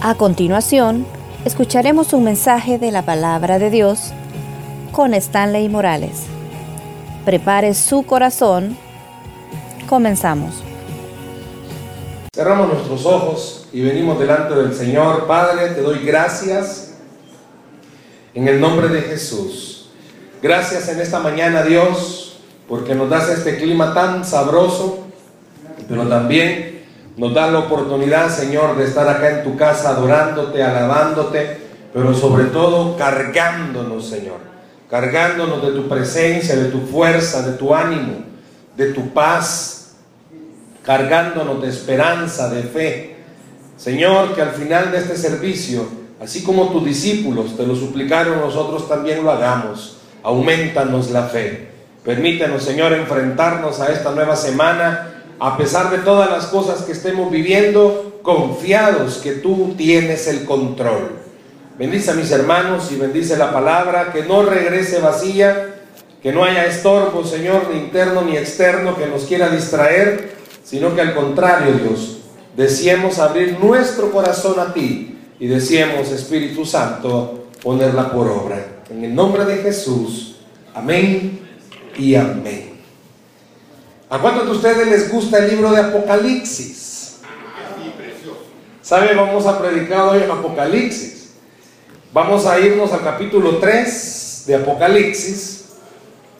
A 0.00 0.14
continuación, 0.14 1.04
escucharemos 1.44 2.12
un 2.12 2.22
mensaje 2.22 2.78
de 2.78 2.92
la 2.92 3.02
palabra 3.02 3.58
de 3.58 3.68
Dios 3.68 4.12
con 4.92 5.12
Stanley 5.12 5.68
Morales. 5.68 6.22
Prepare 7.24 7.74
su 7.74 8.04
corazón. 8.04 8.76
Comenzamos. 9.88 10.62
Cerramos 12.32 12.68
nuestros 12.68 13.04
ojos 13.06 13.66
y 13.72 13.80
venimos 13.80 14.20
delante 14.20 14.54
del 14.54 14.72
Señor. 14.72 15.26
Padre, 15.26 15.70
te 15.70 15.82
doy 15.82 16.04
gracias 16.04 16.94
en 18.34 18.46
el 18.46 18.60
nombre 18.60 18.86
de 18.86 19.02
Jesús. 19.02 19.90
Gracias 20.40 20.88
en 20.90 21.00
esta 21.00 21.18
mañana, 21.18 21.64
Dios, 21.64 22.38
porque 22.68 22.94
nos 22.94 23.10
das 23.10 23.30
este 23.30 23.56
clima 23.56 23.92
tan 23.94 24.24
sabroso, 24.24 25.00
pero 25.88 26.06
también 26.06 26.67
nos 27.18 27.34
da 27.34 27.50
la 27.50 27.58
oportunidad, 27.58 28.30
Señor, 28.30 28.76
de 28.76 28.84
estar 28.84 29.08
acá 29.08 29.38
en 29.38 29.42
tu 29.42 29.56
casa 29.56 29.90
adorándote, 29.90 30.62
alabándote, 30.62 31.58
pero 31.92 32.14
sobre 32.14 32.44
todo 32.44 32.96
cargándonos, 32.96 34.08
Señor. 34.08 34.38
Cargándonos 34.88 35.60
de 35.60 35.72
tu 35.72 35.88
presencia, 35.88 36.54
de 36.54 36.66
tu 36.66 36.80
fuerza, 36.80 37.42
de 37.42 37.58
tu 37.58 37.74
ánimo, 37.74 38.24
de 38.76 38.92
tu 38.92 39.08
paz. 39.10 39.96
Cargándonos 40.84 41.60
de 41.60 41.68
esperanza, 41.68 42.50
de 42.50 42.62
fe. 42.62 43.16
Señor, 43.76 44.36
que 44.36 44.42
al 44.42 44.50
final 44.50 44.92
de 44.92 44.98
este 44.98 45.16
servicio, 45.16 45.88
así 46.22 46.44
como 46.44 46.68
tus 46.68 46.84
discípulos 46.84 47.56
te 47.56 47.66
lo 47.66 47.74
suplicaron, 47.74 48.38
nosotros 48.38 48.88
también 48.88 49.24
lo 49.24 49.32
hagamos. 49.32 49.98
Aumentanos 50.22 51.10
la 51.10 51.24
fe. 51.24 51.68
Permítenos, 52.04 52.62
Señor, 52.62 52.92
enfrentarnos 52.92 53.80
a 53.80 53.92
esta 53.92 54.12
nueva 54.12 54.36
semana 54.36 55.17
a 55.40 55.56
pesar 55.56 55.90
de 55.90 55.98
todas 55.98 56.30
las 56.30 56.46
cosas 56.46 56.82
que 56.82 56.92
estemos 56.92 57.30
viviendo, 57.30 58.20
confiados 58.22 59.18
que 59.18 59.32
tú 59.32 59.74
tienes 59.76 60.26
el 60.26 60.44
control. 60.44 61.18
Bendice 61.78 62.10
a 62.10 62.14
mis 62.14 62.30
hermanos 62.32 62.90
y 62.90 62.96
bendice 62.96 63.36
la 63.36 63.52
palabra, 63.52 64.12
que 64.12 64.24
no 64.24 64.42
regrese 64.42 64.98
vacía, 64.98 65.76
que 66.22 66.32
no 66.32 66.44
haya 66.44 66.66
estorbo, 66.66 67.24
Señor, 67.24 67.68
ni 67.72 67.78
interno 67.78 68.22
ni 68.22 68.36
externo 68.36 68.96
que 68.96 69.06
nos 69.06 69.24
quiera 69.24 69.48
distraer, 69.48 70.32
sino 70.64 70.94
que 70.94 71.00
al 71.00 71.14
contrario, 71.14 71.74
Dios, 71.74 72.18
deseemos 72.56 73.20
abrir 73.20 73.58
nuestro 73.60 74.10
corazón 74.10 74.58
a 74.58 74.74
ti 74.74 75.16
y 75.38 75.46
deseemos, 75.46 76.10
Espíritu 76.10 76.66
Santo, 76.66 77.46
ponerla 77.62 78.10
por 78.10 78.26
obra. 78.26 78.82
En 78.90 79.04
el 79.04 79.14
nombre 79.14 79.44
de 79.44 79.58
Jesús, 79.58 80.36
amén 80.74 81.38
y 81.96 82.16
amén. 82.16 82.67
¿A 84.10 84.18
cuántos 84.18 84.46
de 84.46 84.52
ustedes 84.52 84.86
les 84.86 85.12
gusta 85.12 85.38
el 85.38 85.50
libro 85.50 85.70
de 85.70 85.80
Apocalipsis? 85.80 87.18
¿Sabe? 88.80 89.14
Vamos 89.14 89.44
a 89.44 89.60
predicar 89.60 90.08
hoy 90.08 90.22
en 90.22 90.30
Apocalipsis. 90.30 91.34
Vamos 92.10 92.46
a 92.46 92.58
irnos 92.58 92.90
al 92.94 93.02
capítulo 93.02 93.58
3 93.58 94.44
de 94.46 94.54
Apocalipsis. 94.54 95.66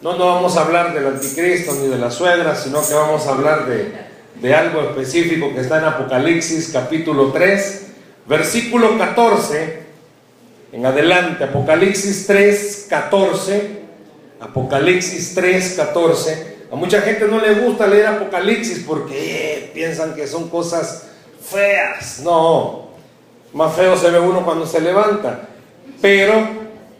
No, 0.01 0.17
no 0.17 0.27
vamos 0.35 0.57
a 0.57 0.63
hablar 0.63 0.95
del 0.95 1.09
anticristo 1.09 1.75
ni 1.75 1.89
de 1.89 1.99
la 1.99 2.11
suegra, 2.11 2.55
sino 2.55 2.81
que 2.87 2.95
vamos 2.95 3.27
a 3.27 3.33
hablar 3.33 3.67
de, 3.67 3.93
de 4.41 4.55
algo 4.55 4.81
específico 4.81 5.53
que 5.53 5.61
está 5.61 5.79
en 5.79 5.85
Apocalipsis 5.85 6.71
capítulo 6.73 7.33
3, 7.33 7.87
versículo 8.27 8.97
14. 8.97 9.83
En 10.73 10.87
adelante, 10.87 11.45
Apocalipsis 11.45 12.27
3, 12.27 12.87
14. 12.89 13.83
Apocalipsis 14.41 15.35
3, 15.35 15.75
14. 15.77 16.58
A 16.71 16.77
mucha 16.77 17.01
gente 17.01 17.27
no 17.27 17.41
le 17.41 17.55
gusta 17.55 17.87
leer 17.87 18.07
Apocalipsis 18.07 18.85
porque 18.87 19.15
eh, 19.55 19.71
piensan 19.73 20.15
que 20.15 20.27
son 20.27 20.51
cosas 20.51 21.09
feas. 21.41 22.21
No, 22.23 22.89
más 23.55 23.75
feo 23.75 23.97
se 23.97 24.11
ve 24.11 24.21
uno 24.21 24.45
cuando 24.45 24.67
se 24.67 24.81
levanta. 24.81 25.49
Pero 26.03 26.47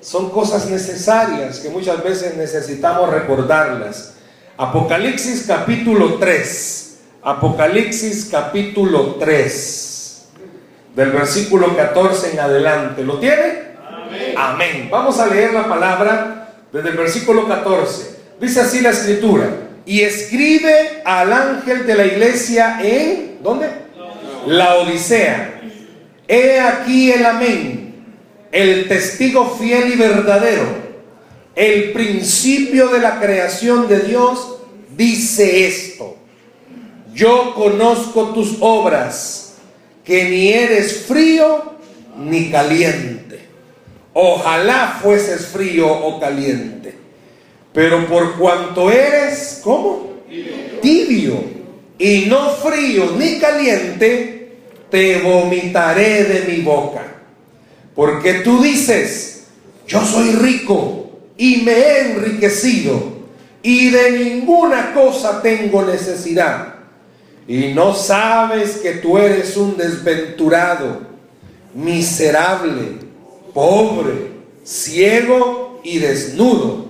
son 0.01 0.31
cosas 0.31 0.71
necesarias 0.71 1.61
que 1.61 1.69
muchas 1.69 2.03
veces 2.03 2.37
necesitamos 2.37 3.11
recordarlas. 3.11 4.15
Apocalipsis 4.57 5.45
capítulo 5.47 6.15
3. 6.15 6.99
Apocalipsis 7.23 8.29
capítulo 8.31 9.17
3. 9.17 10.29
Del 10.97 11.11
versículo 11.11 11.77
14 11.77 12.33
en 12.33 12.41
adelante. 12.41 13.05
¿Lo 13.05 13.19
tiene? 13.19 13.69
Amén. 13.87 14.35
Amén. 14.37 14.89
Vamos 14.91 15.21
a 15.21 15.27
leer 15.27 15.53
la 15.53 15.69
palabra 15.69 16.55
desde 16.73 16.89
el 16.89 16.97
versículo 16.97 17.47
14. 17.47 18.17
Dice 18.41 18.61
así 18.61 18.81
la 18.81 18.91
escritura. 18.91 19.68
Y 19.89 20.03
escribe 20.03 21.01
al 21.03 21.33
ángel 21.33 21.87
de 21.87 21.95
la 21.95 22.05
iglesia 22.05 22.79
en, 22.83 23.39
¿dónde? 23.43 23.69
La 24.47 24.77
Odisea. 24.77 25.63
He 26.29 26.61
aquí 26.61 27.11
el 27.11 27.25
amén, 27.25 27.95
el 28.53 28.87
testigo 28.87 29.57
fiel 29.59 29.95
y 29.95 29.97
verdadero, 29.97 30.67
el 31.55 31.93
principio 31.93 32.89
de 32.89 32.99
la 32.99 33.19
creación 33.19 33.89
de 33.89 34.01
Dios, 34.01 34.59
dice 34.95 35.67
esto. 35.67 36.19
Yo 37.15 37.55
conozco 37.55 38.35
tus 38.35 38.59
obras, 38.61 39.55
que 40.05 40.25
ni 40.25 40.53
eres 40.53 41.07
frío 41.07 41.77
ni 42.19 42.51
caliente. 42.51 43.41
Ojalá 44.13 44.99
fueses 45.01 45.47
frío 45.47 45.91
o 45.91 46.21
caliente. 46.21 47.08
Pero 47.79 48.09
por 48.09 48.37
cuanto 48.37 48.91
eres, 48.91 49.61
¿cómo? 49.63 50.15
Tibio. 50.83 51.45
y 51.97 52.25
no 52.27 52.51
frío 52.51 53.13
ni 53.17 53.39
caliente, 53.39 54.57
te 54.91 55.21
vomitaré 55.21 56.25
de 56.25 56.53
mi 56.53 56.63
boca. 56.63 57.07
Porque 57.95 58.41
tú 58.41 58.61
dices, 58.61 59.45
yo 59.87 60.05
soy 60.05 60.33
rico 60.33 61.21
y 61.37 61.59
me 61.59 61.71
he 61.71 62.01
enriquecido 62.11 63.01
y 63.63 63.91
de 63.91 64.11
ninguna 64.11 64.93
cosa 64.93 65.41
tengo 65.41 65.85
necesidad. 65.85 66.75
Y 67.47 67.75
no 67.75 67.95
sabes 67.95 68.79
que 68.79 68.95
tú 68.95 69.19
eres 69.19 69.57
un 69.57 69.77
desventurado, 69.77 71.03
miserable, 71.73 72.99
pobre, 73.55 74.33
ciego 74.65 75.81
y 75.85 76.01
desnudo. 76.01 76.88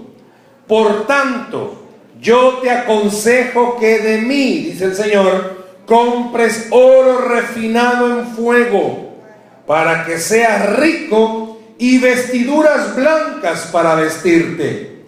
Por 0.69 1.07
tanto, 1.07 1.83
yo 2.21 2.59
te 2.63 2.71
aconsejo 2.71 3.79
que 3.79 4.01
de 4.01 4.19
mí, 4.19 4.59
dice 4.59 4.85
el 4.85 4.95
Señor, 4.95 5.67
compres 5.87 6.67
oro 6.71 7.27
refinado 7.27 8.21
en 8.21 8.27
fuego, 8.29 9.15
para 9.67 10.05
que 10.05 10.19
seas 10.19 10.77
rico 10.77 11.59
y 11.79 11.99
vestiduras 11.99 12.95
blancas 12.95 13.69
para 13.73 13.95
vestirte, 13.95 15.05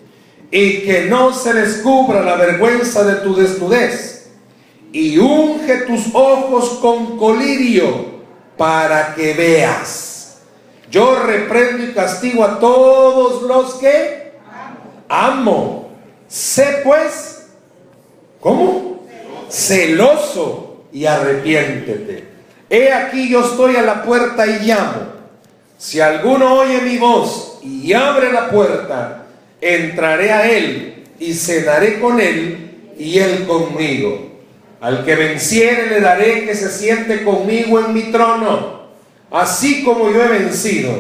y 0.51 0.79
que 0.79 1.07
no 1.11 1.35
se 1.35 1.53
descubra 1.53 2.23
la 2.23 2.37
vergüenza 2.37 3.05
de 3.05 3.17
tu 3.17 3.35
desnudez, 3.35 4.31
y 4.93 5.19
unge 5.19 5.77
tus 5.87 6.15
ojos 6.15 6.79
con 6.81 7.19
colirio 7.19 8.21
para 8.57 9.15
que 9.15 9.35
veas. 9.35 10.39
Yo 10.91 11.23
reprendo 11.23 11.85
y 11.85 11.93
castigo 11.93 12.45
a 12.45 12.59
todos 12.59 13.43
los 13.43 13.75
que 13.75 14.20
amo. 15.11 15.91
Sé 16.29 16.81
pues, 16.85 17.49
¿cómo? 18.41 19.05
Celoso 19.51 20.85
y 20.93 21.05
arrepiéntete. 21.05 22.25
He 22.71 22.93
aquí 22.93 23.29
yo 23.29 23.45
estoy 23.45 23.77
a 23.77 23.83
la 23.83 24.05
puerta 24.05 24.47
y 24.47 24.61
llamo. 24.61 25.11
Si 25.77 26.01
alguno 26.01 26.55
oye 26.55 26.81
mi 26.83 26.99
voz 26.99 27.59
y 27.63 27.93
abre 27.93 28.33
la 28.33 28.49
puerta, 28.49 29.27
entraré 29.61 30.31
a 30.31 30.49
él 30.49 31.05
y 31.19 31.35
cenaré 31.35 31.99
con 31.99 32.21
él 32.21 32.93
y 32.97 33.19
él 33.19 33.47
conmigo. 33.47 34.31
Al 34.81 35.05
que 35.05 35.17
venciere 35.17 35.89
le 35.89 36.01
daré 36.01 36.47
que 36.47 36.55
se 36.55 36.71
siente 36.71 37.25
conmigo 37.25 37.81
en 37.81 37.93
mi 37.93 38.05
trono, 38.05 38.85
así 39.31 39.83
como 39.83 40.11
yo 40.11 40.23
he 40.23 40.29
vencido 40.29 40.93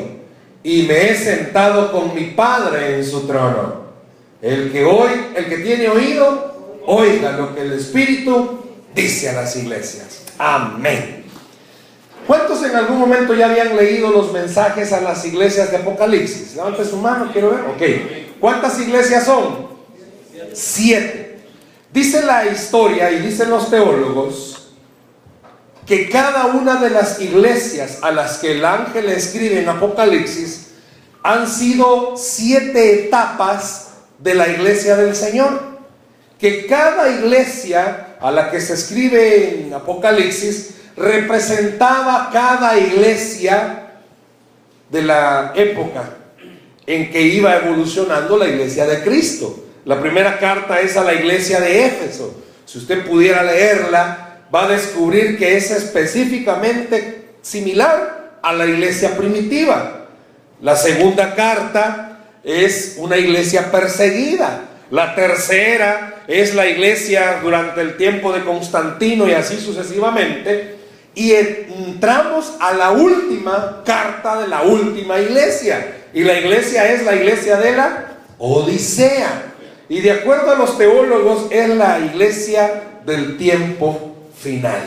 y 0.62 0.82
me 0.82 1.10
he 1.10 1.14
sentado 1.14 1.92
con 1.92 2.14
mi 2.14 2.32
Padre 2.32 2.96
en 2.96 3.04
su 3.04 3.26
trono. 3.26 3.79
El 4.42 4.72
que 4.72 4.84
hoy, 4.84 5.10
el 5.34 5.48
que 5.48 5.58
tiene 5.58 5.88
oído, 5.88 6.80
oiga 6.86 7.32
lo 7.32 7.54
que 7.54 7.62
el 7.62 7.72
Espíritu 7.72 8.60
dice 8.94 9.28
a 9.28 9.34
las 9.34 9.54
iglesias. 9.56 10.22
Amén. 10.38 11.24
¿Cuántos 12.26 12.62
en 12.62 12.74
algún 12.76 12.98
momento 12.98 13.34
ya 13.34 13.50
habían 13.50 13.76
leído 13.76 14.10
los 14.10 14.32
mensajes 14.32 14.92
a 14.92 15.00
las 15.00 15.24
iglesias 15.24 15.70
de 15.70 15.78
Apocalipsis? 15.78 16.54
Levante 16.54 16.84
su 16.84 16.96
mano, 16.96 17.30
quiero 17.32 17.50
ver. 17.50 17.60
Ok. 17.60 18.38
¿Cuántas 18.40 18.78
iglesias 18.80 19.24
son? 19.24 19.68
Siete. 20.54 21.40
Dice 21.92 22.22
la 22.22 22.46
historia 22.46 23.10
y 23.10 23.18
dicen 23.20 23.50
los 23.50 23.68
teólogos 23.68 24.70
que 25.86 26.08
cada 26.08 26.46
una 26.46 26.76
de 26.76 26.90
las 26.90 27.20
iglesias 27.20 27.98
a 28.02 28.12
las 28.12 28.38
que 28.38 28.52
el 28.52 28.64
ángel 28.64 29.08
escribe 29.08 29.60
en 29.60 29.68
Apocalipsis 29.68 30.68
han 31.22 31.48
sido 31.48 32.14
siete 32.16 33.06
etapas 33.06 33.89
de 34.20 34.34
la 34.34 34.48
iglesia 34.48 34.96
del 34.96 35.14
Señor. 35.16 35.70
Que 36.38 36.66
cada 36.66 37.10
iglesia 37.10 38.16
a 38.20 38.30
la 38.30 38.50
que 38.50 38.60
se 38.60 38.74
escribe 38.74 39.60
en 39.60 39.74
Apocalipsis 39.74 40.74
representaba 40.96 42.30
cada 42.32 42.78
iglesia 42.78 43.92
de 44.90 45.02
la 45.02 45.52
época 45.54 46.16
en 46.86 47.10
que 47.10 47.22
iba 47.22 47.56
evolucionando 47.56 48.36
la 48.36 48.48
iglesia 48.48 48.86
de 48.86 49.02
Cristo. 49.02 49.64
La 49.84 50.00
primera 50.00 50.38
carta 50.38 50.80
es 50.80 50.96
a 50.96 51.04
la 51.04 51.14
iglesia 51.14 51.60
de 51.60 51.86
Éfeso. 51.86 52.34
Si 52.64 52.78
usted 52.78 53.06
pudiera 53.06 53.42
leerla, 53.42 54.40
va 54.54 54.64
a 54.64 54.68
descubrir 54.68 55.38
que 55.38 55.56
es 55.56 55.70
específicamente 55.70 57.30
similar 57.42 58.38
a 58.42 58.52
la 58.52 58.66
iglesia 58.66 59.16
primitiva. 59.16 60.06
La 60.60 60.76
segunda 60.76 61.34
carta 61.34 62.09
es 62.44 62.96
una 62.98 63.16
iglesia 63.16 63.70
perseguida. 63.70 64.62
La 64.90 65.14
tercera 65.14 66.22
es 66.26 66.54
la 66.54 66.66
iglesia 66.66 67.40
durante 67.42 67.80
el 67.80 67.96
tiempo 67.96 68.32
de 68.32 68.42
Constantino 68.44 69.28
y 69.28 69.32
así 69.32 69.58
sucesivamente. 69.58 70.76
Y 71.14 71.32
entramos 71.32 72.54
a 72.60 72.72
la 72.72 72.90
última 72.90 73.82
carta 73.84 74.40
de 74.40 74.48
la 74.48 74.62
última 74.62 75.20
iglesia. 75.20 75.96
Y 76.12 76.22
la 76.22 76.38
iglesia 76.38 76.90
es 76.92 77.04
la 77.04 77.14
iglesia 77.14 77.56
de 77.56 77.72
la 77.72 78.06
Odisea. 78.38 79.54
Y 79.88 80.00
de 80.00 80.12
acuerdo 80.12 80.52
a 80.52 80.56
los 80.56 80.78
teólogos 80.78 81.46
es 81.50 81.68
la 81.68 81.98
iglesia 82.00 82.82
del 83.04 83.36
tiempo 83.36 84.16
final. 84.38 84.80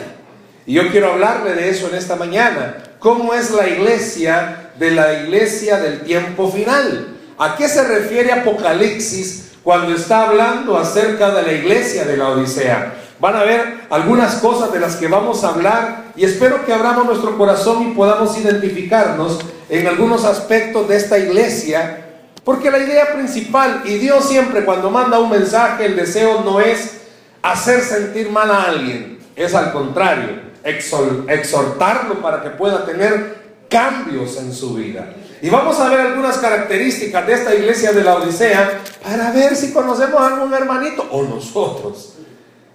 Y 0.66 0.74
yo 0.74 0.90
quiero 0.90 1.12
hablarle 1.12 1.54
de 1.54 1.68
eso 1.68 1.88
en 1.88 1.94
esta 1.94 2.16
mañana. 2.16 2.76
¿Cómo 2.98 3.34
es 3.34 3.50
la 3.50 3.68
iglesia 3.68 4.70
de 4.78 4.90
la 4.90 5.22
iglesia 5.22 5.78
del 5.78 6.00
tiempo 6.00 6.50
final? 6.50 7.13
¿A 7.36 7.56
qué 7.56 7.68
se 7.68 7.82
refiere 7.82 8.32
Apocalipsis 8.32 9.52
cuando 9.64 9.94
está 9.94 10.28
hablando 10.28 10.78
acerca 10.78 11.34
de 11.34 11.42
la 11.42 11.52
iglesia 11.52 12.04
de 12.04 12.16
la 12.16 12.28
Odisea? 12.28 12.94
Van 13.18 13.34
a 13.34 13.42
ver 13.42 13.80
algunas 13.90 14.36
cosas 14.36 14.72
de 14.72 14.78
las 14.78 14.96
que 14.96 15.08
vamos 15.08 15.42
a 15.42 15.48
hablar 15.48 16.04
y 16.14 16.24
espero 16.24 16.64
que 16.64 16.72
abramos 16.72 17.06
nuestro 17.06 17.36
corazón 17.36 17.82
y 17.82 17.94
podamos 17.94 18.38
identificarnos 18.38 19.40
en 19.68 19.86
algunos 19.86 20.24
aspectos 20.24 20.88
de 20.88 20.96
esta 20.96 21.18
iglesia, 21.18 22.06
porque 22.44 22.70
la 22.70 22.78
idea 22.78 23.14
principal, 23.14 23.82
y 23.84 23.94
Dios 23.98 24.28
siempre 24.28 24.64
cuando 24.64 24.90
manda 24.90 25.18
un 25.18 25.30
mensaje, 25.30 25.86
el 25.86 25.96
deseo 25.96 26.42
no 26.44 26.60
es 26.60 27.00
hacer 27.42 27.80
sentir 27.80 28.30
mal 28.30 28.50
a 28.50 28.64
alguien, 28.64 29.18
es 29.34 29.54
al 29.54 29.72
contrario, 29.72 30.40
exhortarlo 30.62 32.20
para 32.20 32.42
que 32.42 32.50
pueda 32.50 32.84
tener 32.84 33.42
cambios 33.68 34.36
en 34.36 34.52
su 34.52 34.74
vida. 34.74 35.14
Y 35.44 35.50
vamos 35.50 35.78
a 35.78 35.90
ver 35.90 36.00
algunas 36.00 36.38
características 36.38 37.26
de 37.26 37.34
esta 37.34 37.54
iglesia 37.54 37.92
de 37.92 38.02
la 38.02 38.14
Odisea 38.14 38.80
para 39.02 39.30
ver 39.30 39.54
si 39.54 39.74
conocemos 39.74 40.18
a 40.18 40.28
algún 40.28 40.54
hermanito 40.54 41.06
o 41.10 41.22
nosotros 41.22 42.14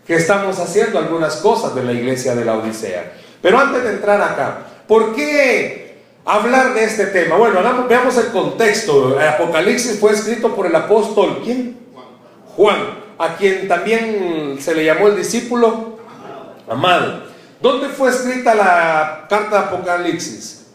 que 0.06 0.14
estamos 0.14 0.60
haciendo 0.60 1.00
algunas 1.00 1.38
cosas 1.38 1.74
de 1.74 1.84
la 1.84 1.94
iglesia 1.94 2.36
de 2.36 2.46
la 2.46 2.60
Odisea. 2.60 3.12
Pero 3.42 3.58
antes 3.58 3.84
de 3.84 3.90
entrar 3.94 4.22
acá, 4.22 4.68
¿por 4.88 5.16
qué 5.16 6.04
hablar 6.24 6.76
de 6.76 6.84
este 6.84 7.08
tema? 7.08 7.38
Bueno, 7.38 7.60
veamos 7.90 8.16
el 8.18 8.28
contexto. 8.28 9.20
El 9.20 9.28
Apocalipsis 9.28 10.00
fue 10.00 10.12
escrito 10.12 10.56
por 10.56 10.68
el 10.68 10.76
apóstol, 10.76 11.42
¿quién? 11.44 11.76
Juan 12.56 13.00
a 13.18 13.36
quien 13.36 13.68
también 13.68 14.60
se 14.62 14.76
le 14.76 14.86
llamó 14.86 15.08
el 15.08 15.18
discípulo 15.18 15.98
amado. 16.70 17.24
¿Dónde 17.60 17.90
fue 17.90 18.12
escrita 18.12 18.54
la 18.54 19.26
carta 19.28 19.58
de 19.58 19.66
Apocalipsis? 19.66 20.68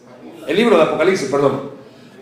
El 0.45 0.57
libro 0.57 0.75
de 0.75 0.83
Apocalipsis, 0.83 1.29
perdón. 1.29 1.74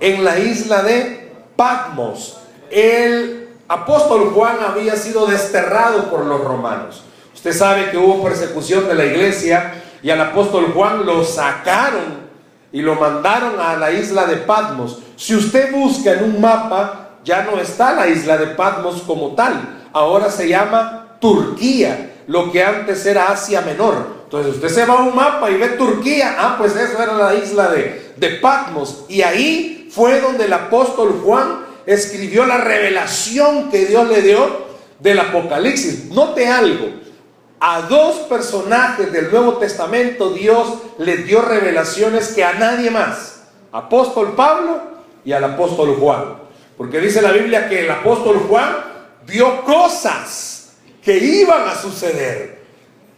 En 0.03 0.23
la 0.23 0.37
isla 0.37 0.83
de 0.83 1.31
Patmos. 1.55 2.37
El 2.69 3.47
apóstol 3.67 4.31
Juan 4.33 4.57
había 4.67 4.97
sido 4.97 5.25
desterrado 5.25 6.09
por 6.09 6.25
los 6.25 6.43
romanos. 6.43 7.03
Usted 7.33 7.53
sabe 7.53 7.89
que 7.89 7.97
hubo 7.97 8.21
persecución 8.23 8.87
de 8.87 8.95
la 8.95 9.05
iglesia 9.05 9.81
y 10.01 10.09
al 10.09 10.19
apóstol 10.19 10.71
Juan 10.73 11.05
lo 11.05 11.23
sacaron 11.23 12.23
y 12.71 12.81
lo 12.81 12.95
mandaron 12.95 13.59
a 13.59 13.77
la 13.77 13.91
isla 13.91 14.25
de 14.25 14.37
Patmos. 14.37 14.99
Si 15.15 15.35
usted 15.35 15.71
busca 15.71 16.11
en 16.11 16.25
un 16.25 16.41
mapa, 16.41 17.11
ya 17.23 17.43
no 17.43 17.59
está 17.59 17.93
la 17.93 18.07
isla 18.07 18.37
de 18.37 18.47
Patmos 18.47 19.03
como 19.03 19.35
tal 19.35 19.83
ahora 19.93 20.29
se 20.29 20.49
llama 20.49 21.17
Turquía, 21.21 22.15
lo 22.27 22.51
que 22.51 22.63
antes 22.63 23.05
era 23.05 23.31
Asia 23.31 23.61
Menor. 23.61 24.23
Entonces 24.25 24.55
usted 24.55 24.69
se 24.69 24.85
va 24.85 24.95
a 24.95 25.03
un 25.03 25.15
mapa 25.15 25.49
y 25.51 25.57
ve 25.57 25.69
Turquía, 25.69 26.35
ah, 26.37 26.55
pues 26.57 26.75
eso 26.75 27.01
era 27.01 27.13
la 27.13 27.35
isla 27.35 27.69
de, 27.69 28.13
de 28.17 28.29
Patmos. 28.31 29.05
Y 29.07 29.21
ahí 29.21 29.82
fue 29.93 30.21
donde 30.21 30.45
el 30.45 30.53
apóstol 30.53 31.21
Juan 31.23 31.65
escribió 31.85 32.45
la 32.45 32.57
revelación 32.57 33.69
que 33.69 33.85
Dios 33.85 34.07
le 34.07 34.21
dio 34.21 34.63
del 34.99 35.19
Apocalipsis. 35.19 36.05
Note 36.05 36.47
algo, 36.47 36.87
a 37.59 37.81
dos 37.81 38.15
personajes 38.27 39.11
del 39.11 39.29
Nuevo 39.31 39.53
Testamento 39.53 40.31
Dios 40.31 40.67
le 40.97 41.17
dio 41.17 41.41
revelaciones 41.41 42.29
que 42.29 42.43
a 42.43 42.53
nadie 42.53 42.89
más, 42.89 43.43
apóstol 43.71 44.33
Pablo 44.35 44.81
y 45.23 45.31
al 45.31 45.43
apóstol 45.43 45.95
Juan. 45.99 46.37
Porque 46.75 46.99
dice 46.99 47.21
la 47.21 47.31
Biblia 47.31 47.69
que 47.69 47.85
el 47.85 47.91
apóstol 47.91 48.47
Juan 48.49 48.75
vio 49.27 49.63
cosas 49.63 50.73
que 51.03 51.17
iban 51.17 51.67
a 51.67 51.75
suceder. 51.75 52.63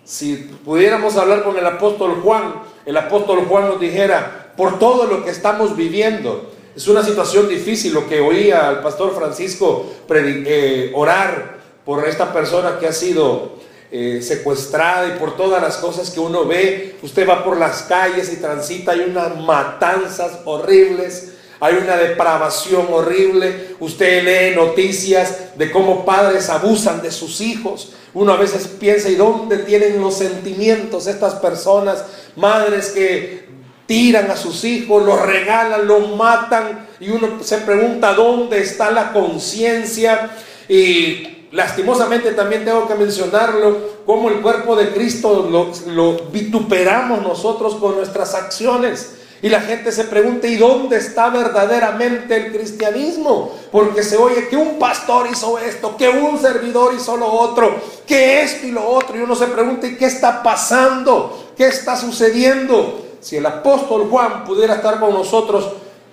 Si 0.03 0.35
pudiéramos 0.65 1.15
hablar 1.15 1.43
con 1.43 1.57
el 1.57 1.65
apóstol 1.65 2.19
Juan, 2.21 2.55
el 2.85 2.97
apóstol 2.97 3.45
Juan 3.45 3.69
nos 3.69 3.79
dijera, 3.79 4.51
por 4.57 4.77
todo 4.77 5.05
lo 5.05 5.23
que 5.23 5.31
estamos 5.31 5.75
viviendo, 5.75 6.51
es 6.75 6.87
una 6.87 7.03
situación 7.03 7.47
difícil 7.47 7.93
lo 7.93 8.07
que 8.07 8.19
oía 8.19 8.67
al 8.67 8.81
pastor 8.81 9.15
Francisco 9.15 9.93
eh, 10.09 10.91
orar 10.93 11.57
por 11.85 12.07
esta 12.07 12.33
persona 12.33 12.77
que 12.79 12.87
ha 12.87 12.91
sido 12.91 13.53
eh, 13.91 14.21
secuestrada 14.21 15.07
y 15.07 15.19
por 15.19 15.37
todas 15.37 15.61
las 15.61 15.77
cosas 15.77 16.09
que 16.09 16.19
uno 16.19 16.45
ve. 16.45 16.97
Usted 17.01 17.27
va 17.27 17.43
por 17.43 17.57
las 17.57 17.83
calles 17.83 18.33
y 18.33 18.37
transita, 18.37 18.95
y 18.95 19.01
unas 19.01 19.37
matanzas 19.37 20.39
horribles 20.43 21.35
hay 21.59 21.75
una 21.75 21.95
depravación 21.95 22.87
horrible. 22.91 23.75
Usted 23.79 24.23
lee 24.23 24.55
noticias 24.55 25.57
de 25.57 25.71
cómo 25.71 26.05
padres 26.05 26.49
abusan 26.49 27.01
de 27.01 27.11
sus 27.11 27.41
hijos. 27.41 27.93
Uno 28.13 28.33
a 28.33 28.37
veces 28.37 28.67
piensa, 28.67 29.09
¿y 29.09 29.15
dónde 29.15 29.59
tienen 29.59 30.01
los 30.01 30.15
sentimientos 30.15 31.07
estas 31.07 31.35
personas? 31.35 32.03
Madres 32.35 32.89
que 32.89 33.44
tiran 33.85 34.31
a 34.31 34.35
sus 34.35 34.63
hijos, 34.63 35.05
los 35.05 35.21
regalan, 35.21 35.87
los 35.87 36.15
matan. 36.15 36.87
Y 36.99 37.09
uno 37.09 37.43
se 37.43 37.59
pregunta, 37.59 38.13
¿dónde 38.13 38.59
está 38.61 38.91
la 38.91 39.11
conciencia? 39.13 40.31
Y 40.67 41.47
lastimosamente 41.51 42.31
también 42.31 42.65
tengo 42.65 42.87
que 42.87 42.95
mencionarlo, 42.95 43.95
como 44.05 44.29
el 44.29 44.41
cuerpo 44.41 44.75
de 44.75 44.89
Cristo 44.89 45.47
lo, 45.49 45.71
lo 45.93 46.25
vituperamos 46.31 47.21
nosotros 47.21 47.75
con 47.75 47.95
nuestras 47.95 48.33
acciones. 48.33 49.11
Y 49.41 49.49
la 49.49 49.61
gente 49.61 49.91
se 49.91 50.05
pregunta, 50.05 50.47
¿y 50.47 50.55
dónde 50.55 50.97
está 50.97 51.29
verdaderamente 51.29 52.35
el 52.35 52.51
cristianismo? 52.51 53.51
Porque 53.71 54.01
se 54.01 54.17
oye 54.17 54.47
que 54.47 54.55
un 54.55 54.79
pastor 54.79 55.27
hizo 55.31 55.59
esto, 55.59 55.95
que 55.97 56.09
un 56.09 56.39
servidor 56.39 56.95
hizo 56.95 57.15
lo 57.15 57.27
otro, 57.27 57.79
que 58.07 58.41
esto 58.41 58.65
y 58.65 58.71
lo 58.71 58.87
otro. 58.87 59.15
Y 59.15 59.21
uno 59.21 59.35
se 59.35 59.47
pregunta, 59.47 59.85
¿y 59.85 59.97
qué 59.97 60.05
está 60.05 60.41
pasando? 60.41 61.51
¿Qué 61.55 61.67
está 61.67 61.95
sucediendo? 61.95 63.04
Si 63.25 63.37
el 63.37 63.45
apóstol 63.47 64.07
Juan 64.07 64.43
pudiera 64.43 64.75
estar 64.75 64.99
con 64.99 65.11
nosotros 65.11 65.67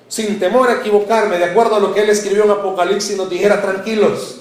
sin 0.08 0.40
temor 0.40 0.70
a 0.70 0.76
equivocarme, 0.76 1.36
de 1.36 1.44
acuerdo 1.44 1.76
a 1.76 1.78
lo 1.78 1.92
que 1.92 2.00
él 2.00 2.08
escribió 2.08 2.44
en 2.44 2.52
Apocalipsis, 2.52 3.18
nos 3.18 3.28
dijera, 3.28 3.60
tranquilos, 3.60 4.40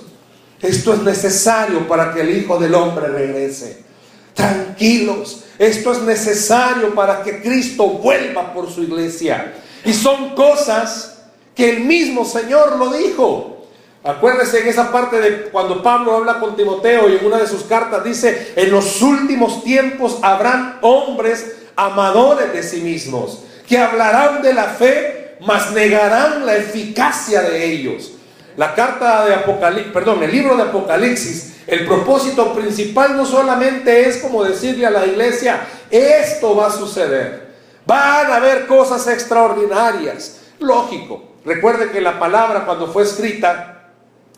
esto 0.62 0.94
es 0.94 1.02
necesario 1.02 1.86
para 1.86 2.14
que 2.14 2.22
el 2.22 2.30
Hijo 2.30 2.58
del 2.58 2.74
Hombre 2.74 3.10
regrese. 3.10 3.84
Tranquilos, 4.34 5.44
esto 5.60 5.92
es 5.92 6.02
necesario 6.04 6.96
para 6.96 7.24
que 7.24 7.42
Cristo 7.42 7.88
vuelva 7.88 8.54
por 8.54 8.72
su 8.72 8.84
iglesia. 8.84 9.54
Y 9.84 9.92
son 9.92 10.34
cosas 10.34 11.24
que 11.54 11.72
el 11.72 11.82
mismo 11.82 12.24
Señor 12.24 12.78
lo 12.78 12.94
dijo. 12.94 13.68
Acuérdense 14.02 14.62
en 14.62 14.70
esa 14.70 14.94
parte 14.94 15.20
de 15.20 15.50
cuando 15.50 15.84
Pablo 15.84 16.16
habla 16.16 16.40
con 16.40 16.56
Timoteo 16.56 17.10
y 17.10 17.18
en 17.18 17.26
una 17.26 17.38
de 17.38 17.48
sus 17.48 17.64
cartas 17.64 18.02
dice, 18.06 18.54
en 18.56 18.72
los 18.72 19.02
últimos 19.02 19.62
tiempos 19.62 20.20
habrán 20.22 20.78
hombres 20.82 21.58
amadores 21.76 22.54
de 22.54 22.64
sí 22.64 22.82
mismos, 22.82 23.44
que 23.68 23.78
hablarán 23.78 24.42
de 24.42 24.54
la 24.54 24.66
fe, 24.66 25.36
mas 25.42 25.72
negarán 25.72 26.46
la 26.46 26.56
eficacia 26.56 27.42
de 27.42 27.66
ellos. 27.66 28.12
La 28.58 28.76
carta 28.76 29.26
de 29.26 29.34
Apocalipsis, 29.34 29.94
perdón, 29.94 30.24
el 30.24 30.32
libro 30.32 30.56
de 30.56 30.64
Apocalipsis 30.64 31.52
el 31.68 31.86
propósito 31.86 32.54
principal 32.54 33.16
no 33.16 33.26
solamente 33.26 34.10
es 34.10 34.18
como 34.18 34.44
decirle 34.44 34.86
a 34.86 34.92
la 34.92 35.06
iglesia, 35.06 35.62
esto 35.90 36.56
va 36.56 36.68
a 36.68 36.72
suceder. 36.72 37.52
Van 37.86 38.32
a 38.32 38.36
haber 38.36 38.68
cosas 38.68 39.08
extraordinarias. 39.08 40.42
Lógico. 40.60 41.24
Recuerde 41.46 41.92
que 41.92 42.02
la 42.02 42.20
palabra 42.20 42.66
cuando 42.66 42.88
fue 42.88 43.04
escrita 43.04 43.90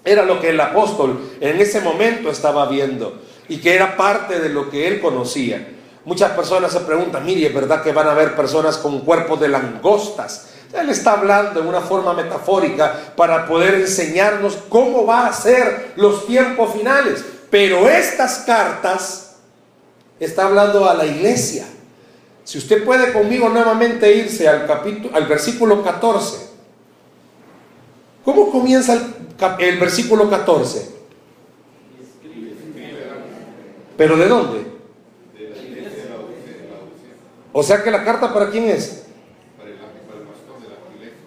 era 0.06 0.24
lo 0.24 0.40
que 0.40 0.50
el 0.50 0.60
apóstol 0.60 1.32
en 1.40 1.60
ese 1.60 1.82
momento 1.82 2.30
estaba 2.30 2.68
viendo 2.68 3.22
y 3.50 3.58
que 3.58 3.74
era 3.74 3.98
parte 3.98 4.40
de 4.40 4.50
lo 4.50 4.70
que 4.70 4.88
él 4.88 5.02
conocía. 5.02 5.68
Muchas 6.06 6.32
personas 6.32 6.72
se 6.72 6.82
preguntan, 6.82 7.26
mire, 7.26 7.48
¿es 7.48 7.54
verdad 7.54 7.82
que 7.82 7.94
van 7.94 8.08
a 8.08 8.12
haber 8.12 8.36
personas 8.36 8.78
con 8.78 9.02
cuerpos 9.02 9.40
de 9.40 9.48
langostas? 9.48 10.50
Él 10.74 10.90
está 10.90 11.14
hablando 11.14 11.62
en 11.62 11.68
una 11.68 11.82
forma 11.82 12.14
metafórica 12.14 13.14
para 13.16 13.46
poder 13.46 13.76
enseñarnos 13.76 14.58
cómo 14.70 15.06
va 15.06 15.28
a 15.28 15.34
ser 15.34 15.94
los 15.96 16.26
tiempos 16.26 16.74
finales. 16.74 17.24
Pero 17.50 17.88
estas 17.88 18.40
cartas 18.40 19.36
está 20.20 20.48
hablando 20.48 20.90
a 20.90 20.96
la 20.96 21.06
iglesia. 21.06 21.66
Si 22.44 22.58
usted 22.58 22.84
puede 22.84 23.14
conmigo 23.14 23.48
nuevamente 23.50 24.12
irse 24.14 24.50
al, 24.50 24.66
capítulo, 24.66 25.16
al 25.16 25.28
versículo 25.28 25.84
14. 25.84 26.50
¿Cómo 28.26 28.52
comienza 28.52 28.94
el, 28.94 29.14
el 29.60 29.80
versículo 29.80 30.30
14? 30.30 30.92
¿Pero 33.96 34.18
de 34.18 34.28
dónde? 34.28 34.73
O 37.54 37.64
sea 37.64 37.84
que 37.84 37.92
la 37.92 38.04
carta 38.04 38.34
para 38.34 38.50
quién 38.50 38.66
es? 38.66 39.04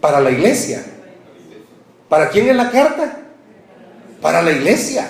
Para 0.00 0.20
la 0.20 0.30
iglesia. 0.30 0.84
¿Para 2.08 2.28
quién 2.28 2.48
es 2.48 2.56
la 2.56 2.70
carta? 2.70 3.18
Para 4.20 4.42
la 4.42 4.52
iglesia. 4.52 5.08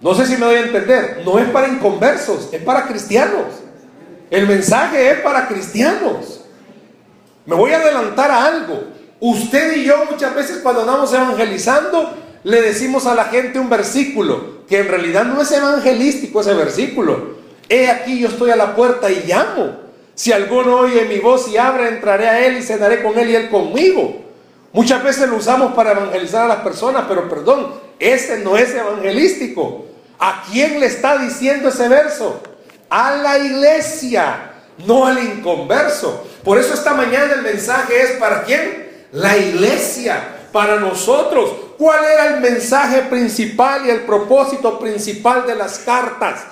No 0.00 0.14
sé 0.14 0.26
si 0.26 0.32
me 0.32 0.46
doy 0.46 0.56
a 0.56 0.60
entender. 0.62 1.22
No 1.24 1.38
es 1.38 1.48
para 1.50 1.68
inconversos, 1.68 2.48
es 2.50 2.62
para 2.62 2.86
cristianos. 2.86 3.46
El 4.30 4.48
mensaje 4.48 5.10
es 5.10 5.20
para 5.20 5.46
cristianos. 5.46 6.44
Me 7.44 7.54
voy 7.54 7.72
a 7.72 7.76
adelantar 7.76 8.30
a 8.30 8.46
algo. 8.46 8.84
Usted 9.20 9.76
y 9.76 9.84
yo 9.84 10.04
muchas 10.10 10.34
veces 10.34 10.58
cuando 10.62 10.80
andamos 10.80 11.12
evangelizando 11.12 12.16
le 12.44 12.60
decimos 12.60 13.06
a 13.06 13.14
la 13.14 13.26
gente 13.26 13.60
un 13.60 13.70
versículo 13.70 14.66
que 14.66 14.80
en 14.80 14.88
realidad 14.88 15.24
no 15.24 15.40
es 15.40 15.52
evangelístico 15.52 16.40
ese 16.40 16.54
versículo. 16.54 17.31
He 17.72 17.88
aquí 17.88 18.18
yo 18.18 18.28
estoy 18.28 18.50
a 18.50 18.56
la 18.56 18.76
puerta 18.76 19.10
y 19.10 19.24
llamo. 19.26 19.74
Si 20.14 20.30
alguno 20.30 20.80
oye 20.80 21.06
mi 21.06 21.20
voz 21.20 21.48
y 21.48 21.56
abre, 21.56 21.88
entraré 21.88 22.28
a 22.28 22.44
él 22.44 22.58
y 22.58 22.62
cenaré 22.62 23.02
con 23.02 23.18
él 23.18 23.30
y 23.30 23.34
él 23.34 23.48
conmigo. 23.48 24.14
Muchas 24.74 25.02
veces 25.02 25.26
lo 25.26 25.36
usamos 25.36 25.72
para 25.72 25.92
evangelizar 25.92 26.44
a 26.44 26.48
las 26.48 26.58
personas, 26.58 27.06
pero 27.08 27.30
perdón, 27.30 27.72
ese 27.98 28.40
no 28.40 28.58
es 28.58 28.74
evangelístico. 28.74 29.86
¿A 30.18 30.44
quién 30.52 30.80
le 30.80 30.86
está 30.86 31.16
diciendo 31.16 31.70
ese 31.70 31.88
verso? 31.88 32.42
A 32.90 33.16
la 33.16 33.38
iglesia, 33.38 34.52
no 34.86 35.06
al 35.06 35.24
inconverso. 35.24 36.26
Por 36.44 36.58
eso 36.58 36.74
esta 36.74 36.92
mañana 36.92 37.32
el 37.32 37.40
mensaje 37.40 38.02
es 38.02 38.10
para 38.18 38.42
quién? 38.42 39.06
La 39.12 39.38
iglesia, 39.38 40.22
para 40.52 40.76
nosotros. 40.76 41.50
¿Cuál 41.78 42.04
era 42.04 42.34
el 42.34 42.40
mensaje 42.40 43.00
principal 43.08 43.86
y 43.86 43.90
el 43.90 44.02
propósito 44.02 44.78
principal 44.78 45.46
de 45.46 45.56
las 45.56 45.78
cartas? 45.78 46.44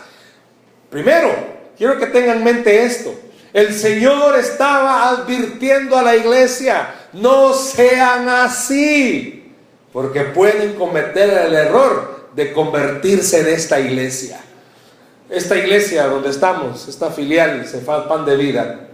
Primero, 0.90 1.32
quiero 1.78 1.98
que 1.98 2.06
tengan 2.06 2.38
en 2.38 2.44
mente 2.44 2.84
esto. 2.84 3.14
El 3.52 3.72
Señor 3.72 4.36
estaba 4.38 5.08
advirtiendo 5.08 5.96
a 5.96 6.02
la 6.02 6.16
iglesia, 6.16 6.94
no 7.12 7.52
sean 7.52 8.28
así, 8.28 9.52
porque 9.92 10.22
pueden 10.22 10.74
cometer 10.74 11.30
el 11.30 11.54
error 11.54 12.28
de 12.34 12.52
convertirse 12.52 13.40
en 13.40 13.48
esta 13.48 13.80
iglesia. 13.80 14.40
Esta 15.28 15.56
iglesia 15.56 16.06
donde 16.06 16.30
estamos, 16.30 16.88
esta 16.88 17.10
filial, 17.10 17.66
Cefal 17.66 18.06
Pan 18.08 18.24
de 18.24 18.36
Vida, 18.36 18.88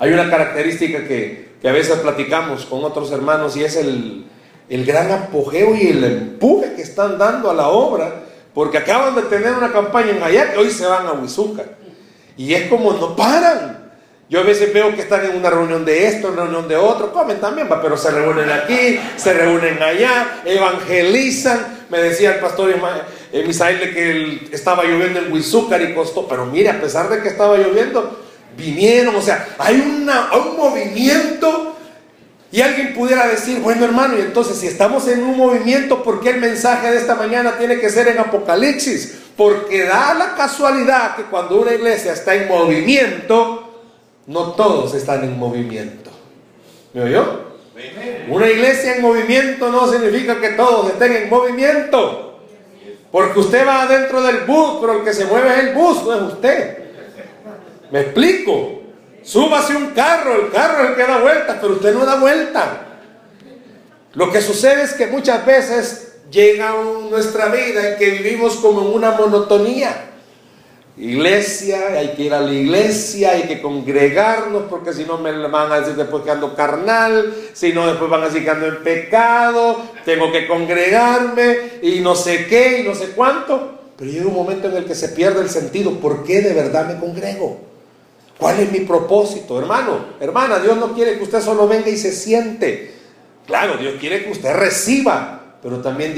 hay 0.00 0.12
una 0.12 0.30
característica 0.30 1.06
que, 1.06 1.48
a 1.64 1.72
veces 1.72 1.98
platicamos 1.98 2.64
con 2.66 2.84
otros 2.84 3.10
hermanos 3.10 3.56
y 3.56 3.64
es 3.64 3.74
el, 3.74 4.26
el 4.68 4.84
gran 4.84 5.10
apogeo 5.10 5.74
y 5.74 5.88
el 5.88 6.04
empuje 6.04 6.74
que 6.74 6.82
están 6.82 7.18
dando 7.18 7.50
a 7.50 7.54
la 7.54 7.68
obra, 7.68 8.22
porque 8.54 8.78
acaban 8.78 9.14
de 9.14 9.22
tener 9.22 9.52
una 9.52 9.72
campaña 9.72 10.10
en 10.10 10.22
Hayac 10.22 10.56
hoy 10.58 10.70
se 10.70 10.86
van 10.86 11.06
a 11.06 11.12
Huizuca. 11.12 11.64
Y 12.36 12.54
es 12.54 12.68
como 12.68 12.92
no 12.92 13.16
paran. 13.16 13.88
Yo 14.30 14.40
a 14.40 14.42
veces 14.42 14.72
veo 14.74 14.94
que 14.94 15.00
están 15.00 15.24
en 15.24 15.36
una 15.36 15.48
reunión 15.48 15.86
de 15.86 16.06
esto, 16.06 16.28
una 16.28 16.42
reunión 16.42 16.68
de 16.68 16.76
otro, 16.76 17.12
comen 17.12 17.40
también, 17.40 17.66
pero 17.66 17.96
se 17.96 18.10
reúnen 18.10 18.50
aquí, 18.50 19.00
se 19.16 19.32
reúnen 19.32 19.82
allá, 19.82 20.42
evangelizan. 20.44 21.78
Me 21.88 21.98
decía 21.98 22.34
el 22.34 22.40
pastor 22.40 22.74
eh, 23.32 23.44
Misael 23.46 23.80
que 23.94 24.48
estaba 24.52 24.84
lloviendo 24.84 25.20
en 25.20 25.32
Huizúcar 25.32 25.80
y 25.80 25.94
costó, 25.94 26.28
pero 26.28 26.44
mire, 26.44 26.68
a 26.68 26.78
pesar 26.78 27.08
de 27.08 27.22
que 27.22 27.28
estaba 27.28 27.56
lloviendo, 27.56 28.20
vinieron, 28.58 29.16
o 29.16 29.22
sea, 29.22 29.48
hay, 29.58 29.80
un 29.80 30.56
movimiento 30.58 31.77
y 32.50 32.62
alguien 32.62 32.94
pudiera 32.94 33.26
decir, 33.26 33.60
bueno 33.60 33.84
hermano, 33.84 34.16
y 34.16 34.22
entonces 34.22 34.56
si 34.56 34.66
estamos 34.66 35.06
en 35.08 35.22
un 35.22 35.36
movimiento, 35.36 36.02
¿por 36.02 36.20
qué 36.20 36.30
el 36.30 36.40
mensaje 36.40 36.90
de 36.90 36.96
esta 36.96 37.14
mañana 37.14 37.58
tiene 37.58 37.78
que 37.78 37.90
ser 37.90 38.08
en 38.08 38.18
Apocalipsis? 38.18 39.18
Porque 39.36 39.84
da 39.84 40.14
la 40.14 40.34
casualidad 40.34 41.16
que 41.16 41.24
cuando 41.24 41.60
una 41.60 41.74
iglesia 41.74 42.12
está 42.12 42.34
en 42.34 42.48
movimiento, 42.48 43.68
no 44.26 44.52
todos 44.52 44.94
están 44.94 45.24
en 45.24 45.38
movimiento. 45.38 46.10
¿Me 46.94 47.02
oyó? 47.02 47.48
Una 48.28 48.48
iglesia 48.48 48.96
en 48.96 49.02
movimiento 49.02 49.70
no 49.70 49.90
significa 49.90 50.40
que 50.40 50.50
todos 50.50 50.90
estén 50.90 51.12
en 51.12 51.28
movimiento. 51.28 52.40
Porque 53.12 53.40
usted 53.40 53.66
va 53.66 53.82
adentro 53.82 54.22
del 54.22 54.40
bus, 54.40 54.78
pero 54.80 54.98
el 54.98 55.04
que 55.04 55.14
se 55.14 55.26
mueve 55.26 55.50
es 55.50 55.58
el 55.58 55.74
bus, 55.74 56.02
no 56.04 56.14
es 56.14 56.32
usted. 56.32 56.78
¿Me 57.90 58.00
explico? 58.00 58.77
Súbase 59.28 59.76
un 59.76 59.88
carro, 59.88 60.46
el 60.46 60.50
carro 60.50 60.84
es 60.84 60.90
el 60.90 60.96
que 60.96 61.02
da 61.02 61.18
vueltas, 61.18 61.58
pero 61.60 61.74
usted 61.74 61.92
no 61.92 62.06
da 62.06 62.18
vuelta. 62.18 62.86
Lo 64.14 64.32
que 64.32 64.40
sucede 64.40 64.84
es 64.84 64.94
que 64.94 65.06
muchas 65.06 65.44
veces 65.44 66.14
llega 66.30 66.74
nuestra 67.10 67.48
vida 67.48 67.90
en 67.90 67.98
que 67.98 68.08
vivimos 68.08 68.56
como 68.56 68.80
en 68.80 68.86
una 68.86 69.10
monotonía 69.10 70.06
iglesia, 70.96 71.88
hay 71.98 72.14
que 72.14 72.22
ir 72.22 72.32
a 72.32 72.40
la 72.40 72.50
iglesia, 72.50 73.32
hay 73.32 73.42
que 73.42 73.60
congregarnos, 73.60 74.62
porque 74.62 74.94
si 74.94 75.04
no 75.04 75.18
me 75.18 75.30
van 75.46 75.72
a 75.72 75.80
decir 75.80 75.94
después 75.94 76.24
que 76.24 76.30
ando 76.30 76.54
carnal, 76.54 77.34
si 77.52 77.74
no 77.74 77.86
después 77.86 78.10
van 78.10 78.22
a 78.22 78.26
decir 78.28 78.44
que 78.44 78.50
ando 78.50 78.66
en 78.66 78.82
pecado, 78.82 79.82
tengo 80.06 80.32
que 80.32 80.46
congregarme 80.46 81.80
y 81.82 82.00
no 82.00 82.14
sé 82.14 82.46
qué 82.46 82.80
y 82.80 82.82
no 82.82 82.94
sé 82.94 83.10
cuánto. 83.10 83.74
Pero 83.94 84.10
llega 84.10 84.26
un 84.26 84.34
momento 84.34 84.68
en 84.68 84.76
el 84.78 84.86
que 84.86 84.94
se 84.94 85.10
pierde 85.10 85.42
el 85.42 85.50
sentido, 85.50 85.92
¿por 86.00 86.24
qué 86.24 86.40
de 86.40 86.54
verdad 86.54 86.86
me 86.86 86.98
congrego? 86.98 87.67
¿Cuál 88.38 88.60
es 88.60 88.70
mi 88.70 88.80
propósito? 88.80 89.58
Hermano, 89.58 90.06
hermana, 90.20 90.60
Dios 90.60 90.76
no 90.76 90.94
quiere 90.94 91.18
que 91.18 91.24
usted 91.24 91.40
solo 91.42 91.66
venga 91.66 91.88
y 91.88 91.96
se 91.96 92.12
siente. 92.12 92.94
Claro, 93.46 93.76
Dios 93.76 93.94
quiere 93.98 94.24
que 94.24 94.30
usted 94.30 94.54
reciba, 94.54 95.56
pero 95.60 95.80
también 95.80 96.14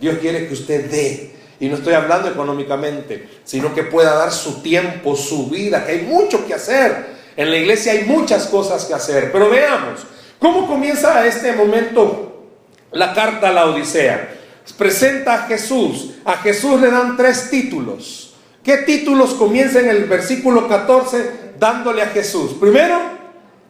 Dios 0.00 0.18
quiere 0.18 0.48
que 0.48 0.54
usted 0.54 0.90
dé. 0.90 1.34
Y 1.60 1.68
no 1.68 1.76
estoy 1.76 1.92
hablando 1.92 2.28
económicamente, 2.28 3.28
sino 3.44 3.74
que 3.74 3.82
pueda 3.82 4.14
dar 4.14 4.32
su 4.32 4.62
tiempo, 4.62 5.14
su 5.16 5.48
vida, 5.50 5.84
que 5.84 5.92
hay 5.92 6.02
mucho 6.02 6.46
que 6.46 6.54
hacer. 6.54 7.18
En 7.36 7.50
la 7.50 7.56
iglesia 7.56 7.92
hay 7.92 8.04
muchas 8.04 8.46
cosas 8.46 8.84
que 8.86 8.94
hacer. 8.94 9.30
Pero 9.30 9.50
veamos, 9.50 10.00
¿cómo 10.38 10.66
comienza 10.66 11.26
este 11.26 11.52
momento 11.52 12.46
la 12.92 13.12
carta 13.12 13.48
a 13.48 13.52
la 13.52 13.66
Odisea? 13.66 14.36
Presenta 14.78 15.34
a 15.34 15.46
Jesús. 15.46 16.14
A 16.24 16.38
Jesús 16.38 16.80
le 16.80 16.90
dan 16.90 17.16
tres 17.16 17.50
títulos. 17.50 18.27
¿Qué 18.68 18.76
títulos 18.76 19.32
comienzan 19.32 19.84
en 19.84 19.92
el 19.92 20.04
versículo 20.04 20.68
14 20.68 21.54
dándole 21.58 22.02
a 22.02 22.08
Jesús? 22.08 22.52
Primero, 22.60 23.00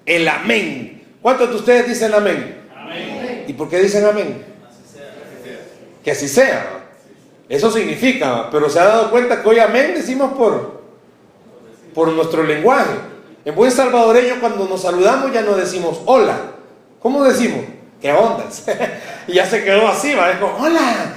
el 0.05 0.27
amén. 0.27 1.05
¿Cuántos 1.23 1.51
de 1.51 1.55
ustedes 1.55 1.87
dicen 1.87 2.13
amén? 2.15 2.63
amén. 2.77 3.45
¿Y 3.47 3.53
por 3.53 3.69
qué 3.69 3.79
dicen 3.79 4.05
amén? 4.05 4.45
Que 6.03 6.11
así 6.11 6.27
sea. 6.27 6.89
Eso 7.49 7.71
significa, 7.71 8.51
pero 8.51 8.69
se 8.69 8.81
ha 8.81 8.87
dado 8.87 9.13
cuenta 9.13 9.41
que 9.41 9.49
hoy 9.49 9.61
amén 9.61 9.93
decimos 9.95 10.33
por, 10.33 10.83
por 11.95 12.09
nuestro 12.09 12.43
lenguaje. 12.43 12.97
En 13.45 13.55
buen 13.55 13.71
salvadoreño 13.71 14.41
cuando 14.41 14.69
nos 14.69 14.83
saludamos 14.83 15.33
ya 15.33 15.43
no 15.43 15.55
decimos 15.55 16.01
hola. 16.07 16.41
¿Cómo 16.99 17.23
decimos? 17.23 17.61
¿Qué 18.03 18.13
ondas? 18.13 18.65
y 19.29 19.35
ya 19.35 19.47
se 19.47 19.63
quedó 19.63 19.87
así, 19.87 20.17
va, 20.17 20.33
es 20.33 20.39
como 20.39 20.57
hola. 20.57 21.15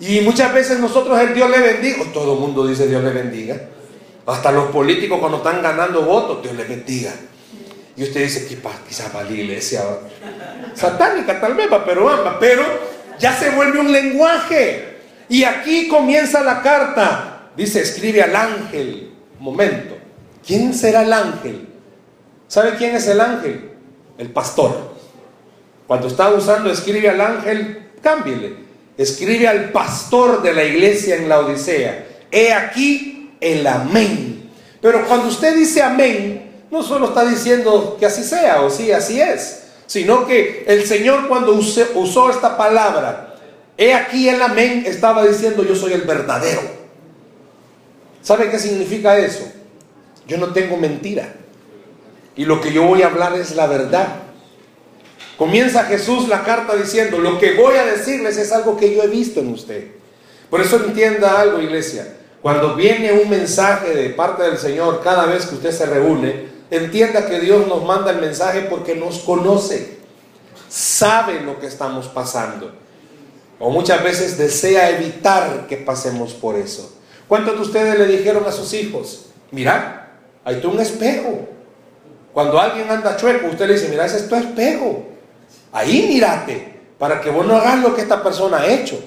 Y 0.00 0.20
muchas 0.20 0.52
veces 0.52 0.78
nosotros 0.78 1.18
el 1.20 1.34
Dios 1.34 1.50
le 1.50 1.58
bendiga, 1.58 2.04
todo 2.12 2.34
el 2.34 2.40
mundo 2.40 2.66
dice 2.66 2.86
Dios 2.86 3.02
le 3.02 3.10
bendiga. 3.10 3.60
Hasta 4.26 4.52
los 4.52 4.66
políticos 4.66 5.18
cuando 5.18 5.38
están 5.38 5.62
ganando 5.62 6.02
votos, 6.02 6.42
Dios 6.42 6.54
le 6.54 6.64
bendiga. 6.64 7.12
Y 7.96 8.04
usted 8.04 8.22
dice, 8.22 8.46
quizás 8.46 9.14
va 9.14 9.24
la 9.24 9.30
iglesia 9.30 9.82
satánica 10.74 11.40
tal 11.40 11.54
vez, 11.54 11.66
pero 11.84 12.38
pero 12.38 12.62
ya 13.18 13.32
se 13.32 13.50
vuelve 13.50 13.80
un 13.80 13.90
lenguaje. 13.90 14.98
Y 15.28 15.44
aquí 15.44 15.88
comienza 15.88 16.42
la 16.42 16.62
carta. 16.62 17.50
Dice, 17.56 17.82
escribe 17.82 18.22
al 18.22 18.36
ángel. 18.36 19.12
Momento. 19.40 19.96
¿Quién 20.46 20.72
será 20.74 21.02
el 21.02 21.12
ángel? 21.12 21.68
¿Sabe 22.46 22.76
quién 22.76 22.94
es 22.94 23.06
el 23.08 23.20
ángel? 23.20 23.72
El 24.16 24.30
pastor. 24.30 24.94
Cuando 25.86 26.06
está 26.06 26.30
usando 26.30 26.70
escribe 26.70 27.08
al 27.08 27.20
ángel, 27.20 27.90
cámbiele. 28.02 28.67
Escribe 28.98 29.48
al 29.48 29.70
pastor 29.70 30.42
de 30.42 30.52
la 30.52 30.64
iglesia 30.64 31.16
en 31.16 31.28
la 31.28 31.38
Odisea. 31.40 32.06
He 32.30 32.52
aquí 32.52 33.30
el 33.40 33.66
amén. 33.66 34.50
Pero 34.82 35.06
cuando 35.06 35.28
usted 35.28 35.56
dice 35.56 35.82
amén, 35.82 36.66
no 36.70 36.82
solo 36.82 37.08
está 37.08 37.24
diciendo 37.24 37.96
que 37.98 38.04
así 38.04 38.22
sea 38.22 38.60
o 38.60 38.68
sí, 38.68 38.92
así 38.92 39.18
es, 39.18 39.62
sino 39.86 40.26
que 40.26 40.64
el 40.66 40.84
Señor 40.84 41.28
cuando 41.28 41.54
usó 41.54 42.30
esta 42.30 42.58
palabra 42.58 43.28
He 43.78 43.94
aquí 43.94 44.28
el 44.28 44.42
amén 44.42 44.82
estaba 44.86 45.24
diciendo 45.24 45.62
yo 45.62 45.76
soy 45.76 45.92
el 45.92 46.02
verdadero. 46.02 46.60
¿Sabe 48.20 48.50
qué 48.50 48.58
significa 48.58 49.16
eso? 49.16 49.48
Yo 50.26 50.36
no 50.36 50.48
tengo 50.48 50.76
mentira. 50.76 51.32
Y 52.34 52.44
lo 52.44 52.60
que 52.60 52.72
yo 52.72 52.82
voy 52.82 53.02
a 53.02 53.06
hablar 53.06 53.34
es 53.34 53.54
la 53.54 53.68
verdad. 53.68 54.08
Comienza 55.38 55.84
Jesús 55.84 56.26
la 56.26 56.42
carta 56.42 56.74
diciendo, 56.74 57.18
lo 57.18 57.38
que 57.38 57.54
voy 57.54 57.76
a 57.76 57.86
decirles 57.86 58.36
es 58.36 58.50
algo 58.50 58.76
que 58.76 58.92
yo 58.92 59.04
he 59.04 59.06
visto 59.06 59.38
en 59.38 59.52
usted. 59.52 59.86
Por 60.50 60.60
eso 60.60 60.84
entienda 60.84 61.40
algo, 61.40 61.60
iglesia. 61.60 62.16
Cuando 62.42 62.74
viene 62.74 63.12
un 63.12 63.30
mensaje 63.30 63.94
de 63.94 64.10
parte 64.10 64.42
del 64.42 64.58
Señor, 64.58 65.00
cada 65.02 65.26
vez 65.26 65.46
que 65.46 65.54
usted 65.54 65.70
se 65.70 65.86
reúne, 65.86 66.48
entienda 66.72 67.26
que 67.26 67.38
Dios 67.38 67.68
nos 67.68 67.84
manda 67.84 68.10
el 68.10 68.20
mensaje 68.20 68.62
porque 68.62 68.96
nos 68.96 69.20
conoce, 69.20 69.98
sabe 70.68 71.40
lo 71.40 71.60
que 71.60 71.66
estamos 71.66 72.08
pasando. 72.08 72.72
O 73.60 73.70
muchas 73.70 74.02
veces 74.02 74.38
desea 74.38 74.90
evitar 74.90 75.68
que 75.68 75.76
pasemos 75.76 76.34
por 76.34 76.56
eso. 76.56 76.96
¿Cuántos 77.28 77.54
de 77.54 77.62
ustedes 77.62 77.96
le 77.96 78.06
dijeron 78.06 78.44
a 78.44 78.52
sus 78.52 78.72
hijos, 78.72 79.26
mira, 79.52 80.16
hay 80.44 80.60
tú 80.60 80.70
un 80.70 80.80
espejo? 80.80 81.46
Cuando 82.32 82.58
alguien 82.58 82.90
anda 82.90 83.16
chueco, 83.16 83.46
usted 83.46 83.68
le 83.68 83.74
dice, 83.74 83.88
mira, 83.88 84.04
ese 84.04 84.16
es 84.16 84.28
tu 84.28 84.34
espejo. 84.34 85.04
Ahí 85.72 86.06
mírate, 86.08 86.80
para 86.98 87.20
que 87.20 87.30
vos 87.30 87.46
no 87.46 87.56
hagas 87.56 87.80
lo 87.80 87.94
que 87.94 88.02
esta 88.02 88.22
persona 88.22 88.58
ha 88.58 88.66
hecho. 88.66 88.98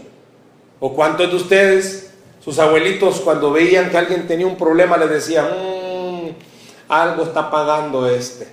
¿O 0.79 0.93
cuántos 0.93 1.29
de 1.29 1.35
ustedes 1.35 2.11
sus 2.43 2.57
abuelitos 2.57 3.21
cuando 3.21 3.51
veían 3.51 3.89
que 3.89 3.97
alguien 3.97 4.27
tenía 4.27 4.47
un 4.47 4.57
problema 4.57 4.97
le 4.97 5.07
decían, 5.07 5.45
mm, 5.45 6.29
algo 6.89 7.23
está 7.23 7.51
pagando 7.51 8.09
este. 8.09 8.47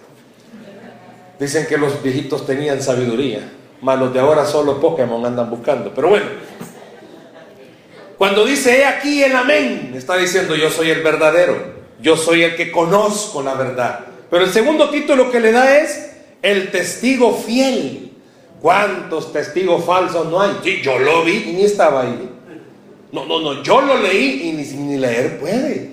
Dicen 1.41 1.67
que 1.67 1.79
los 1.79 2.03
viejitos 2.03 2.45
tenían 2.45 2.83
sabiduría, 2.83 3.51
más 3.81 3.99
los 3.99 4.13
de 4.13 4.21
ahora 4.21 4.45
solo 4.45 4.81
Pokémon 4.81 5.25
andan 5.25 5.49
buscando. 5.49 5.93
Pero 5.95 6.11
bueno, 6.11 6.27
cuando 8.19 8.45
dice, 8.45 8.81
he 8.81 8.85
aquí 8.85 9.23
el 9.23 9.35
amén, 9.35 9.93
está 9.97 10.17
diciendo 10.17 10.55
yo 10.55 10.69
soy 10.69 10.91
el 10.91 11.03
verdadero, 11.03 11.57
yo 12.01 12.17
soy 12.17 12.43
el 12.43 12.57
que 12.57 12.71
conozco 12.71 13.43
la 13.43 13.55
verdad. 13.55 14.01
Pero 14.29 14.45
el 14.45 14.53
segundo 14.53 14.91
título 14.91 15.31
que 15.31 15.41
le 15.41 15.53
da 15.53 15.79
es 15.79 16.18
el 16.43 16.71
testigo 16.71 17.35
fiel. 17.35 18.13
¿Cuántos 18.61 19.33
testigos 19.33 19.85
falsos 19.85 20.27
no 20.27 20.41
hay? 20.41 20.59
Sí, 20.65 20.81
yo 20.83 20.99
lo 20.99 21.25
vi 21.25 21.45
y 21.49 21.53
ni 21.53 21.65
estaba 21.65 22.03
ahí. 22.03 22.29
No, 23.13 23.25
no, 23.25 23.41
no, 23.41 23.63
yo 23.63 23.81
lo 23.81 24.03
leí 24.03 24.49
y 24.49 24.77
ni, 24.77 24.97
leer 24.97 25.39
puede. 25.39 25.93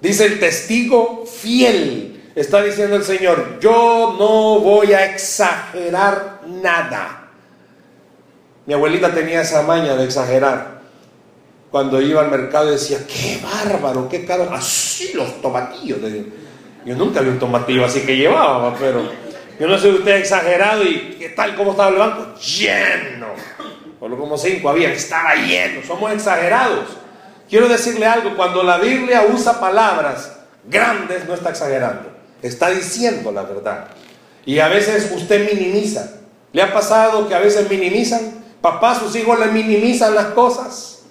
Dice 0.00 0.26
el 0.26 0.38
testigo 0.38 1.24
fiel. 1.26 2.06
Está 2.34 2.62
diciendo 2.62 2.96
el 2.96 3.02
Señor, 3.02 3.58
yo 3.60 4.16
no 4.18 4.60
voy 4.60 4.92
a 4.92 5.06
exagerar 5.12 6.42
nada. 6.46 7.30
Mi 8.66 8.74
abuelita 8.74 9.12
tenía 9.12 9.40
esa 9.40 9.62
maña 9.62 9.96
de 9.96 10.04
exagerar. 10.04 10.80
Cuando 11.70 12.00
iba 12.00 12.20
al 12.20 12.30
mercado 12.30 12.70
decía, 12.70 12.98
qué 13.06 13.40
bárbaro, 13.42 14.08
qué 14.08 14.24
caro. 14.24 14.48
Así 14.52 15.12
los 15.14 15.40
tomatillos. 15.42 15.98
Yo 16.84 16.94
nunca 16.94 17.20
vi 17.20 17.30
un 17.30 17.38
tomatillo 17.38 17.84
así 17.84 18.00
que 18.00 18.16
llevaba, 18.16 18.74
pero 18.78 19.02
yo 19.60 19.68
no 19.68 19.78
sé 19.78 19.90
usted 19.90 20.16
exagerado 20.16 20.82
y 20.82 21.16
qué 21.18 21.28
tal, 21.28 21.54
cómo 21.54 21.70
estaba 21.70 21.90
el 21.90 21.96
banco. 21.96 22.34
Lleno 22.40 23.28
solo 24.00 24.18
como 24.18 24.38
cinco 24.38 24.70
había, 24.70 24.90
estaba 24.90 25.34
lleno, 25.34 25.82
somos 25.86 26.10
exagerados. 26.10 26.88
Quiero 27.48 27.68
decirle 27.68 28.06
algo, 28.06 28.34
cuando 28.34 28.62
la 28.62 28.78
Biblia 28.78 29.26
usa 29.30 29.60
palabras 29.60 30.38
grandes, 30.64 31.28
no 31.28 31.34
está 31.34 31.50
exagerando, 31.50 32.10
está 32.40 32.70
diciendo 32.70 33.30
la 33.30 33.42
verdad. 33.42 33.88
Y 34.46 34.58
a 34.58 34.68
veces 34.68 35.12
usted 35.14 35.52
minimiza. 35.52 36.16
¿Le 36.52 36.62
ha 36.62 36.72
pasado 36.72 37.28
que 37.28 37.34
a 37.34 37.38
veces 37.38 37.68
minimizan? 37.68 38.42
Papá, 38.62 38.98
sus 38.98 39.14
hijos 39.14 39.38
le 39.38 39.46
minimizan 39.46 40.14
las 40.14 40.26
cosas. 40.26 41.02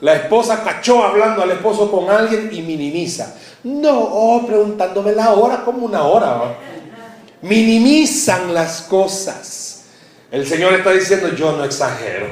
La 0.00 0.14
esposa 0.14 0.62
cachó 0.62 1.02
hablando 1.02 1.42
al 1.42 1.50
esposo 1.50 1.90
con 1.90 2.08
alguien 2.10 2.50
y 2.52 2.62
minimiza. 2.62 3.34
No, 3.64 3.98
oh, 3.98 4.46
preguntándome 4.46 5.12
la 5.12 5.32
hora 5.32 5.64
como 5.64 5.86
una 5.86 6.04
hora. 6.04 6.56
Minimizan 7.44 8.54
las 8.54 8.80
cosas. 8.80 9.84
El 10.30 10.46
Señor 10.46 10.72
está 10.72 10.92
diciendo, 10.92 11.28
yo 11.34 11.52
no 11.52 11.62
exagero. 11.64 12.26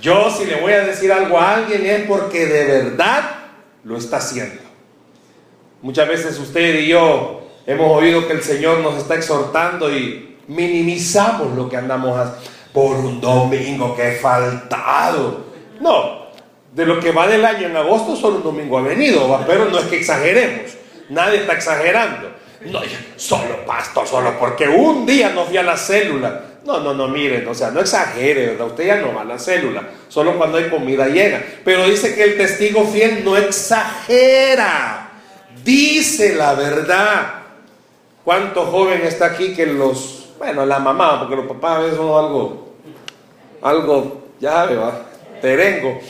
Yo 0.00 0.30
si 0.30 0.44
le 0.44 0.60
voy 0.60 0.72
a 0.72 0.84
decir 0.84 1.10
algo 1.10 1.36
a 1.36 1.56
alguien 1.56 1.84
es 1.84 2.06
porque 2.06 2.46
de 2.46 2.64
verdad 2.64 3.22
lo 3.82 3.98
está 3.98 4.18
haciendo. 4.18 4.62
Muchas 5.82 6.06
veces 6.06 6.38
usted 6.38 6.78
y 6.78 6.86
yo 6.86 7.48
hemos 7.66 7.90
oído 7.90 8.28
que 8.28 8.34
el 8.34 8.42
Señor 8.44 8.78
nos 8.78 8.98
está 8.98 9.16
exhortando 9.16 9.90
y 9.90 10.38
minimizamos 10.46 11.56
lo 11.56 11.68
que 11.68 11.76
andamos. 11.76 12.16
Por 12.72 12.98
un 12.98 13.20
domingo 13.20 13.96
que 13.96 14.10
he 14.10 14.12
faltado. 14.12 15.46
No, 15.80 16.26
de 16.72 16.86
lo 16.86 17.00
que 17.00 17.10
va 17.10 17.26
del 17.26 17.44
año 17.44 17.66
en 17.66 17.76
agosto 17.76 18.14
solo 18.14 18.36
un 18.36 18.44
domingo 18.44 18.78
ha 18.78 18.82
venido, 18.82 19.42
pero 19.44 19.64
no 19.64 19.78
es 19.80 19.86
que 19.86 19.96
exageremos. 19.96 20.70
Nadie 21.08 21.38
está 21.38 21.54
exagerando. 21.54 22.36
No, 22.62 22.80
solo 23.16 23.64
pasto, 23.66 24.06
solo 24.06 24.38
porque 24.38 24.66
un 24.66 25.04
día 25.04 25.30
no 25.30 25.44
fui 25.44 25.56
a 25.56 25.62
la 25.62 25.76
célula. 25.76 26.42
No, 26.64 26.80
no, 26.80 26.94
no, 26.94 27.06
miren, 27.06 27.46
o 27.46 27.54
sea, 27.54 27.70
no 27.70 27.80
exagere, 27.80 28.46
¿verdad? 28.46 28.66
Usted 28.66 28.86
ya 28.86 28.96
no 28.96 29.14
va 29.14 29.20
a 29.20 29.24
la 29.24 29.38
célula, 29.38 29.82
solo 30.08 30.36
cuando 30.36 30.58
hay 30.58 30.68
comida 30.68 31.06
llega. 31.06 31.40
Pero 31.64 31.86
dice 31.86 32.14
que 32.14 32.24
el 32.24 32.36
testigo 32.36 32.84
fiel 32.84 33.24
no 33.24 33.36
exagera, 33.36 35.10
dice 35.62 36.34
la 36.34 36.54
verdad. 36.54 37.34
¿Cuánto 38.24 38.66
joven 38.66 39.02
está 39.04 39.26
aquí 39.26 39.54
que 39.54 39.66
los, 39.66 40.30
bueno, 40.38 40.66
la 40.66 40.80
mamá, 40.80 41.20
porque 41.20 41.36
los 41.36 41.46
papás 41.46 41.76
a 41.76 41.78
veces 41.82 41.96
son 41.96 42.24
algo, 42.24 42.74
algo, 43.62 44.26
ya 44.40 44.64
va, 44.64 45.02
terengo, 45.40 46.00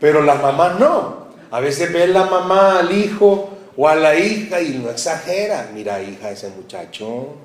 pero 0.00 0.22
las 0.22 0.40
mamás 0.40 0.78
no. 0.80 1.26
A 1.50 1.60
veces 1.60 1.92
ven 1.92 2.14
la 2.14 2.24
mamá 2.24 2.78
al 2.78 2.90
hijo 2.92 3.55
o 3.76 3.88
a 3.88 3.94
la 3.94 4.16
hija 4.16 4.60
y 4.60 4.80
no 4.82 4.90
exagera. 4.90 5.68
Mira, 5.72 6.02
hija, 6.02 6.30
ese 6.30 6.48
muchacho 6.50 7.36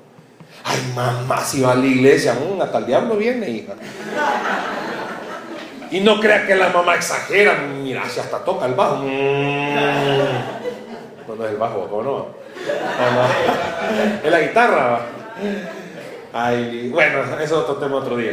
Ay, 0.64 0.78
mamá, 0.94 1.42
si 1.44 1.60
va 1.60 1.72
a 1.72 1.74
la 1.74 1.86
iglesia, 1.86 2.34
mm, 2.34 2.60
hasta 2.60 2.78
el 2.78 2.86
diablo 2.86 3.16
viene, 3.16 3.48
hija. 3.48 3.72
Y 5.90 6.00
no 6.00 6.20
crea 6.20 6.46
que 6.46 6.54
la 6.54 6.68
mamá 6.68 6.94
exagera, 6.94 7.56
mira, 7.82 8.08
si 8.08 8.20
hasta 8.20 8.38
toca 8.38 8.66
el 8.66 8.74
bajo. 8.74 8.96
Mm. 8.96 9.74
No, 11.26 11.44
es 11.44 11.50
el 11.50 11.56
bajo, 11.56 11.88
¿cómo 11.88 12.02
no? 12.02 12.26
Es 14.22 14.30
la 14.30 14.40
guitarra. 14.40 15.00
Ay, 16.32 16.88
bueno, 16.90 17.22
eso 17.22 17.42
es 17.42 17.52
otro 17.52 17.76
tema 17.76 17.96
otro 17.96 18.16
día. 18.16 18.32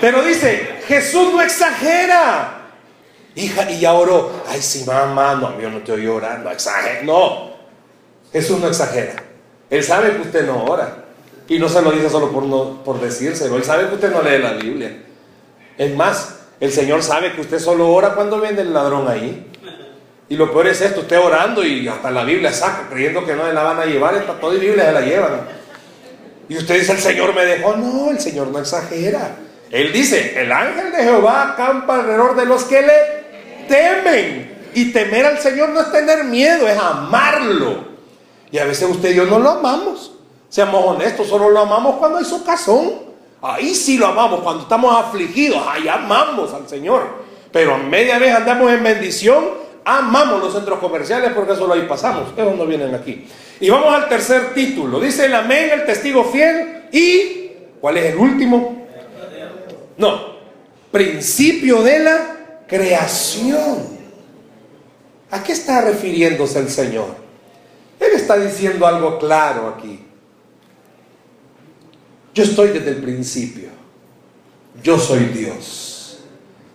Pero 0.00 0.22
dice, 0.22 0.80
Jesús 0.86 1.32
no 1.32 1.42
exagera. 1.42 2.57
Hija, 3.38 3.70
y 3.70 3.78
ya 3.78 3.94
oró. 3.94 4.32
Ay, 4.48 4.60
sí, 4.60 4.82
mamá, 4.84 5.36
no, 5.36 5.60
yo 5.60 5.70
no 5.70 5.78
estoy 5.78 6.02
llorando, 6.02 6.50
exagera. 6.50 7.02
No, 7.04 7.52
Jesús 8.32 8.58
no 8.58 8.66
exagera. 8.66 9.14
Él 9.70 9.84
sabe 9.84 10.16
que 10.16 10.22
usted 10.22 10.44
no 10.44 10.64
ora. 10.64 11.04
Y 11.46 11.56
no 11.60 11.68
se 11.68 11.80
lo 11.80 11.92
dice 11.92 12.10
solo 12.10 12.32
por, 12.32 12.42
no, 12.42 12.82
por 12.82 13.00
decírselo. 13.00 13.56
Él 13.56 13.62
sabe 13.62 13.88
que 13.88 13.94
usted 13.94 14.10
no 14.10 14.22
lee 14.22 14.38
la 14.38 14.54
Biblia. 14.54 15.04
Es 15.78 15.94
más, 15.94 16.40
el 16.58 16.72
Señor 16.72 17.00
sabe 17.04 17.32
que 17.32 17.42
usted 17.42 17.60
solo 17.60 17.88
ora 17.92 18.14
cuando 18.14 18.40
viene 18.40 18.62
el 18.62 18.74
ladrón 18.74 19.06
ahí. 19.06 19.46
Y 20.28 20.36
lo 20.36 20.50
peor 20.50 20.66
es 20.66 20.80
esto, 20.80 21.02
usted 21.02 21.20
orando 21.20 21.64
y 21.64 21.86
hasta 21.86 22.10
la 22.10 22.24
Biblia 22.24 22.52
saca, 22.52 22.88
creyendo 22.90 23.24
que 23.24 23.36
no 23.36 23.46
se 23.46 23.52
la 23.52 23.62
van 23.62 23.78
a 23.78 23.86
llevar, 23.86 24.16
está 24.16 24.34
toda 24.34 24.54
la 24.54 24.60
Biblia 24.60 24.84
se 24.86 24.92
la 24.92 25.00
llevan. 25.00 25.40
Y 26.48 26.56
usted 26.56 26.80
dice, 26.80 26.92
el 26.92 26.98
Señor 26.98 27.32
me 27.36 27.46
dejó. 27.46 27.76
No, 27.76 28.10
el 28.10 28.18
Señor 28.18 28.48
no 28.48 28.58
exagera. 28.58 29.36
Él 29.70 29.92
dice, 29.92 30.40
el 30.40 30.50
ángel 30.50 30.90
de 30.90 31.04
Jehová 31.04 31.52
acampa 31.52 32.00
alrededor 32.00 32.34
de 32.34 32.46
los 32.46 32.64
que 32.64 32.82
le 32.82 33.17
temen. 33.68 34.58
Y 34.74 34.92
temer 34.92 35.26
al 35.26 35.38
Señor 35.38 35.70
no 35.70 35.80
es 35.80 35.92
tener 35.92 36.24
miedo, 36.24 36.66
es 36.66 36.78
amarlo. 36.78 37.84
Y 38.50 38.58
a 38.58 38.64
veces 38.64 38.88
usted 38.88 39.10
y 39.10 39.14
yo 39.16 39.26
no 39.26 39.38
lo 39.38 39.50
amamos. 39.50 40.12
Seamos 40.48 40.84
honestos, 40.84 41.28
solo 41.28 41.50
lo 41.50 41.60
amamos 41.60 41.96
cuando 41.96 42.18
hay 42.18 42.24
socazón. 42.24 43.08
Ahí 43.40 43.74
sí 43.74 43.98
lo 43.98 44.06
amamos, 44.06 44.40
cuando 44.40 44.62
estamos 44.62 44.94
afligidos, 44.96 45.62
ahí 45.68 45.86
amamos 45.86 46.52
al 46.52 46.68
Señor. 46.68 47.02
Pero 47.52 47.74
a 47.74 47.78
media 47.78 48.18
vez 48.18 48.34
andamos 48.34 48.72
en 48.72 48.82
bendición, 48.82 49.44
amamos 49.84 50.42
los 50.42 50.52
centros 50.52 50.78
comerciales 50.80 51.32
porque 51.34 51.54
solo 51.54 51.74
ahí 51.74 51.86
pasamos. 51.88 52.24
Esos 52.36 52.56
no 52.56 52.66
vienen 52.66 52.94
aquí. 52.94 53.26
Y 53.60 53.70
vamos 53.70 53.94
al 53.94 54.08
tercer 54.08 54.54
título. 54.54 55.00
Dice 55.00 55.26
el 55.26 55.34
amén, 55.34 55.70
el 55.72 55.84
testigo 55.84 56.24
fiel 56.24 56.88
y... 56.92 57.48
¿Cuál 57.80 57.96
es 57.96 58.12
el 58.12 58.18
último? 58.18 58.86
No, 59.96 60.20
principio 60.90 61.82
de 61.82 61.98
la 62.00 62.37
creación. 62.68 63.98
¿A 65.30 65.42
qué 65.42 65.52
está 65.52 65.80
refiriéndose 65.80 66.58
el 66.60 66.70
Señor? 66.70 67.16
Él 67.98 68.12
está 68.14 68.38
diciendo 68.38 68.86
algo 68.86 69.18
claro 69.18 69.74
aquí. 69.76 70.04
Yo 72.32 72.44
estoy 72.44 72.68
desde 72.68 72.90
el 72.90 73.02
principio. 73.02 73.68
Yo 74.82 74.98
soy 74.98 75.24
Dios. 75.24 76.20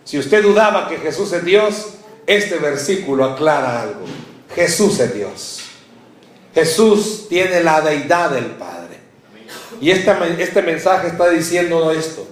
Si 0.04 0.18
usted 0.18 0.42
dudaba 0.42 0.88
que 0.88 0.98
Jesús 0.98 1.32
es 1.32 1.44
Dios, 1.44 1.94
este 2.26 2.58
versículo 2.58 3.24
aclara 3.24 3.82
algo. 3.82 4.04
Jesús 4.54 5.00
es 5.00 5.14
Dios. 5.14 5.60
Jesús 6.54 7.26
tiene 7.28 7.62
la 7.62 7.80
deidad 7.80 8.30
del 8.30 8.46
Padre. 8.46 8.98
Y 9.80 9.90
este, 9.90 10.12
este 10.38 10.62
mensaje 10.62 11.08
está 11.08 11.30
diciendo 11.30 11.90
esto. 11.90 12.28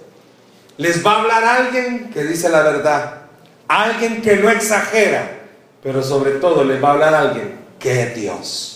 Les 0.76 1.04
va 1.04 1.12
a 1.12 1.20
hablar 1.20 1.44
alguien 1.44 2.10
que 2.10 2.24
dice 2.24 2.48
la 2.48 2.62
verdad. 2.62 3.21
Alguien 3.68 4.22
que 4.22 4.36
no 4.36 4.50
exagera. 4.50 5.40
Pero 5.82 6.02
sobre 6.02 6.32
todo 6.32 6.64
les 6.64 6.82
va 6.82 6.88
a 6.88 6.92
hablar 6.92 7.14
alguien 7.14 7.60
que 7.78 8.02
es 8.02 8.14
Dios 8.14 8.72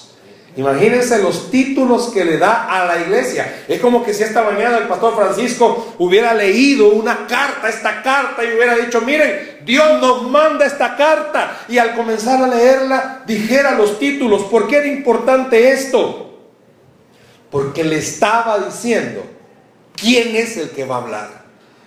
Imagínense 0.56 1.22
los 1.22 1.50
títulos 1.50 2.08
que 2.08 2.24
le 2.24 2.38
da 2.38 2.64
a 2.64 2.86
la 2.86 3.02
iglesia. 3.02 3.64
Es 3.68 3.78
como 3.78 4.02
que 4.02 4.14
si 4.14 4.22
esta 4.22 4.42
mañana 4.42 4.78
el 4.78 4.88
pastor 4.88 5.14
Francisco 5.14 5.94
hubiera 5.98 6.32
leído 6.32 6.88
una 6.88 7.26
carta, 7.26 7.68
esta 7.68 8.02
carta, 8.02 8.42
y 8.42 8.56
hubiera 8.56 8.74
dicho, 8.76 9.02
miren, 9.02 9.58
Dios 9.66 10.00
nos 10.00 10.22
manda 10.30 10.64
esta 10.64 10.96
carta. 10.96 11.64
Y 11.68 11.76
al 11.76 11.94
comenzar 11.94 12.42
a 12.42 12.48
leerla, 12.48 13.22
dijera 13.26 13.72
los 13.72 13.98
títulos. 13.98 14.44
¿Por 14.44 14.66
qué 14.66 14.78
era 14.78 14.86
importante 14.86 15.72
esto? 15.72 16.38
Porque 17.50 17.84
le 17.84 17.98
estaba 17.98 18.58
diciendo 18.58 19.24
quién 19.94 20.36
es 20.36 20.56
el 20.56 20.70
que 20.70 20.86
va 20.86 20.96
a 20.96 21.02
hablar. 21.02 21.44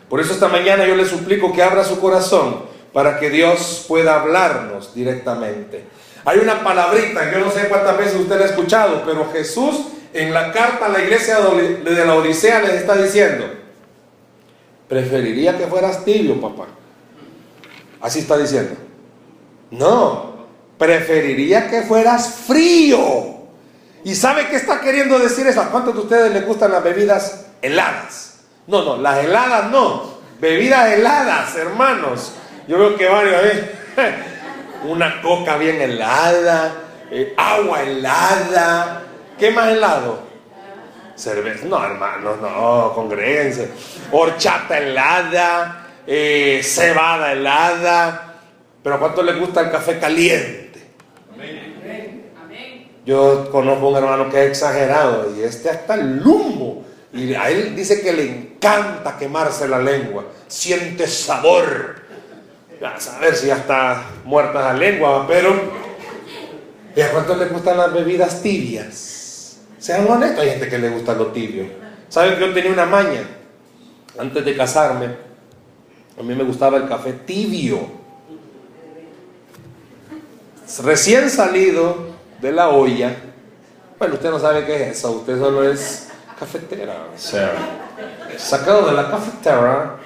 Por 0.08 0.20
eso 0.20 0.34
esta 0.34 0.48
mañana 0.48 0.86
yo 0.86 0.96
le 0.96 1.06
suplico 1.06 1.52
que 1.52 1.64
abra 1.64 1.84
su 1.84 2.00
corazón 2.00 2.69
para 2.94 3.20
que 3.20 3.30
Dios 3.30 3.86
pueda 3.88 4.20
hablarnos 4.20 4.94
directamente. 4.94 5.86
Hay 6.26 6.40
una 6.40 6.64
palabrita, 6.64 7.32
yo 7.32 7.40
no 7.40 7.52
sé 7.52 7.68
cuántas 7.70 7.98
veces 7.98 8.16
usted 8.16 8.38
la 8.38 8.46
ha 8.46 8.50
escuchado, 8.50 9.04
pero 9.06 9.32
Jesús 9.32 9.88
en 10.14 10.34
la 10.34 10.52
carta 10.52 10.88
a 10.88 10.90
la 10.90 11.02
iglesia 11.02 11.38
de 11.40 12.06
la 12.06 12.16
Odisea 12.16 12.62
les 12.62 12.74
está 12.74 12.96
diciendo, 12.96 13.46
preferiría 14.88 15.58
que 15.58 15.68
fueras 15.68 16.04
tibio, 16.04 16.40
papá. 16.42 16.68
Así 18.02 18.20
está 18.20 18.38
diciendo. 18.38 18.76
No, 19.72 20.48
preferiría 20.78 21.70
que 21.70 21.84
fueras 21.84 22.44
frío. 22.48 23.38
¿Y 24.04 24.16
sabe 24.16 24.48
qué 24.48 24.56
está 24.56 24.80
queriendo 24.80 25.20
decir 25.20 25.46
eso? 25.46 25.62
¿A 25.62 25.70
cuántos 25.70 25.94
de 25.94 26.02
ustedes 26.02 26.34
les 26.34 26.46
gustan 26.46 26.72
las 26.72 26.84
bebidas 26.84 27.48
heladas? 27.62 28.40
No, 28.66 28.84
no, 28.84 28.98
las 28.98 29.24
heladas 29.24 29.70
no. 29.70 30.20
Bebidas 30.40 30.92
heladas, 30.94 31.56
hermanos. 31.56 32.34
Yo 32.70 32.78
veo 32.78 32.96
que 32.96 33.08
varios, 33.08 33.44
¿eh? 33.46 33.72
una 34.88 35.24
coca 35.24 35.58
bien 35.58 35.82
helada, 35.82 36.72
eh, 37.10 37.34
agua 37.36 37.82
helada. 37.82 39.02
¿Qué 39.40 39.50
más 39.50 39.70
helado? 39.70 40.20
Cerveza. 41.16 41.66
No, 41.66 41.84
hermano, 41.84 42.36
no, 42.36 42.94
congréguense. 42.94 43.72
Horchata 44.12 44.78
helada, 44.78 45.88
eh, 46.06 46.62
cebada 46.64 47.32
helada. 47.32 48.36
Pero 48.84 48.96
¿a 48.98 49.00
cuánto 49.00 49.24
le 49.24 49.34
gusta 49.34 49.62
el 49.62 49.72
café 49.72 49.98
caliente? 49.98 50.92
Yo 53.04 53.50
conozco 53.50 53.88
un 53.88 53.98
hermano 53.98 54.30
que 54.30 54.44
es 54.44 54.50
exagerado 54.52 55.36
y 55.36 55.42
este 55.42 55.72
hasta 55.72 55.96
el 55.96 56.22
humo. 56.24 56.86
Y 57.14 57.34
a 57.34 57.50
él 57.50 57.76
dice 57.76 58.00
que 58.00 58.14
le 58.14 58.30
encanta 58.30 59.18
quemarse 59.18 59.68
la 59.68 59.80
lengua. 59.80 60.26
Siente 60.48 61.08
sabor 61.08 61.99
a 62.82 63.00
saber 63.00 63.36
si 63.36 63.48
ya 63.48 63.58
está 63.58 64.04
muerta 64.24 64.62
la 64.62 64.74
lengua, 64.74 65.26
pero 65.28 65.54
¿y 66.96 67.02
a 67.02 67.12
cuánto 67.12 67.36
le 67.36 67.46
gustan 67.46 67.78
las 67.78 67.94
bebidas 67.94 68.42
tibias? 68.42 69.60
Sean 69.78 70.10
honestos, 70.10 70.40
hay 70.40 70.52
gente 70.52 70.70
que 70.70 70.78
le 70.78 70.90
gusta 70.90 71.14
lo 71.14 71.28
tibio. 71.28 71.66
¿Saben 72.10 72.36
que 72.36 72.42
yo 72.42 72.54
tenía 72.54 72.72
una 72.72 72.86
maña? 72.86 73.22
Antes 74.18 74.44
de 74.44 74.56
casarme, 74.56 75.08
a 76.20 76.24
mí 76.24 76.36
me 76.36 76.44
gustaba 76.44 76.78
el 76.78 76.88
café 76.88 77.14
tibio. 77.14 77.80
Recién 80.84 81.30
salido 81.30 82.10
de 82.42 82.52
la 82.52 82.70
olla. 82.70 83.16
Bueno, 83.98 84.16
usted 84.16 84.30
no 84.30 84.40
sabe 84.40 84.66
qué 84.66 84.76
es 84.76 84.98
eso, 84.98 85.12
usted 85.12 85.40
solo 85.40 85.70
es 85.70 86.10
cafetera. 86.40 87.08
O 87.14 87.18
sea, 87.18 87.54
sacado 88.38 88.88
de 88.88 88.94
la 88.94 89.10
cafetera, 89.10 89.99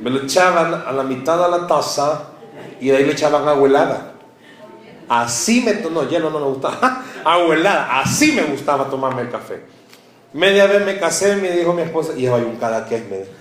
me 0.00 0.10
lo 0.10 0.22
echaban 0.22 0.82
a 0.86 0.92
la 0.92 1.02
mitad 1.02 1.42
de 1.44 1.58
la 1.58 1.66
taza 1.66 2.30
y 2.80 2.88
de 2.88 2.96
ahí 2.96 3.04
le 3.04 3.12
echaban 3.12 3.46
agua 3.48 3.68
helada. 3.68 4.12
Así 5.08 5.62
me, 5.62 5.74
no, 5.90 6.08
lleno 6.08 6.30
no 6.30 6.38
me 6.38 6.46
gustaba, 6.46 7.02
agua 7.24 7.54
helada, 7.54 8.00
así 8.00 8.32
me 8.32 8.42
gustaba 8.42 8.88
tomarme 8.88 9.22
el 9.22 9.30
café. 9.30 9.60
Media 10.34 10.66
vez 10.66 10.84
me 10.84 10.98
casé, 10.98 11.36
me 11.36 11.50
dijo 11.50 11.72
mi 11.72 11.82
esposa, 11.82 12.12
y 12.16 12.26
hay 12.26 12.42
un 12.42 12.56
cada 12.56 12.86
que 12.86 12.98
me 12.98 13.38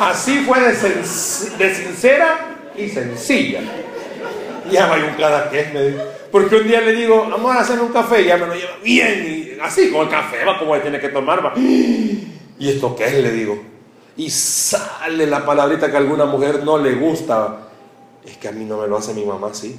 Así 0.00 0.40
fue 0.40 0.60
de, 0.60 0.72
de, 0.72 1.74
sincera 1.74 2.56
y 2.76 2.88
sencilla. 2.88 3.60
Y 4.70 4.76
hay 4.76 5.02
un 5.02 5.14
cada 5.14 5.48
que 5.48 5.70
me 5.72 5.82
dijo. 5.84 6.02
Porque 6.32 6.56
un 6.56 6.66
día 6.66 6.80
le 6.80 6.92
digo, 6.92 7.28
vamos 7.30 7.54
a 7.54 7.60
hacer 7.60 7.78
un 7.78 7.92
café, 7.92 8.22
y 8.22 8.26
ya 8.26 8.36
me 8.36 8.46
lo 8.46 8.54
lleva 8.54 8.72
bien, 8.82 9.24
y 9.24 9.60
así 9.60 9.90
como 9.90 10.02
el 10.02 10.08
café, 10.08 10.44
va 10.44 10.58
como 10.58 10.76
tiene 10.78 10.98
que 10.98 11.10
tomar, 11.10 11.44
va. 11.46 11.52
¿Y 11.56 12.68
esto 12.68 12.96
qué 12.96 13.06
es? 13.06 13.14
Le 13.14 13.30
digo 13.30 13.73
y 14.16 14.30
sale 14.30 15.26
la 15.26 15.44
palabrita 15.44 15.90
que 15.90 15.96
a 15.96 16.00
alguna 16.00 16.24
mujer 16.24 16.62
no 16.64 16.78
le 16.78 16.94
gusta. 16.94 17.58
Es 18.24 18.38
que 18.38 18.48
a 18.48 18.52
mí 18.52 18.64
no 18.64 18.78
me 18.78 18.86
lo 18.86 18.96
hace 18.96 19.12
mi 19.12 19.24
mamá 19.24 19.48
así. 19.48 19.78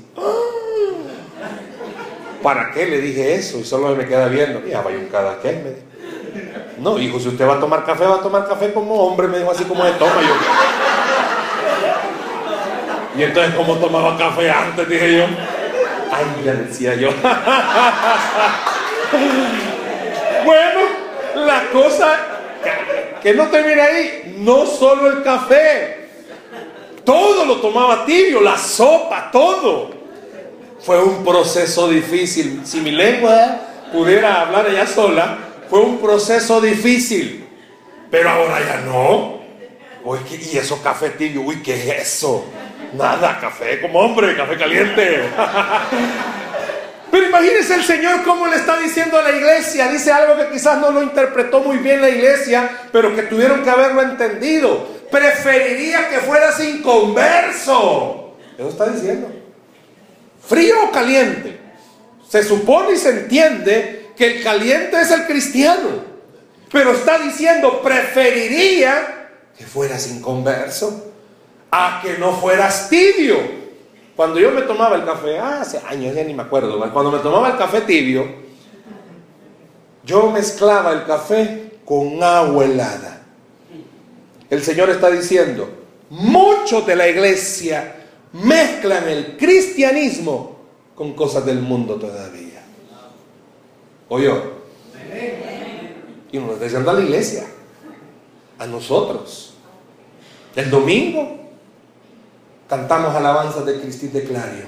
¿Para 2.43 2.71
qué 2.71 2.85
le 2.85 3.01
dije 3.01 3.35
eso? 3.35 3.57
Y 3.57 3.63
solo 3.63 3.95
me 3.95 4.05
queda 4.05 4.27
viendo. 4.27 4.63
Ya 4.65 4.81
vaya 4.81 4.97
un 4.97 5.07
cada 5.07 5.39
qué. 5.39 5.53
Me 5.53 5.95
no, 6.77 6.99
hijo, 6.99 7.19
si 7.19 7.29
usted 7.29 7.47
va 7.47 7.55
a 7.55 7.59
tomar 7.59 7.83
café, 7.85 8.05
va 8.05 8.15
a 8.15 8.21
tomar 8.21 8.47
café 8.47 8.73
como 8.73 8.95
hombre, 8.95 9.27
me 9.27 9.39
dijo 9.39 9.51
así 9.51 9.63
como 9.63 9.83
de 9.85 9.91
toma. 9.93 10.21
Yo. 10.21 10.35
Y 13.17 13.23
entonces, 13.23 13.55
¿cómo 13.55 13.75
tomaba 13.75 14.17
café 14.17 14.51
antes? 14.51 14.89
Dije 14.89 15.17
yo. 15.17 15.23
Ay, 16.11 16.25
decía 16.43 16.95
yo. 16.95 17.09
bueno, 20.45 20.81
la 21.35 21.69
cosa 21.71 22.34
que 23.25 23.33
no 23.33 23.47
termine 23.47 23.81
ahí, 23.81 24.35
no 24.37 24.67
solo 24.67 25.09
el 25.09 25.23
café, 25.23 26.09
todo 27.03 27.43
lo 27.43 27.55
tomaba 27.55 28.05
tibio, 28.05 28.39
la 28.39 28.55
sopa, 28.55 29.31
todo. 29.31 29.89
Fue 30.79 31.03
un 31.03 31.25
proceso 31.25 31.89
difícil. 31.89 32.61
Si 32.63 32.81
mi 32.81 32.91
lengua 32.91 33.61
pudiera 33.91 34.41
hablar 34.41 34.67
ella 34.67 34.85
sola, 34.85 35.39
fue 35.67 35.79
un 35.79 35.97
proceso 35.97 36.61
difícil. 36.61 37.47
Pero 38.11 38.29
ahora 38.29 38.59
ya 38.59 38.81
no. 38.81 39.39
y 40.53 40.57
eso 40.57 40.79
café 40.83 41.09
tibio, 41.09 41.41
uy, 41.41 41.63
¿qué 41.63 41.73
es 41.73 42.01
eso? 42.07 42.45
Nada, 42.93 43.39
café 43.41 43.81
como 43.81 44.01
hombre, 44.01 44.35
café 44.35 44.55
caliente. 44.55 45.23
Pero 47.15 47.27
imagínense 47.27 47.75
el 47.75 47.83
Señor 47.85 48.25
cómo 48.25 48.45
le 48.45 48.57
está 48.57 48.77
diciendo 48.77 49.17
a 49.17 49.21
la 49.21 49.31
iglesia. 49.31 49.87
Dice 49.87 50.11
algo 50.11 50.35
que 50.35 50.49
quizás 50.49 50.79
no 50.79 50.91
lo 50.91 51.01
interpretó 51.01 51.61
muy 51.61 51.77
bien 51.77 52.01
la 52.01 52.09
iglesia, 52.09 52.69
pero 52.91 53.15
que 53.15 53.21
tuvieron 53.21 53.63
que 53.63 53.69
haberlo 53.69 54.01
entendido. 54.01 54.85
Preferiría 55.09 56.09
que 56.09 56.17
fueras 56.17 56.61
inconverso. 56.61 58.35
Eso 58.57 58.67
está 58.67 58.89
diciendo. 58.89 59.31
Frío 60.45 60.75
o 60.83 60.91
caliente. 60.91 61.57
Se 62.27 62.43
supone 62.43 62.95
y 62.95 62.97
se 62.97 63.11
entiende 63.11 64.11
que 64.17 64.35
el 64.35 64.43
caliente 64.43 64.99
es 64.99 65.09
el 65.11 65.25
cristiano. 65.25 66.03
Pero 66.69 66.91
está 66.91 67.17
diciendo, 67.19 67.81
preferiría 67.81 69.29
que 69.57 69.65
fueras 69.65 70.05
inconverso 70.07 71.13
a 71.71 72.01
que 72.03 72.17
no 72.17 72.33
fueras 72.33 72.89
tibio. 72.89 73.64
Cuando 74.15 74.39
yo 74.39 74.51
me 74.51 74.61
tomaba 74.61 74.95
el 74.95 75.05
café, 75.05 75.37
ah, 75.39 75.61
hace 75.61 75.79
años, 75.87 76.15
ya 76.15 76.23
ni 76.23 76.33
me 76.33 76.43
acuerdo, 76.43 76.79
cuando 76.93 77.11
me 77.11 77.19
tomaba 77.19 77.49
el 77.49 77.57
café 77.57 77.81
tibio, 77.81 78.25
yo 80.05 80.31
mezclaba 80.31 80.93
el 80.93 81.03
café 81.03 81.79
con 81.83 82.23
agua 82.23 82.65
helada. 82.65 83.23
El 84.49 84.61
Señor 84.61 84.89
está 84.89 85.09
diciendo, 85.09 85.67
muchos 86.09 86.85
de 86.85 86.95
la 86.95 87.09
iglesia 87.09 87.95
mezclan 88.31 89.07
el 89.09 89.37
cristianismo 89.37 90.59
con 90.93 91.13
cosas 91.13 91.45
del 91.45 91.59
mundo 91.59 91.95
todavía. 91.95 92.63
yo? 94.09 94.55
Y 96.31 96.39
nos 96.39 96.51
está 96.51 96.65
diciendo 96.65 96.91
a 96.91 96.93
la 96.93 97.01
iglesia, 97.01 97.45
a 98.59 98.65
nosotros. 98.65 99.55
El 100.55 100.69
domingo 100.69 101.44
cantamos 102.67 103.15
alabanzas 103.15 103.65
de 103.65 103.79
Cristín 103.79 104.11
de 104.13 104.23
Clario 104.23 104.65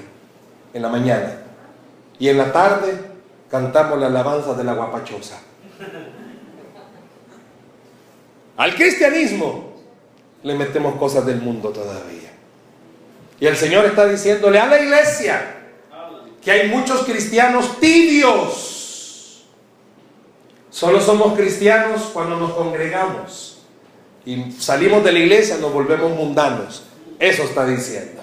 en 0.72 0.82
la 0.82 0.88
mañana. 0.88 1.42
Y 2.18 2.28
en 2.28 2.38
la 2.38 2.52
tarde 2.52 2.98
cantamos 3.50 3.98
la 3.98 4.06
alabanza 4.06 4.54
de 4.54 4.64
la 4.64 4.74
guapachosa. 4.74 5.38
Al 8.56 8.74
cristianismo 8.74 9.72
le 10.42 10.54
metemos 10.54 10.96
cosas 10.96 11.24
del 11.24 11.40
mundo 11.40 11.70
todavía. 11.70 12.30
Y 13.40 13.46
el 13.46 13.56
Señor 13.56 13.84
está 13.84 14.06
diciéndole 14.06 14.58
a 14.58 14.66
la 14.66 14.80
iglesia 14.80 15.54
que 16.42 16.50
hay 16.50 16.68
muchos 16.68 17.04
cristianos 17.04 17.78
tibios. 17.78 19.44
Solo 20.70 21.00
somos 21.00 21.36
cristianos 21.36 22.10
cuando 22.12 22.36
nos 22.36 22.52
congregamos. 22.52 23.62
Y 24.24 24.52
salimos 24.52 25.04
de 25.04 25.12
la 25.12 25.18
iglesia, 25.20 25.56
nos 25.58 25.72
volvemos 25.72 26.10
mundanos. 26.12 26.84
Eso 27.18 27.42
está 27.44 27.66
diciendo. 27.66 28.22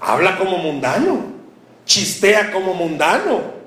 Habla 0.00 0.38
como 0.38 0.58
mundano, 0.58 1.24
chistea 1.84 2.50
como 2.52 2.74
mundano, 2.74 3.60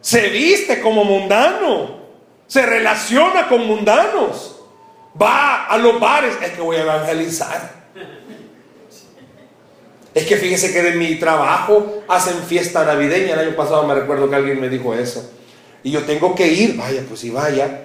se 0.00 0.28
viste 0.28 0.80
como 0.80 1.04
mundano, 1.04 2.00
se 2.46 2.66
relaciona 2.66 3.48
con 3.48 3.66
mundanos, 3.66 4.60
va 5.20 5.66
a 5.66 5.78
los 5.78 6.00
bares, 6.00 6.34
es 6.42 6.50
que 6.50 6.60
voy 6.60 6.76
a 6.76 6.82
evangelizar. 6.82 7.80
Es 10.12 10.26
que 10.26 10.36
fíjese 10.36 10.72
que 10.72 10.82
de 10.82 10.92
mi 10.92 11.16
trabajo 11.16 12.02
hacen 12.08 12.42
fiesta 12.42 12.84
navideña. 12.84 13.34
El 13.34 13.48
año 13.48 13.56
pasado 13.56 13.86
me 13.86 13.94
recuerdo 13.94 14.28
que 14.28 14.36
alguien 14.36 14.60
me 14.60 14.68
dijo 14.68 14.92
eso. 14.94 15.30
Y 15.84 15.92
yo 15.92 16.02
tengo 16.02 16.34
que 16.34 16.48
ir. 16.48 16.76
Vaya, 16.76 17.02
pues 17.06 17.20
si 17.20 17.30
vaya. 17.30 17.84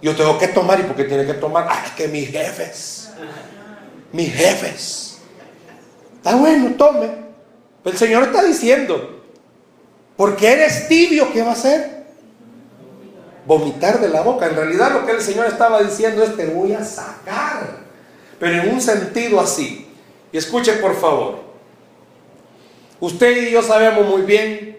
Yo 0.00 0.16
tengo 0.16 0.38
que 0.38 0.48
tomar. 0.48 0.80
¿Y 0.80 0.84
por 0.84 0.96
qué 0.96 1.04
tiene 1.04 1.26
que 1.26 1.34
tomar? 1.34 1.66
Ah, 1.68 1.82
es 1.84 1.92
que 1.92 2.08
mis 2.08 2.30
jefes. 2.30 3.10
Mis 4.12 4.32
jefes. 4.32 5.07
Está 6.18 6.36
bueno, 6.36 6.74
tome. 6.76 7.08
el 7.84 7.96
Señor 7.96 8.24
está 8.24 8.44
diciendo. 8.44 9.22
Porque 10.16 10.52
eres 10.52 10.88
tibio, 10.88 11.32
¿qué 11.32 11.42
va 11.42 11.50
a 11.50 11.52
hacer? 11.52 12.06
Vomitar 13.46 14.00
de 14.00 14.08
la 14.08 14.22
boca. 14.22 14.46
En 14.46 14.56
realidad 14.56 14.92
lo 14.92 15.06
que 15.06 15.12
el 15.12 15.20
Señor 15.20 15.46
estaba 15.46 15.80
diciendo 15.82 16.22
es 16.22 16.36
te 16.36 16.46
voy 16.46 16.72
a 16.72 16.84
sacar. 16.84 17.78
Pero 18.38 18.62
en 18.62 18.70
un 18.70 18.80
sentido 18.80 19.40
así. 19.40 19.86
Y 20.32 20.38
escuche 20.38 20.72
por 20.74 21.00
favor. 21.00 21.40
Usted 23.00 23.48
y 23.48 23.52
yo 23.52 23.62
sabemos 23.62 24.06
muy 24.06 24.22
bien 24.22 24.78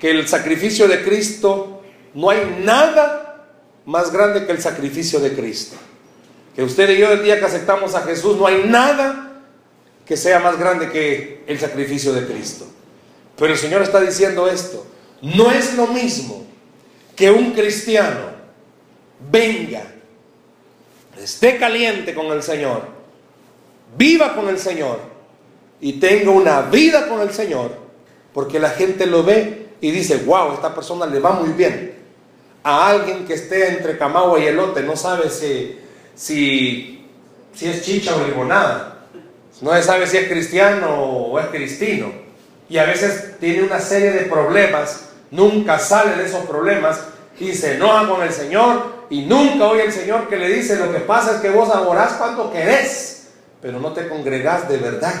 que 0.00 0.10
el 0.10 0.28
sacrificio 0.28 0.86
de 0.86 1.02
Cristo, 1.02 1.82
no 2.14 2.30
hay 2.30 2.62
nada 2.64 3.46
más 3.84 4.12
grande 4.12 4.46
que 4.46 4.52
el 4.52 4.62
sacrificio 4.62 5.18
de 5.18 5.34
Cristo. 5.34 5.76
Que 6.54 6.62
usted 6.62 6.88
y 6.90 6.98
yo 6.98 7.10
el 7.10 7.24
día 7.24 7.40
que 7.40 7.46
aceptamos 7.46 7.96
a 7.96 8.02
Jesús, 8.02 8.36
no 8.36 8.46
hay 8.46 8.64
nada 8.68 9.27
que 10.08 10.16
sea 10.16 10.40
más 10.40 10.58
grande 10.58 10.90
que 10.90 11.44
el 11.46 11.60
sacrificio 11.60 12.14
de 12.14 12.26
Cristo. 12.26 12.66
Pero 13.36 13.52
el 13.52 13.58
Señor 13.58 13.82
está 13.82 14.00
diciendo 14.00 14.48
esto. 14.48 14.86
No 15.20 15.50
es 15.50 15.74
lo 15.74 15.86
mismo 15.88 16.46
que 17.14 17.30
un 17.30 17.52
cristiano 17.52 18.30
venga, 19.30 19.82
esté 21.22 21.58
caliente 21.58 22.14
con 22.14 22.26
el 22.28 22.42
Señor, 22.42 22.82
viva 23.98 24.34
con 24.34 24.48
el 24.48 24.58
Señor 24.58 25.00
y 25.78 25.94
tenga 25.94 26.30
una 26.30 26.62
vida 26.62 27.06
con 27.06 27.20
el 27.20 27.32
Señor, 27.32 27.72
porque 28.32 28.58
la 28.58 28.70
gente 28.70 29.04
lo 29.06 29.22
ve 29.24 29.68
y 29.80 29.90
dice, 29.90 30.18
wow, 30.24 30.54
esta 30.54 30.74
persona 30.74 31.04
le 31.04 31.20
va 31.20 31.32
muy 31.32 31.50
bien. 31.50 31.98
A 32.62 32.88
alguien 32.88 33.26
que 33.26 33.34
esté 33.34 33.68
entre 33.68 33.98
Camagua 33.98 34.38
y 34.40 34.46
Elote, 34.46 34.82
no 34.82 34.96
sabe 34.96 35.28
si, 35.28 35.78
si, 36.14 37.06
si 37.52 37.66
es 37.66 37.82
chicha 37.82 38.16
o 38.16 38.26
limonada. 38.26 38.97
No 39.60 39.82
sabe 39.82 40.06
si 40.06 40.16
es 40.16 40.28
cristiano 40.28 40.88
o 40.94 41.38
es 41.38 41.46
cristino. 41.46 42.12
Y 42.68 42.78
a 42.78 42.84
veces 42.84 43.38
tiene 43.40 43.62
una 43.62 43.80
serie 43.80 44.12
de 44.12 44.26
problemas, 44.26 45.08
nunca 45.30 45.78
sale 45.78 46.16
de 46.16 46.26
esos 46.26 46.44
problemas 46.46 47.00
y 47.40 47.52
se 47.52 47.74
enoja 47.74 48.08
con 48.08 48.22
el 48.22 48.32
Señor 48.32 49.06
y 49.10 49.22
nunca 49.22 49.66
oye 49.66 49.84
el 49.84 49.92
Señor 49.92 50.28
que 50.28 50.36
le 50.36 50.48
dice, 50.48 50.76
lo 50.76 50.92
que 50.92 51.00
pasa 51.00 51.36
es 51.36 51.40
que 51.40 51.50
vos 51.50 51.70
adorás 51.70 52.14
cuando 52.14 52.52
querés, 52.52 53.28
pero 53.62 53.80
no 53.80 53.92
te 53.92 54.08
congregás 54.08 54.68
de 54.68 54.76
verdad. 54.76 55.14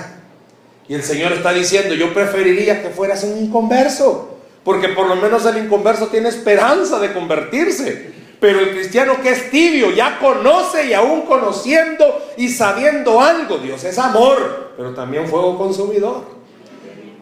Y 0.88 0.94
el 0.94 1.02
Señor 1.02 1.32
está 1.32 1.52
diciendo, 1.52 1.94
yo 1.94 2.12
preferiría 2.12 2.82
que 2.82 2.90
fueras 2.90 3.24
un 3.24 3.38
inconverso, 3.38 4.38
porque 4.62 4.88
por 4.88 5.06
lo 5.06 5.16
menos 5.16 5.44
el 5.46 5.58
inconverso 5.58 6.08
tiene 6.08 6.28
esperanza 6.28 6.98
de 6.98 7.12
convertirse. 7.12 8.12
Pero 8.40 8.60
el 8.60 8.70
cristiano 8.70 9.20
que 9.20 9.30
es 9.30 9.50
tibio 9.50 9.90
ya 9.90 10.18
conoce 10.18 10.86
y 10.86 10.94
aún 10.94 11.22
conociendo 11.22 12.26
y 12.36 12.48
sabiendo 12.48 13.20
algo, 13.20 13.58
Dios 13.58 13.82
es 13.84 13.98
amor, 13.98 14.74
pero 14.76 14.94
también 14.94 15.26
fuego 15.26 15.58
consumidor. 15.58 16.22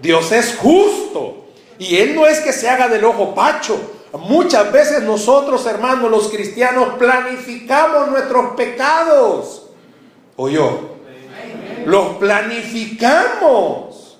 Dios 0.02 0.30
es 0.32 0.56
justo 0.56 1.46
y 1.78 1.96
Él 1.96 2.14
no 2.14 2.26
es 2.26 2.40
que 2.40 2.52
se 2.52 2.68
haga 2.68 2.88
del 2.88 3.04
ojo 3.04 3.34
pacho. 3.34 3.78
Muchas 4.12 4.70
veces 4.72 5.02
nosotros, 5.02 5.66
hermanos, 5.66 6.10
los 6.10 6.28
cristianos, 6.28 6.94
planificamos 6.98 8.08
nuestros 8.08 8.54
pecados. 8.54 9.62
¿O 10.36 10.48
yo? 10.48 10.96
los 11.86 12.16
planificamos. 12.16 14.18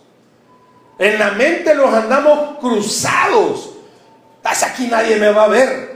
En 0.98 1.18
la 1.18 1.32
mente 1.32 1.74
los 1.74 1.92
andamos 1.92 2.58
cruzados. 2.58 3.74
Hasta 4.42 4.66
aquí 4.66 4.86
nadie 4.86 5.16
me 5.16 5.30
va 5.30 5.44
a 5.44 5.48
ver. 5.48 5.95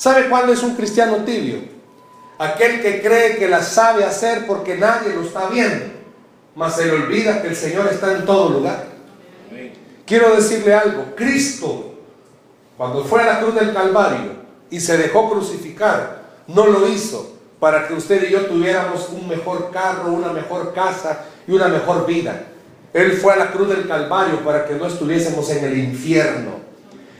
¿Sabe 0.00 0.30
cuándo 0.30 0.54
es 0.54 0.62
un 0.62 0.76
cristiano 0.76 1.16
tibio? 1.26 1.58
Aquel 2.38 2.80
que 2.80 3.02
cree 3.02 3.36
que 3.36 3.46
la 3.46 3.62
sabe 3.62 4.02
hacer 4.02 4.46
porque 4.46 4.78
nadie 4.78 5.12
lo 5.12 5.20
está 5.20 5.50
viendo. 5.50 5.92
Mas 6.54 6.76
se 6.76 6.86
le 6.86 6.92
olvida 6.92 7.42
que 7.42 7.48
el 7.48 7.54
Señor 7.54 7.86
está 7.86 8.14
en 8.14 8.24
todo 8.24 8.48
lugar. 8.48 8.86
Quiero 10.06 10.34
decirle 10.34 10.72
algo. 10.72 11.14
Cristo, 11.14 11.96
cuando 12.78 13.04
fue 13.04 13.20
a 13.20 13.26
la 13.26 13.40
cruz 13.40 13.54
del 13.56 13.74
Calvario 13.74 14.36
y 14.70 14.80
se 14.80 14.96
dejó 14.96 15.28
crucificar, 15.28 16.22
no 16.46 16.64
lo 16.64 16.88
hizo 16.88 17.36
para 17.58 17.86
que 17.86 17.92
usted 17.92 18.26
y 18.26 18.32
yo 18.32 18.46
tuviéramos 18.46 19.10
un 19.10 19.28
mejor 19.28 19.70
carro, 19.70 20.12
una 20.12 20.32
mejor 20.32 20.72
casa 20.72 21.26
y 21.46 21.52
una 21.52 21.68
mejor 21.68 22.06
vida. 22.06 22.46
Él 22.94 23.12
fue 23.18 23.34
a 23.34 23.36
la 23.36 23.50
cruz 23.50 23.68
del 23.68 23.86
Calvario 23.86 24.42
para 24.42 24.64
que 24.64 24.76
no 24.76 24.86
estuviésemos 24.86 25.50
en 25.50 25.62
el 25.62 25.76
infierno. 25.76 26.69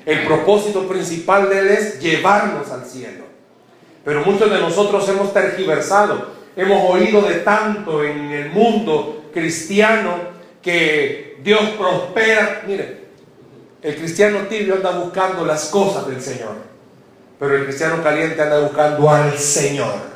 El 0.06 0.26
propósito 0.26 0.88
principal 0.88 1.48
de 1.48 1.58
Él 1.58 1.68
es 1.68 2.00
llevarnos 2.00 2.70
al 2.70 2.84
cielo. 2.86 3.24
Pero 4.04 4.24
muchos 4.24 4.50
de 4.50 4.58
nosotros 4.58 5.08
hemos 5.08 5.32
tergiversado, 5.32 6.28
hemos 6.56 6.90
oído 6.90 7.22
de 7.22 7.36
tanto 7.36 8.02
en 8.02 8.30
el 8.30 8.50
mundo 8.50 9.24
cristiano 9.32 10.14
que 10.62 11.38
Dios 11.42 11.60
prospera. 11.78 12.62
Mire, 12.66 13.00
el 13.82 13.96
cristiano 13.96 14.40
tibio 14.48 14.74
anda 14.74 14.90
buscando 14.92 15.44
las 15.44 15.66
cosas 15.66 16.06
del 16.06 16.20
Señor, 16.20 16.54
pero 17.38 17.56
el 17.56 17.64
cristiano 17.64 18.02
caliente 18.02 18.40
anda 18.40 18.60
buscando 18.60 19.10
al 19.10 19.38
Señor 19.38 20.10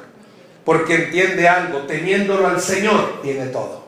porque 0.65 0.95
entiende 0.95 1.47
algo, 1.47 1.81
teniéndolo 1.81 2.49
al 2.49 2.61
Señor, 2.61 3.21
tiene 3.23 3.47
todo. 3.47 3.85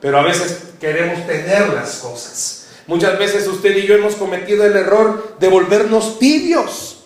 Pero 0.00 0.18
a 0.18 0.22
veces 0.22 0.74
queremos 0.78 1.26
tener 1.26 1.70
las 1.70 1.96
cosas. 1.96 2.65
Muchas 2.86 3.18
veces 3.18 3.46
usted 3.48 3.76
y 3.76 3.86
yo 3.86 3.94
hemos 3.94 4.14
cometido 4.14 4.64
el 4.64 4.76
error 4.76 5.36
de 5.40 5.48
volvernos 5.48 6.18
tibios. 6.18 7.04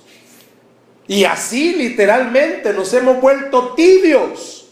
Y 1.07 1.25
así 1.25 1.75
literalmente 1.75 2.73
nos 2.73 2.93
hemos 2.93 3.21
vuelto 3.21 3.75
tibios. 3.75 4.69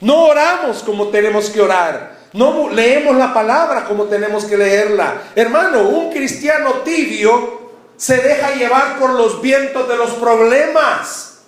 No 0.00 0.26
oramos 0.26 0.82
como 0.82 1.08
tenemos 1.08 1.50
que 1.50 1.62
orar. 1.62 2.18
No 2.34 2.68
leemos 2.68 3.16
la 3.16 3.32
palabra 3.32 3.84
como 3.84 4.04
tenemos 4.04 4.44
que 4.44 4.56
leerla. 4.56 5.22
Hermano, 5.34 5.88
un 5.88 6.12
cristiano 6.12 6.82
tibio 6.84 7.70
se 7.96 8.18
deja 8.18 8.54
llevar 8.54 8.98
por 8.98 9.10
los 9.10 9.40
vientos 9.40 9.88
de 9.88 9.96
los 9.96 10.10
problemas. 10.12 11.38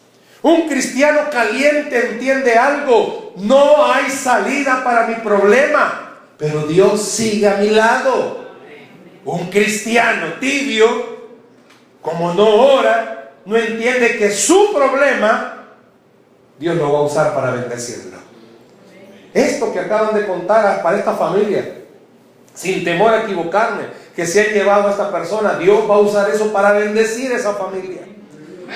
Un 0.42 0.68
cristiano 0.68 1.28
caliente 1.30 2.12
entiende 2.12 2.56
algo. 2.56 3.32
No 3.36 3.92
hay 3.92 4.10
salida 4.10 4.82
para 4.84 5.08
mi 5.08 5.16
problema, 5.16 6.18
pero 6.38 6.62
Dios 6.62 7.02
sigue 7.02 7.48
a 7.48 7.56
mi 7.56 7.70
lado. 7.70 8.45
Un 9.26 9.50
cristiano 9.50 10.34
tibio, 10.38 10.86
como 12.00 12.32
no 12.32 12.48
ora, 12.48 13.32
no 13.44 13.56
entiende 13.56 14.16
que 14.18 14.30
su 14.30 14.72
problema 14.72 15.56
Dios 16.58 16.76
lo 16.76 16.92
va 16.92 17.00
a 17.00 17.02
usar 17.02 17.34
para 17.34 17.50
bendecirlo. 17.50 18.18
Esto 19.34 19.72
que 19.72 19.80
acaban 19.80 20.14
de 20.14 20.26
contar 20.26 20.80
para 20.80 20.96
esta 20.96 21.12
familia, 21.14 21.82
sin 22.54 22.84
temor 22.84 23.12
a 23.12 23.24
equivocarme, 23.24 23.84
que 24.14 24.24
se 24.24 24.40
ha 24.40 24.52
llevado 24.52 24.86
a 24.86 24.92
esta 24.92 25.10
persona, 25.10 25.58
Dios 25.58 25.90
va 25.90 25.96
a 25.96 25.98
usar 25.98 26.30
eso 26.30 26.52
para 26.52 26.72
bendecir 26.72 27.32
a 27.32 27.36
esa 27.36 27.54
familia. 27.54 28.02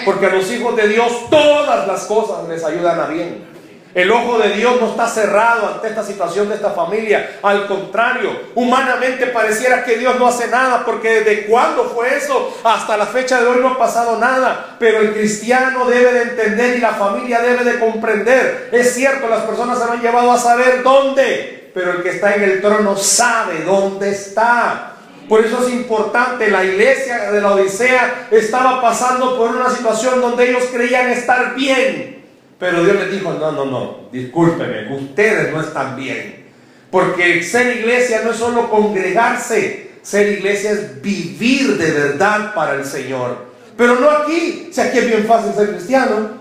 Porque 0.04 0.26
a 0.26 0.30
los 0.30 0.50
hijos 0.52 0.74
de 0.74 0.88
Dios 0.88 1.30
todas 1.30 1.86
las 1.86 2.04
cosas 2.06 2.48
les 2.48 2.62
ayudan 2.64 2.98
a 2.98 3.06
bien. 3.06 3.49
El 3.92 4.10
ojo 4.12 4.38
de 4.38 4.50
Dios 4.50 4.80
no 4.80 4.90
está 4.90 5.08
cerrado 5.08 5.66
ante 5.66 5.88
esta 5.88 6.04
situación 6.04 6.48
de 6.48 6.54
esta 6.54 6.70
familia. 6.70 7.38
Al 7.42 7.66
contrario, 7.66 8.30
humanamente 8.54 9.26
pareciera 9.26 9.84
que 9.84 9.96
Dios 9.98 10.16
no 10.16 10.28
hace 10.28 10.46
nada, 10.46 10.84
porque 10.84 11.22
desde 11.22 11.46
cuándo 11.46 11.84
fue 11.84 12.16
eso 12.16 12.56
hasta 12.62 12.96
la 12.96 13.06
fecha 13.06 13.40
de 13.40 13.48
hoy 13.48 13.58
no 13.60 13.70
ha 13.70 13.78
pasado 13.78 14.18
nada. 14.18 14.76
Pero 14.78 15.00
el 15.00 15.12
cristiano 15.12 15.86
debe 15.86 16.12
de 16.12 16.22
entender 16.22 16.76
y 16.76 16.80
la 16.80 16.92
familia 16.92 17.40
debe 17.40 17.64
de 17.64 17.80
comprender. 17.80 18.68
Es 18.70 18.94
cierto, 18.94 19.28
las 19.28 19.42
personas 19.42 19.78
se 19.78 19.84
han 19.84 20.00
llevado 20.00 20.30
a 20.30 20.38
saber 20.38 20.84
dónde, 20.84 21.70
pero 21.74 21.92
el 21.92 22.02
que 22.04 22.10
está 22.10 22.34
en 22.36 22.44
el 22.44 22.60
trono 22.60 22.96
sabe 22.96 23.64
dónde 23.64 24.10
está. 24.10 24.92
Por 25.28 25.44
eso 25.44 25.64
es 25.64 25.72
importante, 25.72 26.50
la 26.50 26.64
iglesia 26.64 27.30
de 27.30 27.40
la 27.40 27.52
Odisea 27.52 28.28
estaba 28.30 28.80
pasando 28.80 29.36
por 29.36 29.50
una 29.50 29.70
situación 29.70 30.20
donde 30.20 30.50
ellos 30.50 30.64
creían 30.72 31.08
estar 31.08 31.54
bien. 31.54 32.19
Pero 32.60 32.84
Dios 32.84 32.96
les 32.96 33.10
dijo, 33.10 33.32
no, 33.32 33.52
no, 33.52 33.64
no, 33.64 34.00
discúlpeme, 34.12 34.94
ustedes 34.94 35.50
no 35.50 35.62
están 35.62 35.96
bien. 35.96 36.44
Porque 36.90 37.42
ser 37.42 37.78
iglesia 37.78 38.20
no 38.22 38.32
es 38.32 38.36
solo 38.36 38.68
congregarse, 38.68 39.92
ser 40.02 40.28
iglesia 40.28 40.72
es 40.72 41.00
vivir 41.00 41.78
de 41.78 41.90
verdad 41.90 42.52
para 42.54 42.74
el 42.74 42.84
Señor. 42.84 43.46
Pero 43.78 43.98
no 43.98 44.10
aquí, 44.10 44.68
si 44.70 44.78
aquí 44.78 44.98
es 44.98 45.06
bien 45.06 45.24
fácil 45.24 45.54
ser 45.54 45.70
cristiano. 45.70 46.38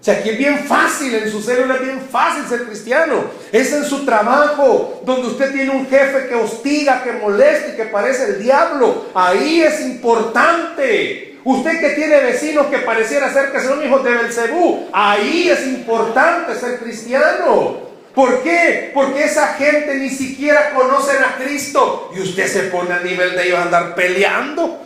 Sea, 0.00 0.18
aquí 0.18 0.28
es 0.30 0.38
bien 0.38 0.60
fácil, 0.60 1.12
en 1.12 1.28
su 1.28 1.42
célula 1.42 1.74
es 1.74 1.82
bien 1.82 2.00
fácil 2.00 2.44
ser 2.46 2.64
cristiano. 2.66 3.24
Es 3.50 3.72
en 3.72 3.84
su 3.84 4.04
trabajo, 4.04 5.02
donde 5.04 5.26
usted 5.26 5.52
tiene 5.52 5.70
un 5.70 5.88
jefe 5.88 6.28
que 6.28 6.36
hostiga, 6.36 7.02
que 7.02 7.10
molesta 7.14 7.72
y 7.72 7.76
que 7.76 7.86
parece 7.86 8.26
el 8.26 8.40
diablo. 8.40 9.06
Ahí 9.14 9.62
es 9.62 9.80
importante. 9.80 11.25
Usted 11.46 11.78
que 11.78 11.90
tiene 11.90 12.18
vecinos 12.22 12.66
que 12.66 12.78
pareciera 12.78 13.32
ser 13.32 13.52
que 13.52 13.60
son 13.60 13.80
hijos 13.86 14.02
de 14.02 14.14
Belcebú, 14.14 14.88
ahí 14.92 15.48
es 15.48 15.64
importante 15.64 16.56
ser 16.56 16.80
cristiano. 16.80 17.76
¿Por 18.12 18.42
qué? 18.42 18.90
Porque 18.92 19.22
esa 19.22 19.54
gente 19.54 19.94
ni 19.94 20.10
siquiera 20.10 20.70
conocen 20.74 21.22
a 21.22 21.36
Cristo 21.36 22.10
y 22.16 22.20
usted 22.20 22.48
se 22.48 22.62
pone 22.64 22.92
a 22.92 22.98
nivel 22.98 23.36
de 23.36 23.46
ellos 23.46 23.60
a 23.60 23.62
andar 23.62 23.94
peleando. 23.94 24.76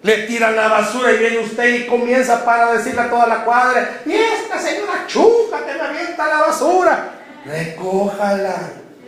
Le 0.00 0.22
tiran 0.22 0.56
la 0.56 0.68
basura 0.68 1.12
y 1.12 1.18
viene 1.18 1.40
usted 1.40 1.74
y 1.74 1.86
comienza 1.86 2.46
para 2.46 2.72
decirle 2.72 3.02
a 3.02 3.10
toda 3.10 3.26
la 3.26 3.44
cuadra, 3.44 4.00
y 4.06 4.12
esta 4.14 4.58
señora 4.58 5.04
chuca 5.06 5.66
que 5.66 5.74
me 5.74 5.82
avienta 5.82 6.26
la 6.26 6.40
basura, 6.46 7.10
recójala. 7.44 8.54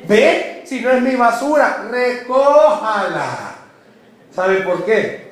¿Ve? 0.07 0.63
Si 0.67 0.83
no 0.83 0.91
es 0.91 1.01
mi 1.01 1.17
basura, 1.17 1.87
recójala. 1.91 3.55
¿Sabe 4.31 4.57
por 4.57 4.85
qué? 4.85 5.26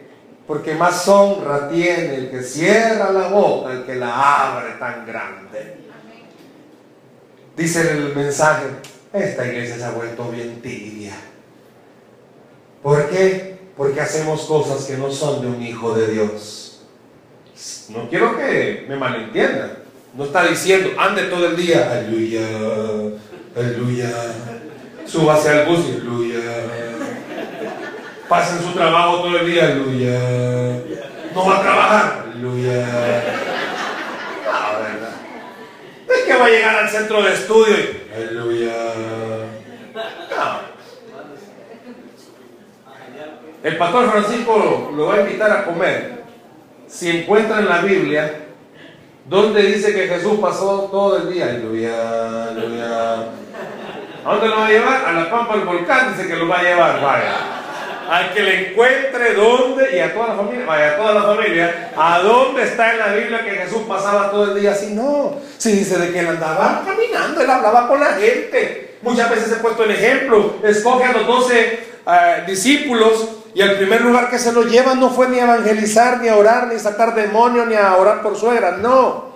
Porque 0.47 0.75
más 0.75 1.09
honra 1.09 1.69
tiene 1.69 2.17
el 2.17 2.31
que 2.31 2.43
cierra 2.43 3.11
la 3.11 3.29
boca, 3.29 3.73
el 3.73 3.85
que 3.85 3.95
la 3.95 4.53
abre 4.53 4.73
tan 4.79 5.07
grande. 5.07 5.79
Dice 7.57 7.91
el 7.93 8.15
mensaje, 8.15 8.67
esta 9.13 9.47
iglesia 9.47 9.77
se 9.77 9.85
ha 9.85 9.91
vuelto 9.93 10.29
bien 10.31 10.61
tibia. 10.61 11.15
¿Por 12.83 13.09
qué? 13.09 13.59
Porque 13.77 14.01
hacemos 14.01 14.43
cosas 14.43 14.85
que 14.85 14.99
no 14.99 15.11
son 15.11 15.41
de 15.41 15.47
un 15.47 15.63
hijo 15.63 15.95
de 15.95 16.09
Dios. 16.09 16.83
No 17.89 18.09
quiero 18.11 18.37
que 18.37 18.85
me 18.89 18.97
malentiendan. 18.97 19.79
No 20.15 20.25
está 20.25 20.47
diciendo, 20.47 20.91
ande 20.99 21.25
todo 21.25 21.47
el 21.49 21.57
día, 21.57 21.91
aleluya, 21.91 22.47
aleluya. 23.57 24.11
Hacia 25.07 25.63
el 25.63 25.69
bus, 25.69 25.87
aleluya. 25.87 26.84
Pasen 28.29 28.59
su 28.63 28.73
trabajo 28.73 29.19
todo 29.19 29.39
el 29.39 29.47
día, 29.47 29.65
aleluya. 29.65 30.19
No 31.35 31.47
va 31.47 31.59
a 31.59 31.63
trabajar, 31.63 32.25
aleluya. 32.31 32.87
No, 34.45 34.79
¿verdad? 34.81 35.15
Es 36.09 36.25
que 36.25 36.37
va 36.37 36.47
a 36.47 36.49
llegar 36.49 36.77
al 36.77 36.89
centro 36.89 37.23
de 37.23 37.35
estudio 37.35 37.77
y, 37.77 38.13
aleluya. 38.15 38.73
El 43.63 43.77
pastor 43.79 44.11
Francisco 44.11 44.93
lo 44.95 45.07
va 45.07 45.15
a 45.15 45.21
invitar 45.21 45.51
a 45.51 45.65
comer. 45.65 46.25
Si 46.87 47.11
encuentra 47.11 47.59
en 47.59 47.69
la 47.69 47.81
Biblia 47.81 48.45
donde 49.27 49.63
dice 49.63 49.95
que 49.95 50.07
Jesús 50.07 50.39
pasó 50.41 50.89
todo 50.91 51.17
el 51.17 51.33
día, 51.33 51.47
aleluya, 51.47 52.49
aleluya. 52.49 53.15
¿A 54.25 54.31
dónde 54.33 54.49
lo 54.49 54.57
va 54.57 54.67
a 54.67 54.71
llevar? 54.71 55.05
A 55.07 55.13
la 55.13 55.31
pampa 55.31 55.57
del 55.57 55.67
volcán, 55.67 56.15
dice 56.15 56.29
que 56.29 56.37
lo 56.37 56.49
va 56.49 56.59
a 56.59 56.63
llevar, 56.63 57.03
vaya. 57.03 57.54
Al 58.09 58.33
que 58.33 58.43
le 58.43 58.71
encuentre 58.71 59.35
dónde, 59.35 59.97
y 59.97 60.01
a 60.01 60.13
toda 60.13 60.29
la 60.29 60.35
familia, 60.35 60.67
vaya, 60.67 60.91
a 60.91 60.97
toda 60.97 61.15
la 61.15 61.23
familia, 61.23 61.93
a 61.97 62.19
dónde 62.21 62.63
está 62.63 62.93
en 62.93 62.99
la 62.99 63.07
Biblia 63.15 63.45
que 63.45 63.51
Jesús 63.51 63.83
pasaba 63.89 64.31
todo 64.31 64.53
el 64.53 64.61
día 64.61 64.73
así. 64.73 64.93
No, 64.93 65.37
si 65.59 65.73
dice 65.73 65.99
de 65.99 66.13
que 66.13 66.21
él 66.21 66.29
andaba 66.29 66.83
caminando, 66.85 67.41
él 67.41 67.51
hablaba 67.51 67.89
con 67.89 68.01
la 68.01 68.13
gente. 68.15 68.97
Muchas 69.03 69.31
veces 69.31 69.53
he 69.53 69.57
puesto 69.57 69.85
el 69.85 69.91
ejemplo, 69.93 70.57
escoge 70.63 71.05
a 71.05 71.13
los 71.13 71.27
doce 71.27 71.81
eh, 72.07 72.45
discípulos 72.47 73.29
y 73.55 73.63
el 73.63 73.77
primer 73.77 74.01
lugar 74.01 74.29
que 74.29 74.39
se 74.39 74.53
lo 74.53 74.63
lleva 74.63 74.95
no 74.95 75.11
fue 75.11 75.29
ni 75.29 75.39
a 75.39 75.45
evangelizar, 75.45 76.21
ni 76.21 76.29
a 76.29 76.37
orar, 76.37 76.67
ni 76.67 76.75
a 76.75 76.79
sacar 76.79 77.15
demonios, 77.15 77.67
ni 77.69 77.75
a 77.75 77.95
orar 77.97 78.21
por 78.23 78.37
suegra, 78.37 78.73
no. 78.73 79.33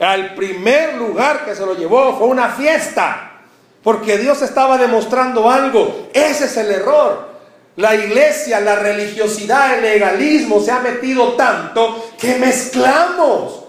Al 0.00 0.34
primer 0.34 0.94
lugar 0.94 1.44
que 1.44 1.54
se 1.54 1.64
lo 1.64 1.74
llevó 1.74 2.16
fue 2.18 2.28
una 2.28 2.50
fiesta. 2.50 3.24
Porque 3.82 4.18
Dios 4.18 4.42
estaba 4.42 4.76
demostrando 4.76 5.50
algo. 5.50 6.10
Ese 6.12 6.44
es 6.44 6.56
el 6.58 6.70
error. 6.70 7.27
La 7.78 7.94
iglesia, 7.94 8.58
la 8.58 8.74
religiosidad, 8.74 9.78
el 9.78 9.82
legalismo 9.82 10.60
se 10.60 10.72
ha 10.72 10.80
metido 10.80 11.34
tanto 11.34 12.10
que 12.18 12.34
mezclamos. 12.34 13.66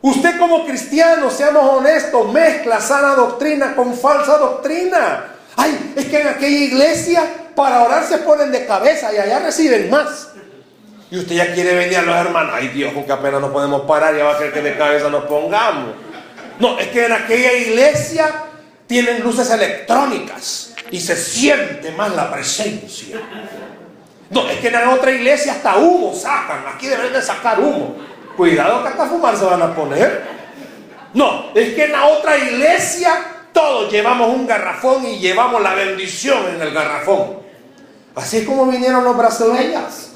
Usted 0.00 0.38
como 0.38 0.64
cristiano, 0.64 1.30
seamos 1.30 1.62
honestos, 1.62 2.32
mezcla 2.32 2.80
sana 2.80 3.14
doctrina 3.14 3.76
con 3.76 3.94
falsa 3.94 4.38
doctrina. 4.38 5.34
Ay, 5.54 5.92
es 5.94 6.06
que 6.06 6.22
en 6.22 6.28
aquella 6.28 6.58
iglesia 6.64 7.24
para 7.54 7.82
orar 7.82 8.06
se 8.06 8.18
ponen 8.18 8.50
de 8.50 8.64
cabeza 8.64 9.12
y 9.12 9.18
allá 9.18 9.40
reciben 9.40 9.90
más. 9.90 10.30
Y 11.10 11.18
usted 11.18 11.34
ya 11.34 11.52
quiere 11.52 11.74
venir 11.74 11.98
a 11.98 12.02
los 12.02 12.16
hermanos. 12.16 12.52
Ay 12.54 12.68
Dios, 12.68 12.90
porque 12.94 13.12
apenas 13.12 13.42
nos 13.42 13.50
podemos 13.50 13.82
parar, 13.82 14.16
ya 14.16 14.24
va 14.24 14.32
a 14.32 14.38
querer 14.38 14.54
que 14.54 14.62
de 14.62 14.78
cabeza 14.78 15.10
nos 15.10 15.24
pongamos. 15.24 15.90
No, 16.58 16.78
es 16.78 16.88
que 16.88 17.04
en 17.04 17.12
aquella 17.12 17.52
iglesia 17.52 18.32
tienen 18.86 19.22
luces 19.22 19.50
electrónicas 19.50 20.71
y 20.92 21.00
se 21.00 21.16
siente 21.16 21.90
más 21.92 22.14
la 22.14 22.30
presencia. 22.30 23.16
No, 24.28 24.48
es 24.48 24.60
que 24.60 24.68
en 24.68 24.74
la 24.74 24.90
otra 24.90 25.10
iglesia 25.10 25.52
hasta 25.52 25.76
humo 25.76 26.14
sacan. 26.14 26.64
Aquí 26.72 26.86
deben 26.86 27.12
de 27.12 27.22
sacar 27.22 27.58
humo. 27.58 27.96
Cuidado 28.36 28.82
que 28.82 28.88
hasta 28.90 29.06
fumar 29.06 29.36
se 29.36 29.44
van 29.44 29.62
a 29.62 29.74
poner. 29.74 30.22
No, 31.14 31.46
es 31.54 31.74
que 31.74 31.86
en 31.86 31.92
la 31.92 32.06
otra 32.06 32.36
iglesia 32.36 33.10
todos 33.54 33.90
llevamos 33.90 34.28
un 34.28 34.46
garrafón 34.46 35.06
y 35.06 35.18
llevamos 35.18 35.62
la 35.62 35.74
bendición 35.74 36.46
en 36.54 36.60
el 36.60 36.74
garrafón. 36.74 37.38
Así 38.14 38.38
es 38.38 38.46
como 38.46 38.66
vinieron 38.66 39.02
los 39.02 39.16
brasileños. 39.16 40.10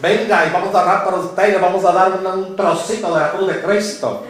Venga 0.00 0.46
y 0.46 0.50
vamos 0.50 0.74
a 0.74 0.84
dar 0.84 1.04
para 1.04 1.16
usted 1.16 1.48
y 1.48 1.52
le 1.52 1.58
vamos 1.58 1.84
a 1.84 1.92
dar 1.92 2.12
un 2.12 2.54
trocito 2.54 3.14
de 3.14 3.20
la 3.20 3.32
cruz 3.32 3.48
de 3.48 3.60
Cristo. 3.62 4.24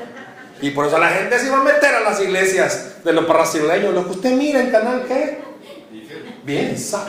Y 0.62 0.70
por 0.70 0.86
eso 0.86 0.98
la 0.98 1.08
gente 1.08 1.38
se 1.38 1.46
iba 1.46 1.58
a 1.58 1.62
meter 1.62 1.94
a 1.94 2.00
las 2.00 2.20
iglesias 2.20 3.04
de 3.04 3.12
los 3.12 3.28
brasileños. 3.28 3.94
Lo 3.94 4.04
que 4.04 4.10
usted 4.12 4.32
mira 4.32 4.60
en 4.60 4.70
canal, 4.70 5.04
¿qué? 5.06 5.49
Bien, 6.44 6.72
pastor. 6.72 7.06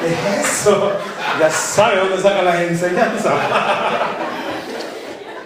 ¿Qué 0.00 0.08
es 0.40 0.60
eso? 0.60 0.92
Ya 1.40 1.50
sabe 1.50 1.96
dónde 1.96 2.22
saca 2.22 2.42
las 2.42 2.60
enseñanzas. 2.60 3.34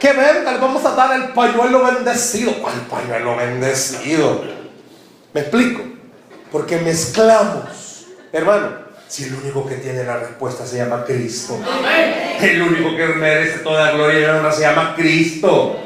¿Qué 0.01 0.13
verga? 0.13 0.53
Le 0.53 0.59
vamos 0.59 0.85
a 0.85 0.95
dar 0.97 1.15
el 1.15 1.29
pañuelo 1.29 1.85
bendecido. 1.85 2.55
¿Cuál 2.61 2.75
pañuelo 2.91 3.37
bendecido? 3.37 4.45
¿Me 5.33 5.43
explico? 5.43 5.83
Porque 6.51 6.79
mezclamos. 6.79 8.07
Hermano, 8.33 8.71
si 9.07 9.25
el 9.25 9.35
único 9.35 9.65
que 9.67 9.77
tiene 9.77 10.03
la 10.03 10.17
respuesta 10.17 10.67
se 10.67 10.79
llama 10.79 11.05
Cristo. 11.05 11.57
El 12.41 12.63
único 12.63 12.97
que 12.97 13.07
merece 13.07 13.59
toda 13.61 13.93
gloria 13.93 14.21
y 14.21 14.25
honra 14.25 14.51
se 14.51 14.63
llama 14.63 14.95
Cristo. 14.97 15.79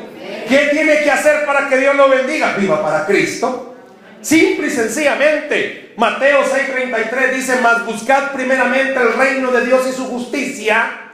¿Qué 0.49 0.69
tiene 0.71 1.03
que 1.03 1.11
hacer 1.11 1.45
para 1.45 1.69
que 1.69 1.77
Dios 1.77 1.95
lo 1.95 2.09
bendiga? 2.09 2.55
Viva 2.57 2.81
para 2.81 3.05
Cristo. 3.05 3.76
Simple 4.21 4.67
y 4.67 4.71
sencillamente. 4.71 5.95
Mateo 5.97 6.43
6:33 6.43 7.35
dice, 7.35 7.61
mas 7.63 7.87
buscad 7.87 8.33
primeramente 8.33 9.01
el 9.01 9.13
reino 9.15 9.51
de 9.51 9.65
Dios 9.65 9.87
y 9.89 9.93
su 9.93 10.07
justicia 10.07 11.07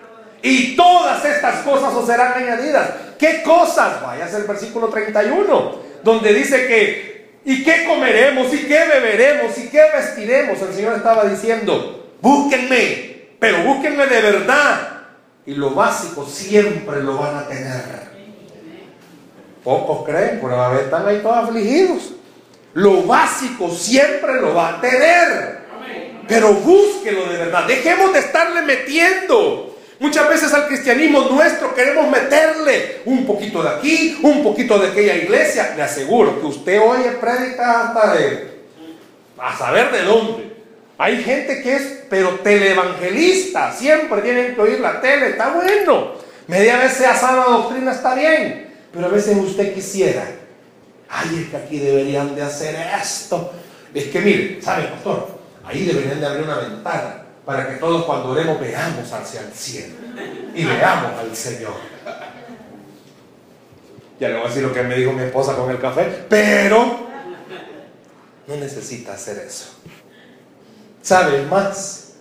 y 0.43 0.75
todas 0.75 1.25
estas 1.25 1.61
cosas 1.63 1.95
os 1.95 2.07
serán 2.07 2.33
añadidas. 2.33 2.91
¿Qué 3.19 3.43
cosas? 3.43 4.03
Vaya 4.03 4.29
el 4.37 4.43
versículo 4.43 4.89
31, 4.89 5.77
donde 6.03 6.35
dice 6.35 6.67
que, 6.67 7.39
¿y 7.45 7.63
qué 7.63 7.85
comeremos? 7.87 8.53
¿Y 8.53 8.65
qué 8.65 8.85
beberemos? 8.87 9.57
¿Y 9.57 9.69
qué 9.69 9.83
vestiremos? 9.95 10.61
El 10.61 10.75
Señor 10.75 10.97
estaba 10.97 11.25
diciendo, 11.27 12.17
búsquenme, 12.21 13.37
pero 13.39 13.63
búsquenme 13.63 14.07
de 14.07 14.21
verdad. 14.21 14.89
Y 15.47 15.55
lo 15.55 15.71
básico 15.71 16.27
siempre 16.27 17.03
lo 17.03 17.19
van 17.19 17.37
a 17.37 17.47
tener. 17.47 18.03
Pocos 19.63 20.05
creen, 20.05 20.41
pero 20.43 20.61
a 20.61 20.71
ver, 20.71 20.85
están 20.85 21.07
ahí 21.07 21.21
todos 21.23 21.49
afligidos. 21.49 22.15
Lo 22.75 23.03
básico 23.03 23.71
siempre 23.71 24.41
lo 24.41 24.55
va 24.55 24.71
a 24.71 24.81
tener. 24.81 25.63
Pero 26.29 26.55
búsquelo 26.55 27.27
de 27.27 27.39
verdad. 27.39 27.67
Dejemos 27.67 28.13
de 28.13 28.21
estarle 28.21 28.63
metiendo. 28.63 29.77
Muchas 29.99 30.29
veces 30.29 30.53
al 30.53 30.67
cristianismo 30.67 31.21
nuestro 31.31 31.75
queremos 31.75 32.11
meterle 32.11 33.03
un 33.05 33.25
poquito 33.25 33.63
de 33.63 33.69
aquí, 33.69 34.19
un 34.23 34.43
poquito 34.43 34.79
de 34.79 34.89
aquella 34.89 35.15
iglesia. 35.15 35.75
Le 35.77 35.83
aseguro 35.83 36.41
que 36.41 36.47
usted 36.47 36.81
oye 36.81 37.11
predica 37.21 37.89
hasta 37.89 38.15
de 38.15 38.53
a 39.39 39.57
saber 39.57 39.91
de 39.91 40.03
dónde. 40.03 40.53
Hay 40.99 41.23
gente 41.23 41.63
que 41.63 41.75
es, 41.75 42.05
pero 42.09 42.31
televangelista, 42.45 43.73
siempre 43.73 44.23
tienen 44.23 44.55
que 44.55 44.61
oír 44.61 44.81
la 44.81 45.01
tele, 45.01 45.31
está 45.31 45.51
bueno. 45.51 46.13
Media 46.47 46.79
vez 46.79 46.93
sea 46.93 47.17
sana 47.17 47.45
doctrina, 47.45 47.93
está 47.93 48.15
bien. 48.15 48.73
Pero 48.93 49.07
a 49.07 49.09
veces 49.09 49.37
usted 49.37 49.75
quisiera, 49.75 50.25
ay, 51.13 51.43
es 51.43 51.51
que 51.51 51.57
aquí 51.57 51.79
deberían 51.79 52.35
de 52.35 52.43
hacer 52.43 52.75
esto. 53.01 53.53
Es 53.95 54.07
que 54.07 54.21
mire, 54.21 54.63
¿sabe, 54.63 54.85
pastor? 54.85 55.29
Ahí 55.65 55.85
deberían 55.85 56.19
de 56.19 56.27
abrir 56.27 56.45
una 56.45 56.57
ventana 56.57 57.23
para 57.45 57.69
que 57.69 57.75
todos 57.77 58.05
cuando 58.05 58.31
oremos 58.31 58.59
veamos 58.59 59.13
hacia 59.13 59.43
el 59.43 59.53
cielo 59.53 59.95
y 60.55 60.65
veamos 60.65 61.13
al 61.19 61.37
Señor. 61.37 61.75
Ya 64.19 64.29
le 64.29 64.35
voy 64.37 64.45
a 64.45 64.49
decir 64.49 64.63
lo 64.63 64.73
que 64.73 64.83
me 64.83 64.97
dijo 64.97 65.13
mi 65.13 65.23
esposa 65.23 65.55
con 65.55 65.71
el 65.71 65.79
café, 65.79 66.25
pero 66.29 67.09
no 68.47 68.57
necesita 68.57 69.15
hacer 69.15 69.39
eso. 69.39 69.75
¿Sabe 71.03 71.43
más? 71.43 72.15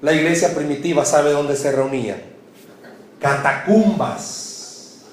La 0.00 0.12
iglesia 0.12 0.54
primitiva 0.54 1.04
sabe 1.04 1.32
dónde 1.32 1.56
se 1.56 1.72
reunían. 1.72 2.20
Catacumbas. 3.20 5.04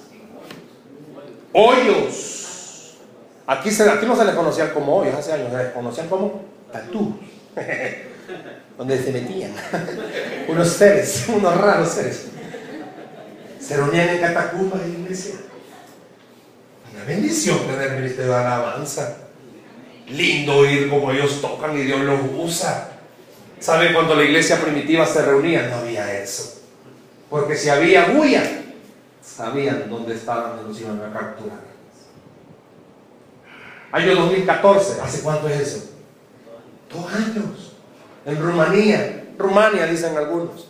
Hoyos. 1.54 2.29
Aquí, 3.50 3.72
se, 3.72 3.90
aquí 3.90 4.06
no 4.06 4.16
se 4.16 4.26
les 4.26 4.36
conocían 4.36 4.70
como 4.70 4.98
hoyos, 4.98 5.16
hace 5.16 5.34
años 5.34 5.52
se 5.52 5.58
les 5.58 5.74
conocían 5.74 6.08
como 6.08 6.44
tatú. 6.72 7.18
donde 8.80 8.98
se 8.98 9.12
metían 9.12 9.52
unos 10.48 10.70
seres, 10.70 11.26
unos 11.36 11.58
raros 11.58 11.90
seres. 11.90 12.28
Se 13.60 13.76
reunían 13.76 14.10
en 14.10 14.22
catacumbas 14.22 14.82
de 14.82 14.90
iglesia. 14.90 15.36
bendición 17.06 17.60
tener 17.68 17.92
ministerio 17.92 18.32
de 18.32 18.38
alabanza. 18.38 19.18
Lindo 20.08 20.60
oír 20.60 20.90
como 20.90 21.12
ellos 21.12 21.42
tocan 21.42 21.78
y 21.78 21.82
Dios 21.82 22.00
los 22.02 22.20
usa. 22.38 22.92
¿Sabe 23.60 23.94
cuando 23.94 24.16
la 24.16 24.24
iglesia 24.24 24.62
primitiva 24.62 25.06
se 25.06 25.24
reunía? 25.24 25.68
No 25.68 25.78
había 25.78 26.22
eso. 26.22 26.62
Porque 27.30 27.56
si 27.56 27.70
había 27.70 28.06
bulla, 28.06 28.44
sabían 29.22 29.90
dónde 29.90 30.16
estaban 30.16 30.60
y 30.62 30.68
los 30.68 30.80
iban 30.80 31.02
a 31.02 31.12
capturar. 31.12 31.69
Año 33.92 34.16
2014, 34.16 35.02
¿hace 35.02 35.22
cuánto 35.22 35.50
es 35.50 35.60
eso? 35.62 35.90
Dos 36.94 37.12
años. 37.14 37.74
En 38.26 38.42
Rumanía, 38.42 39.34
Rumania 39.38 39.88
dicen 39.88 40.16
algunos. 40.16 40.68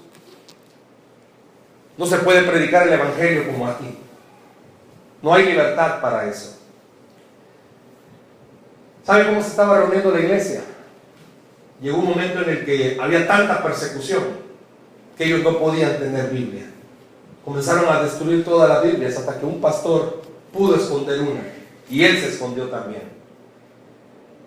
No 1.97 2.05
se 2.05 2.17
puede 2.19 2.43
predicar 2.43 2.87
el 2.87 2.93
Evangelio 2.93 3.47
como 3.47 3.67
aquí. 3.67 3.97
No 5.21 5.33
hay 5.33 5.47
libertad 5.47 5.99
para 5.99 6.29
eso. 6.29 6.57
¿Sabe 9.03 9.25
cómo 9.25 9.41
se 9.41 9.49
estaba 9.49 9.79
reuniendo 9.79 10.11
la 10.11 10.19
iglesia? 10.19 10.61
Llegó 11.81 11.97
un 11.97 12.09
momento 12.09 12.41
en 12.41 12.49
el 12.49 12.65
que 12.65 12.97
había 13.01 13.27
tanta 13.27 13.61
persecución 13.61 14.23
que 15.17 15.25
ellos 15.25 15.43
no 15.43 15.59
podían 15.59 15.97
tener 15.99 16.29
Biblia. 16.29 16.67
Comenzaron 17.43 17.89
a 17.89 18.03
destruir 18.03 18.45
todas 18.45 18.69
las 18.69 18.83
Biblias 18.83 19.17
hasta 19.17 19.37
que 19.37 19.45
un 19.45 19.59
pastor 19.59 20.21
pudo 20.53 20.75
esconder 20.75 21.19
una 21.21 21.41
y 21.89 22.03
él 22.03 22.17
se 22.19 22.29
escondió 22.29 22.65
también. 22.65 23.03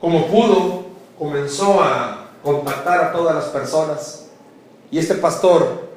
Como 0.00 0.26
pudo, 0.26 0.86
comenzó 1.18 1.82
a 1.82 2.30
contactar 2.42 3.04
a 3.04 3.12
todas 3.12 3.34
las 3.34 3.44
personas 3.46 4.30
y 4.90 4.98
este 4.98 5.14
pastor 5.14 5.88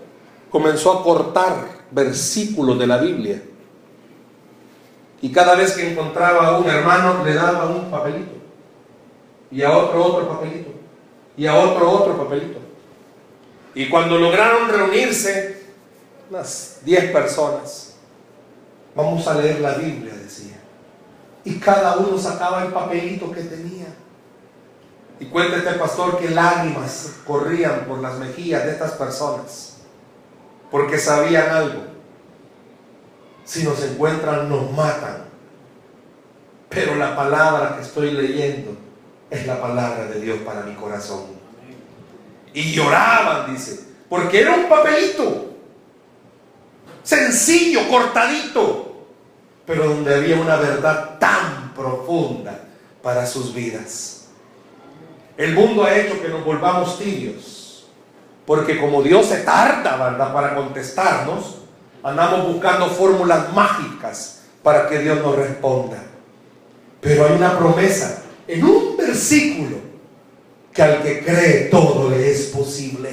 comenzó 0.50 0.92
a 0.94 1.04
cortar 1.04 1.56
versículos 1.92 2.80
de 2.80 2.88
la 2.88 2.98
Biblia. 2.98 3.42
Y 5.22 5.32
cada 5.32 5.56
vez 5.56 5.74
que 5.74 5.92
encontraba 5.92 6.48
a 6.48 6.58
un 6.58 6.70
hermano 6.70 7.24
le 7.24 7.34
daba 7.34 7.66
un 7.66 7.90
papelito. 7.90 8.36
Y 9.52 9.62
a 9.64 9.76
otro 9.76 10.04
otro 10.04 10.30
papelito. 10.30 10.70
Y 11.38 11.48
a 11.48 11.56
otro 11.56 11.92
otro 11.92 12.18
papelito. 12.18 12.60
Y 13.74 13.90
cuando 13.90 14.18
lograron 14.18 14.70
reunirse, 14.70 15.66
unas 16.30 16.80
10 16.84 17.12
personas, 17.12 17.96
vamos 18.96 19.28
a 19.28 19.34
leer 19.36 19.60
la 19.60 19.74
Biblia, 19.74 20.14
decía. 20.14 20.55
Y 21.46 21.60
cada 21.60 21.98
uno 21.98 22.18
sacaba 22.18 22.64
el 22.66 22.74
papelito 22.74 23.32
que 23.32 23.42
tenía. 23.42 23.88
Y 25.20 25.26
cuenta 25.26 25.80
pastor 25.80 26.18
que 26.18 26.30
lágrimas 26.30 27.14
corrían 27.26 27.86
por 27.86 28.00
las 28.00 28.16
mejillas 28.16 28.66
de 28.66 28.72
estas 28.72 28.92
personas 28.94 29.76
porque 30.76 30.98
sabían 30.98 31.50
algo. 31.50 31.84
Si 33.46 33.64
nos 33.64 33.82
encuentran, 33.82 34.50
nos 34.50 34.72
matan. 34.72 35.24
Pero 36.68 36.96
la 36.96 37.16
palabra 37.16 37.78
que 37.78 37.84
estoy 37.84 38.12
leyendo 38.12 38.76
es 39.30 39.48
la 39.48 39.62
palabra 39.62 40.08
de 40.08 40.20
Dios 40.20 40.40
para 40.40 40.64
mi 40.64 40.76
corazón. 40.76 41.28
Y 42.54 42.74
lloraban, 42.74 43.54
dice, 43.54 43.86
porque 44.10 44.42
era 44.42 44.54
un 44.54 44.68
papelito, 44.68 45.54
sencillo, 47.04 47.88
cortadito, 47.90 48.85
pero 49.66 49.90
donde 49.90 50.16
había 50.16 50.40
una 50.40 50.58
verdad 50.58 51.18
tan 51.20 51.74
profunda 51.74 52.60
para 53.02 53.26
sus 53.26 53.54
vidas. 53.54 54.28
El 55.38 55.54
mundo 55.54 55.84
ha 55.84 55.96
hecho 55.96 56.22
que 56.22 56.30
nos 56.30 56.46
volvamos 56.46 56.98
tibios 56.98 57.56
porque 58.46 58.80
como 58.80 59.02
Dios 59.02 59.26
se 59.26 59.38
tarda, 59.38 59.98
para 60.34 60.56
contestarnos, 60.56 61.58
andamos 62.04 62.48
buscando 62.48 62.88
fórmulas 62.88 63.52
mágicas 63.54 64.44
para 64.62 64.88
que 64.88 65.00
Dios 65.00 65.20
nos 65.22 65.36
responda. 65.36 65.98
Pero 67.02 67.26
hay 67.26 67.34
una 67.34 67.58
promesa 67.58 68.24
en 68.48 68.64
un 68.64 68.96
versículo 68.96 69.78
que 70.72 70.82
al 70.82 71.02
que 71.02 71.24
cree 71.24 71.70
todo 71.72 72.10
le 72.10 72.30
es 72.32 72.46
posible. 72.48 73.10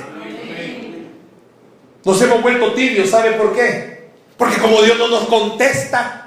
Nos 2.05 2.21
hemos 2.21 2.43
vuelto 2.43 2.75
tibios, 2.75 3.09
¿sabe 3.09 3.33
por 3.33 3.55
qué? 3.55 4.11
Porque 4.37 4.61
como 4.61 4.83
Dios 4.83 4.99
no 4.99 5.09
nos 5.09 5.27
contesta, 5.29 6.22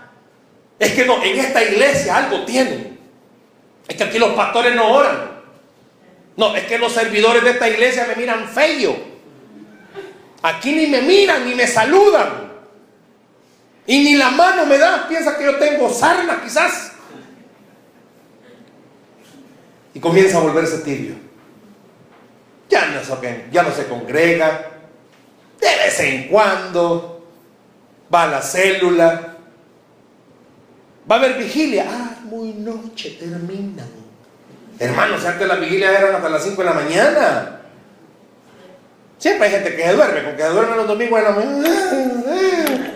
es 0.79 0.91
que 0.91 1.05
no, 1.05 1.23
en 1.23 1.39
esta 1.39 1.63
iglesia 1.63 2.17
algo 2.17 2.43
tienen. 2.45 2.99
Es 3.87 3.95
que 3.95 4.03
aquí 4.03 4.19
los 4.19 4.33
pastores 4.33 4.75
no 4.75 4.91
oran. 4.91 5.35
No, 6.37 6.55
es 6.55 6.65
que 6.65 6.77
los 6.77 6.91
servidores 6.91 7.43
de 7.43 7.51
esta 7.51 7.69
iglesia 7.69 8.05
me 8.07 8.15
miran 8.15 8.49
feo. 8.49 8.95
Aquí 10.41 10.73
ni 10.73 10.87
me 10.87 11.01
miran 11.01 11.47
ni 11.47 11.55
me 11.55 11.65
saludan. 11.65 12.53
Y 13.87 14.03
ni 14.03 14.15
la 14.15 14.31
mano 14.31 14.65
me 14.65 14.77
da. 14.77 15.07
Piensa 15.07 15.37
que 15.37 15.45
yo 15.45 15.57
tengo 15.57 15.91
sarna 15.93 16.41
quizás. 16.43 16.91
Y 19.93 19.99
comienza 19.99 20.37
a 20.37 20.41
volverse 20.41 20.79
tibio. 20.79 21.15
Ya 22.69 22.87
no, 22.87 23.21
ya 23.51 23.63
no 23.63 23.71
se 23.71 23.85
congrega. 23.87 24.71
De 25.59 25.67
vez 25.67 25.99
en 26.01 26.27
cuando 26.27 27.27
va 28.13 28.23
a 28.23 28.27
la 28.27 28.41
célula. 28.41 29.34
Va 31.09 31.15
a 31.15 31.19
haber 31.19 31.37
vigilia. 31.37 31.85
Ah, 31.87 32.17
muy 32.23 32.53
noche 32.53 33.17
terminan. 33.19 33.87
Hermanos, 34.79 35.23
antes 35.23 35.47
la 35.47 35.55
vigilia 35.55 35.97
eran 35.97 36.15
hasta 36.15 36.29
las 36.29 36.43
5 36.43 36.61
de 36.61 36.65
la 36.65 36.73
mañana. 36.73 37.61
Siempre 39.17 39.47
hay 39.47 39.53
gente 39.53 39.75
que 39.75 39.83
se 39.83 39.93
duerme, 39.93 40.21
porque 40.21 40.41
se 40.41 40.49
duerme 40.49 40.75
los 40.75 40.87
domingos 40.87 41.19
de 41.19 41.25
la 41.25 41.31
mañana. 41.31 42.91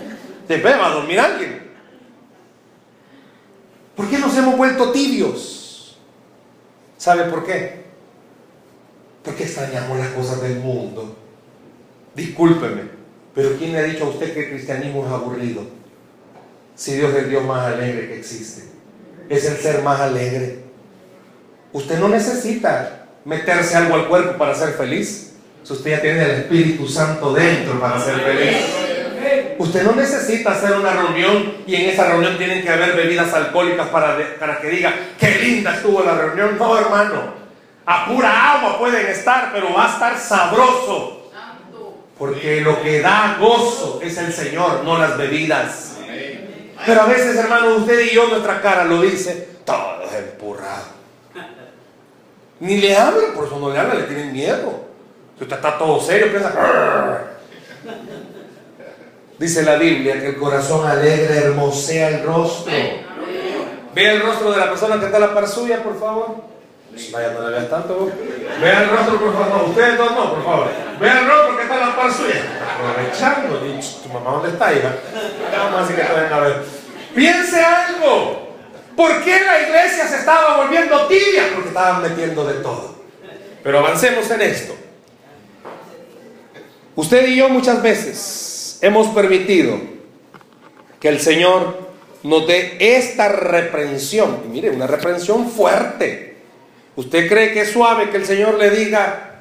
Siempre 0.47 0.75
va 0.75 0.87
a 0.87 0.93
dormir 0.93 1.19
alguien. 1.19 1.69
¿Por 3.95 4.09
qué 4.09 4.17
nos 4.17 4.35
hemos 4.37 4.57
vuelto 4.57 4.91
tibios? 4.91 5.97
¿Sabe 6.97 7.25
por 7.25 7.45
qué? 7.45 7.85
Porque 9.23 9.43
extrañamos 9.43 9.97
las 9.97 10.09
cosas 10.09 10.41
del 10.41 10.55
mundo. 10.55 11.15
Discúlpeme, 12.15 12.83
pero 13.33 13.55
¿quién 13.57 13.71
le 13.71 13.79
ha 13.79 13.83
dicho 13.83 14.05
a 14.05 14.09
usted 14.09 14.33
que 14.33 14.45
el 14.45 14.49
cristianismo 14.49 15.05
es 15.05 15.11
aburrido? 15.11 15.78
Si 16.79 16.93
Dios 16.93 17.13
es 17.13 17.23
el 17.23 17.29
Dios 17.29 17.43
más 17.43 17.73
alegre 17.73 18.07
que 18.07 18.19
existe. 18.19 18.63
Es 19.27 19.43
el 19.43 19.57
ser 19.57 19.81
más 19.81 19.99
alegre. 19.99 20.59
Usted 21.73 21.99
no 21.99 22.07
necesita 22.07 23.05
meterse 23.25 23.75
algo 23.75 23.95
al 23.95 24.07
cuerpo 24.07 24.37
para 24.37 24.55
ser 24.55 24.69
feliz. 24.69 25.33
Si 25.61 25.73
usted 25.73 25.91
ya 25.91 26.01
tiene 26.01 26.23
el 26.23 26.31
Espíritu 26.31 26.87
Santo 26.87 27.33
dentro 27.33 27.77
para 27.81 27.99
ser 27.99 28.21
feliz. 28.21 28.55
Usted 29.57 29.83
no 29.83 29.91
necesita 29.91 30.53
hacer 30.53 30.71
una 30.71 30.93
reunión 30.93 31.55
y 31.67 31.75
en 31.75 31.89
esa 31.89 32.07
reunión 32.07 32.37
tienen 32.37 32.63
que 32.63 32.69
haber 32.69 32.95
bebidas 32.95 33.33
alcohólicas 33.33 33.89
para, 33.89 34.17
para 34.39 34.61
que 34.61 34.69
diga, 34.69 34.93
qué 35.19 35.31
linda 35.31 35.75
estuvo 35.75 36.01
la 36.01 36.15
reunión. 36.15 36.57
No, 36.57 36.77
hermano. 36.77 37.33
A 37.85 38.05
pura 38.05 38.53
agua 38.53 38.79
pueden 38.79 39.05
estar, 39.07 39.51
pero 39.51 39.73
va 39.73 39.85
a 39.85 39.93
estar 39.95 40.17
sabroso. 40.17 41.29
Porque 42.17 42.61
lo 42.61 42.81
que 42.81 43.01
da 43.01 43.35
gozo 43.37 43.99
es 44.01 44.17
el 44.17 44.31
Señor, 44.31 44.85
no 44.85 44.97
las 44.97 45.17
bebidas. 45.17 45.88
Pero 46.85 47.01
a 47.01 47.05
veces, 47.05 47.35
hermano, 47.35 47.75
usted 47.75 47.99
y 47.99 48.15
yo, 48.15 48.27
nuestra 48.27 48.61
cara 48.61 48.85
lo 48.85 49.01
dice, 49.01 49.49
todo 49.65 50.03
es 50.03 50.13
empurrado. 50.13 50.99
Ni 52.59 52.77
le 52.77 52.95
hablan, 52.95 53.33
por 53.33 53.45
eso 53.45 53.59
no 53.59 53.69
le 53.71 53.79
hablan, 53.79 53.97
le 53.97 54.03
tienen 54.03 54.33
miedo. 54.33 54.85
Si 55.37 55.43
usted 55.43 55.55
está 55.55 55.77
todo 55.77 55.99
serio, 55.99 56.29
piensa. 56.29 56.53
Dice 59.37 59.63
la 59.63 59.75
Biblia 59.75 60.19
que 60.19 60.27
el 60.27 60.37
corazón 60.37 60.85
alegre 60.85 61.37
hermosea 61.37 62.09
el 62.09 62.23
rostro. 62.23 62.73
Vea 63.95 64.11
el 64.13 64.21
rostro 64.21 64.51
de 64.51 64.57
la 64.57 64.69
persona 64.69 64.99
que 64.99 65.05
está 65.05 65.17
a 65.17 65.21
la 65.21 65.33
par 65.33 65.47
suya, 65.47 65.81
por 65.81 65.97
favor. 65.97 66.35
Vaya, 67.11 67.31
no 67.31 67.49
le 67.49 67.55
veas 67.55 67.69
tanto. 67.69 68.11
Vea 68.61 68.83
el 68.83 68.89
rostro, 68.89 69.19
por 69.19 69.33
favor. 69.33 69.69
ustedes 69.69 69.97
dos 69.97 70.11
no, 70.11 70.33
por 70.35 70.43
favor. 70.43 70.67
Vea 70.99 71.19
el 71.19 71.27
rostro 71.27 71.57
que 71.57 71.63
está 71.63 71.75
a 71.75 71.87
la 71.87 71.95
par 71.95 72.11
suya. 72.11 72.41
Aprovechando. 72.75 73.57
¿Tu 73.57 74.09
mamá 74.09 74.31
dónde 74.31 74.49
está, 74.49 74.73
hija? 74.73 74.95
Vamos 75.57 75.89
a 75.89 75.95
que 75.95 76.01
te 76.01 76.13
venga 76.13 76.35
a 76.35 76.39
ver. 76.39 76.63
Piense 77.15 77.63
algo. 77.63 78.49
¿Por 78.95 79.23
qué 79.23 79.39
la 79.39 79.61
iglesia 79.61 80.07
se 80.07 80.17
estaba 80.17 80.57
volviendo 80.57 81.07
tibia? 81.07 81.43
Porque 81.53 81.69
estaban 81.69 82.01
metiendo 82.01 82.45
de 82.45 82.55
todo. 82.55 82.95
Pero 83.63 83.79
avancemos 83.79 84.29
en 84.31 84.41
esto. 84.41 84.75
Usted 86.95 87.27
y 87.27 87.37
yo 87.37 87.49
muchas 87.49 87.81
veces 87.81 88.77
hemos 88.81 89.07
permitido 89.07 89.79
que 90.99 91.07
el 91.07 91.19
Señor 91.21 91.89
nos 92.23 92.45
dé 92.45 92.77
esta 92.79 93.29
reprensión. 93.29 94.41
Y 94.45 94.47
mire, 94.49 94.69
una 94.69 94.87
reprensión 94.87 95.49
fuerte. 95.49 96.28
¿Usted 96.99 97.29
cree 97.29 97.53
que 97.53 97.61
es 97.61 97.71
suave 97.71 98.09
que 98.09 98.17
el 98.17 98.25
Señor 98.25 98.55
le 98.55 98.71
diga, 98.71 99.39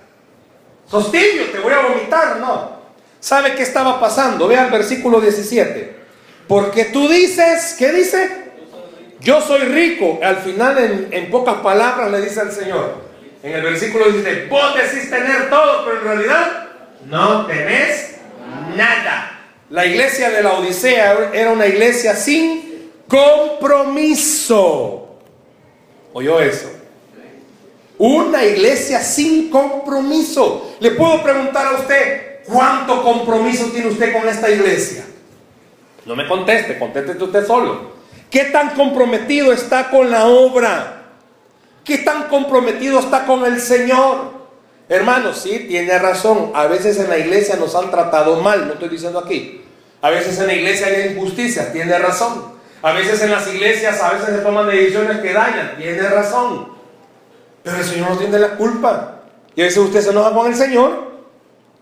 sos 0.88 1.10
te 1.10 1.58
voy 1.60 1.72
a 1.72 1.88
vomitar? 1.88 2.36
No. 2.36 2.78
¿Sabe 3.18 3.56
qué 3.56 3.64
estaba 3.64 3.98
pasando? 3.98 4.46
Vea 4.46 4.66
el 4.66 4.70
versículo 4.70 5.20
17. 5.20 5.96
Porque 6.46 6.84
tú 6.84 7.08
dices, 7.08 7.74
¿qué 7.76 7.90
dice? 7.90 8.52
Yo 9.18 9.40
soy 9.40 9.62
rico. 9.62 10.20
Al 10.22 10.36
final, 10.36 11.08
en, 11.10 11.30
pocas 11.32 11.56
palabras, 11.56 12.12
le 12.12 12.20
dice 12.20 12.38
al 12.38 12.52
Señor. 12.52 13.02
En 13.42 13.52
el 13.52 13.62
versículo 13.62 14.04
dice, 14.08 14.46
vos 14.48 14.76
decís 14.76 15.10
tener 15.10 15.50
todo, 15.50 15.84
pero 15.84 15.96
en 15.96 16.04
realidad 16.04 16.68
no 17.06 17.44
tenés 17.46 18.18
nada. 18.76 19.36
La 19.70 19.84
iglesia 19.84 20.30
de 20.30 20.44
la 20.44 20.52
Odisea 20.52 21.32
era 21.34 21.50
una 21.50 21.66
iglesia 21.66 22.14
sin 22.14 22.92
compromiso. 23.08 23.88
¿Oyó 26.12 26.38
eso? 26.38 26.77
Una 27.98 28.44
iglesia 28.44 29.00
sin 29.00 29.50
compromiso. 29.50 30.76
Le 30.78 30.92
puedo 30.92 31.22
preguntar 31.22 31.66
a 31.66 31.80
usted, 31.80 32.44
¿cuánto 32.44 33.02
compromiso 33.02 33.66
tiene 33.66 33.88
usted 33.88 34.12
con 34.12 34.28
esta 34.28 34.48
iglesia? 34.48 35.04
No 36.06 36.14
me 36.14 36.26
conteste, 36.26 36.78
conteste 36.78 37.22
usted 37.22 37.46
solo. 37.46 37.98
¿Qué 38.30 38.44
tan 38.44 38.70
comprometido 38.70 39.52
está 39.52 39.90
con 39.90 40.10
la 40.10 40.26
obra? 40.26 41.02
¿Qué 41.84 41.98
tan 41.98 42.24
comprometido 42.24 43.00
está 43.00 43.26
con 43.26 43.44
el 43.44 43.60
Señor? 43.60 44.38
Hermanos, 44.88 45.38
sí, 45.38 45.66
tiene 45.68 45.98
razón. 45.98 46.52
A 46.54 46.66
veces 46.66 46.98
en 46.98 47.10
la 47.10 47.18
iglesia 47.18 47.56
nos 47.56 47.74
han 47.74 47.90
tratado 47.90 48.40
mal, 48.40 48.66
no 48.66 48.74
estoy 48.74 48.90
diciendo 48.90 49.18
aquí. 49.18 49.64
A 50.00 50.10
veces 50.10 50.38
en 50.38 50.46
la 50.46 50.54
iglesia 50.54 50.86
hay 50.86 51.12
injusticias, 51.12 51.72
tiene 51.72 51.98
razón. 51.98 52.52
A 52.80 52.92
veces 52.92 53.20
en 53.22 53.32
las 53.32 53.52
iglesias, 53.52 54.00
a 54.00 54.12
veces 54.12 54.36
se 54.36 54.42
toman 54.42 54.68
decisiones 54.68 55.18
que 55.18 55.32
dañan, 55.32 55.76
tiene 55.76 56.02
razón. 56.08 56.77
Pero 57.68 57.82
el 57.82 57.84
Señor 57.84 58.10
no 58.10 58.16
tiene 58.16 58.38
la 58.38 58.56
culpa. 58.56 59.20
Y 59.54 59.60
a 59.60 59.64
veces 59.64 59.78
usted 59.78 60.00
se 60.00 60.10
enoja 60.10 60.32
con 60.32 60.46
el 60.46 60.54
Señor. 60.54 61.12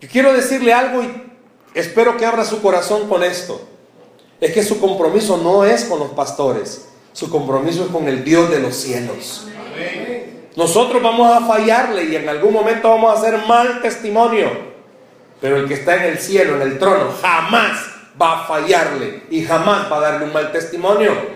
Yo 0.00 0.08
quiero 0.08 0.32
decirle 0.32 0.72
algo 0.72 1.02
y 1.02 1.32
espero 1.74 2.16
que 2.16 2.26
abra 2.26 2.44
su 2.44 2.60
corazón 2.60 3.08
con 3.08 3.22
esto. 3.22 3.60
Es 4.40 4.52
que 4.52 4.64
su 4.64 4.80
compromiso 4.80 5.36
no 5.36 5.64
es 5.64 5.84
con 5.84 6.00
los 6.00 6.10
pastores, 6.10 6.88
su 7.12 7.30
compromiso 7.30 7.84
es 7.84 7.90
con 7.90 8.08
el 8.08 8.24
Dios 8.24 8.50
de 8.50 8.58
los 8.58 8.74
cielos. 8.74 9.46
Nosotros 10.56 11.00
vamos 11.02 11.30
a 11.32 11.46
fallarle 11.46 12.04
y 12.04 12.16
en 12.16 12.28
algún 12.28 12.52
momento 12.52 12.90
vamos 12.90 13.14
a 13.14 13.18
hacer 13.20 13.46
mal 13.46 13.80
testimonio. 13.80 14.50
Pero 15.40 15.56
el 15.56 15.68
que 15.68 15.74
está 15.74 15.96
en 15.96 16.12
el 16.12 16.18
cielo, 16.18 16.56
en 16.56 16.62
el 16.62 16.78
trono, 16.78 17.12
jamás 17.22 17.78
va 18.20 18.42
a 18.42 18.46
fallarle 18.46 19.22
y 19.30 19.44
jamás 19.44 19.90
va 19.90 19.98
a 19.98 20.00
darle 20.00 20.26
un 20.26 20.32
mal 20.32 20.50
testimonio. 20.50 21.35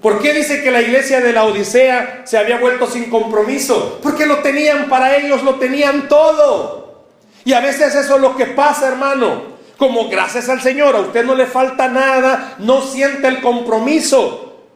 ¿Por 0.00 0.20
qué 0.20 0.32
dice 0.32 0.62
que 0.62 0.70
la 0.70 0.80
iglesia 0.80 1.20
de 1.20 1.32
la 1.32 1.44
Odisea 1.44 2.22
se 2.24 2.38
había 2.38 2.58
vuelto 2.58 2.86
sin 2.86 3.10
compromiso? 3.10 3.98
Porque 4.02 4.26
lo 4.26 4.38
tenían 4.38 4.88
para 4.88 5.16
ellos, 5.16 5.42
lo 5.42 5.56
tenían 5.56 6.08
todo. 6.08 7.04
Y 7.44 7.52
a 7.52 7.60
veces 7.60 7.94
eso 7.94 8.14
es 8.14 8.20
lo 8.20 8.36
que 8.36 8.46
pasa, 8.46 8.88
hermano. 8.88 9.58
Como 9.76 10.08
gracias 10.08 10.48
al 10.48 10.60
Señor, 10.60 10.94
a 10.94 11.00
usted 11.00 11.24
no 11.24 11.34
le 11.34 11.46
falta 11.46 11.88
nada, 11.88 12.54
no 12.58 12.82
siente 12.82 13.26
el 13.26 13.40
compromiso. 13.40 14.66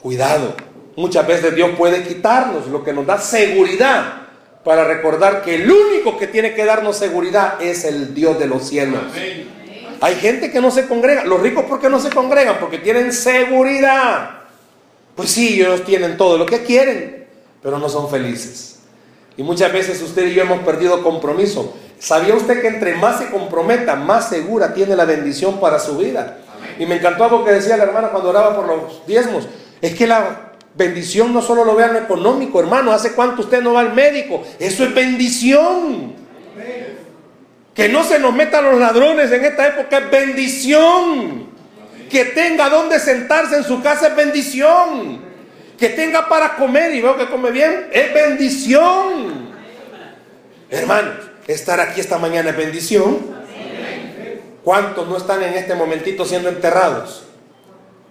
Cuidado, 0.00 0.54
muchas 0.96 1.26
veces 1.26 1.54
Dios 1.54 1.70
puede 1.76 2.02
quitarnos 2.02 2.66
lo 2.68 2.84
que 2.84 2.92
nos 2.92 3.06
da 3.06 3.18
seguridad 3.18 4.24
para 4.62 4.84
recordar 4.84 5.42
que 5.42 5.56
el 5.56 5.70
único 5.70 6.16
que 6.18 6.26
tiene 6.26 6.54
que 6.54 6.64
darnos 6.64 6.96
seguridad 6.96 7.60
es 7.60 7.84
el 7.84 8.14
Dios 8.14 8.38
de 8.38 8.46
los 8.46 8.66
cielos. 8.68 9.00
Hay 10.04 10.16
gente 10.16 10.52
que 10.52 10.60
no 10.60 10.70
se 10.70 10.86
congrega. 10.86 11.24
Los 11.24 11.40
ricos, 11.40 11.64
¿por 11.64 11.80
qué 11.80 11.88
no 11.88 11.98
se 11.98 12.10
congregan? 12.10 12.58
Porque 12.60 12.76
tienen 12.76 13.10
seguridad. 13.10 14.32
Pues 15.16 15.30
sí, 15.30 15.54
ellos 15.54 15.82
tienen 15.82 16.18
todo 16.18 16.36
lo 16.36 16.44
que 16.44 16.62
quieren, 16.62 17.26
pero 17.62 17.78
no 17.78 17.88
son 17.88 18.10
felices. 18.10 18.80
Y 19.38 19.42
muchas 19.42 19.72
veces 19.72 20.02
usted 20.02 20.26
y 20.26 20.34
yo 20.34 20.42
hemos 20.42 20.58
perdido 20.58 21.02
compromiso. 21.02 21.72
¿Sabía 21.98 22.34
usted 22.34 22.60
que 22.60 22.68
entre 22.68 22.96
más 22.96 23.18
se 23.18 23.30
comprometa, 23.30 23.96
más 23.96 24.28
segura 24.28 24.74
tiene 24.74 24.94
la 24.94 25.06
bendición 25.06 25.58
para 25.58 25.78
su 25.78 25.96
vida? 25.96 26.36
Y 26.78 26.84
me 26.84 26.96
encantó 26.96 27.24
algo 27.24 27.42
que 27.42 27.52
decía 27.52 27.78
la 27.78 27.84
hermana 27.84 28.08
cuando 28.08 28.28
oraba 28.28 28.54
por 28.54 28.66
los 28.66 29.06
diezmos. 29.06 29.48
Es 29.80 29.94
que 29.94 30.06
la 30.06 30.52
bendición 30.74 31.32
no 31.32 31.40
solo 31.40 31.64
lo 31.64 31.76
vea 31.76 31.86
en 31.86 31.94
lo 31.94 32.00
económico, 32.00 32.60
hermano. 32.60 32.92
¿Hace 32.92 33.14
cuánto 33.14 33.40
usted 33.40 33.62
no 33.62 33.72
va 33.72 33.80
al 33.80 33.94
médico? 33.94 34.42
Eso 34.58 34.84
es 34.84 34.94
bendición. 34.94 36.12
Que 37.74 37.88
no 37.88 38.04
se 38.04 38.18
nos 38.20 38.32
metan 38.32 38.64
los 38.64 38.78
ladrones 38.78 39.32
en 39.32 39.44
esta 39.44 39.66
época 39.66 39.98
es 39.98 40.10
bendición. 40.10 41.48
Que 42.08 42.26
tenga 42.26 42.68
donde 42.68 43.00
sentarse 43.00 43.56
en 43.56 43.64
su 43.64 43.82
casa 43.82 44.08
es 44.08 44.16
bendición. 44.16 45.20
Que 45.78 45.88
tenga 45.88 46.28
para 46.28 46.54
comer 46.54 46.94
y 46.94 47.00
veo 47.00 47.16
que 47.16 47.26
come 47.26 47.50
bien 47.50 47.88
es 47.92 48.14
bendición. 48.14 49.52
Hermanos, 50.70 51.16
estar 51.48 51.80
aquí 51.80 52.00
esta 52.00 52.18
mañana 52.18 52.50
es 52.50 52.56
bendición. 52.56 53.34
¿Cuántos 54.62 55.08
no 55.08 55.16
están 55.16 55.42
en 55.42 55.54
este 55.54 55.74
momentito 55.74 56.24
siendo 56.24 56.48
enterrados? 56.48 57.24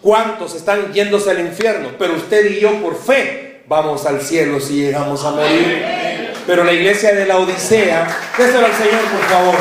¿Cuántos 0.01 0.53
están 0.53 0.91
yéndose 0.91 1.31
al 1.31 1.39
infierno? 1.39 1.91
Pero 1.97 2.15
usted 2.15 2.51
y 2.51 2.59
yo 2.59 2.81
por 2.81 3.01
fe 3.01 3.63
vamos 3.67 4.05
al 4.05 4.21
cielo 4.21 4.59
si 4.59 4.75
llegamos 4.75 5.23
a 5.23 5.31
morir. 5.31 6.12
Pero 6.45 6.63
la 6.63 6.73
iglesia 6.73 7.13
de 7.13 7.25
la 7.25 7.37
Odisea, 7.37 8.07
déselo 8.37 8.65
al 8.65 8.73
Señor 8.73 9.01
por 9.11 9.21
favor. 9.29 9.55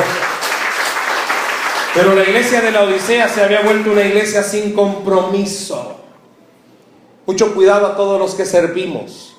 Pero 1.93 2.15
la 2.15 2.23
iglesia 2.23 2.61
de 2.61 2.71
la 2.71 2.81
Odisea 2.83 3.29
se 3.29 3.41
había 3.43 3.61
vuelto 3.61 3.91
una 3.91 4.03
iglesia 4.03 4.43
sin 4.43 4.73
compromiso. 4.73 5.99
Mucho 7.25 7.53
cuidado 7.53 7.87
a 7.87 7.95
todos 7.95 8.19
los 8.19 8.35
que 8.35 8.45
servimos. 8.45 9.37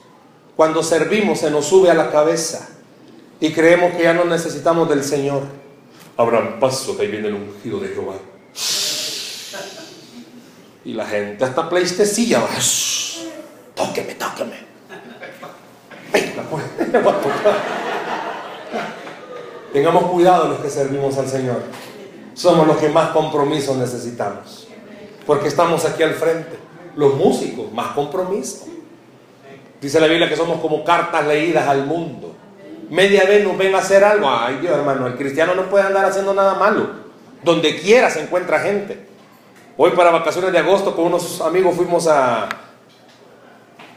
Cuando 0.56 0.82
servimos 0.82 1.40
se 1.40 1.50
nos 1.50 1.66
sube 1.66 1.90
a 1.90 1.94
la 1.94 2.10
cabeza 2.10 2.68
y 3.40 3.52
creemos 3.52 3.94
que 3.94 4.04
ya 4.04 4.14
no 4.14 4.24
necesitamos 4.24 4.88
del 4.88 5.04
Señor. 5.04 5.42
Abran 6.16 6.60
paso, 6.60 6.96
que 6.96 7.02
ahí 7.02 7.08
viene 7.08 7.28
el 7.28 7.34
ungido 7.34 7.80
de 7.80 7.88
Jehová. 7.88 8.14
Y 10.84 10.92
la 10.92 11.06
gente 11.06 11.44
hasta 11.44 11.68
pleistecilla 11.68 12.40
va. 12.40 12.48
Tóqueme, 13.74 14.14
tóqueme. 14.14 14.73
Pues. 16.50 16.64
Tengamos 19.72 20.04
cuidado 20.04 20.48
los 20.48 20.60
que 20.60 20.70
servimos 20.70 21.18
al 21.18 21.28
Señor. 21.28 21.62
Somos 22.34 22.66
los 22.66 22.76
que 22.76 22.88
más 22.88 23.10
compromiso 23.10 23.74
necesitamos. 23.76 24.68
Porque 25.26 25.48
estamos 25.48 25.84
aquí 25.84 26.02
al 26.02 26.14
frente. 26.14 26.58
Los 26.96 27.14
músicos, 27.14 27.72
más 27.72 27.88
compromiso. 27.88 28.66
Dice 29.80 30.00
la 30.00 30.06
Biblia 30.06 30.28
que 30.28 30.36
somos 30.36 30.60
como 30.60 30.84
cartas 30.84 31.26
leídas 31.26 31.66
al 31.66 31.86
mundo. 31.86 32.34
Media 32.88 33.24
vez 33.24 33.44
nos 33.44 33.58
ven 33.58 33.74
a 33.74 33.78
hacer 33.78 34.04
algo. 34.04 34.28
Ay 34.30 34.58
Dios 34.60 34.76
hermano, 34.76 35.06
el 35.08 35.16
cristiano 35.16 35.54
no 35.54 35.64
puede 35.64 35.84
andar 35.84 36.04
haciendo 36.04 36.32
nada 36.32 36.54
malo. 36.54 36.88
Donde 37.42 37.80
quiera 37.80 38.10
se 38.10 38.22
encuentra 38.22 38.60
gente. 38.60 39.06
Hoy 39.76 39.90
para 39.90 40.10
vacaciones 40.10 40.52
de 40.52 40.58
agosto 40.58 40.94
con 40.94 41.06
unos 41.06 41.40
amigos 41.40 41.74
fuimos 41.74 42.06
a, 42.06 42.48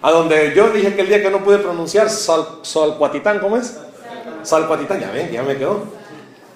a 0.02 0.12
donde 0.12 0.54
yo 0.56 0.70
dije 0.70 0.96
que 0.96 1.02
el 1.02 1.08
día 1.08 1.22
que 1.22 1.30
no 1.30 1.44
pude 1.44 1.58
pronunciar 1.58 2.10
Salcuatitán, 2.10 3.40
¿cómo 3.40 3.58
es? 3.58 3.78
Salcuatitán, 4.44 5.00
ya 5.00 5.12
ven, 5.12 5.32
ya 5.32 5.44
me 5.44 5.58
quedó. 5.58 5.84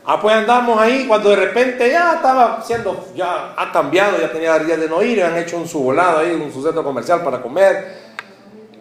Ah, 0.03 0.19
pues 0.19 0.33
andamos 0.35 0.79
ahí 0.79 1.05
cuando 1.07 1.29
de 1.29 1.35
repente 1.35 1.89
ya 1.89 2.15
estaba 2.15 2.63
siendo, 2.65 3.07
ya 3.15 3.53
ha 3.55 3.71
cambiado, 3.71 4.19
ya 4.19 4.31
tenía 4.31 4.57
días 4.59 4.79
de 4.79 4.89
no 4.89 5.03
ir, 5.03 5.23
han 5.23 5.37
hecho 5.37 5.57
un 5.57 5.67
su 5.67 5.79
volado 5.79 6.19
ahí, 6.19 6.31
un 6.31 6.51
su 6.51 6.63
centro 6.63 6.83
comercial 6.83 7.23
para 7.23 7.41
comer. 7.41 8.11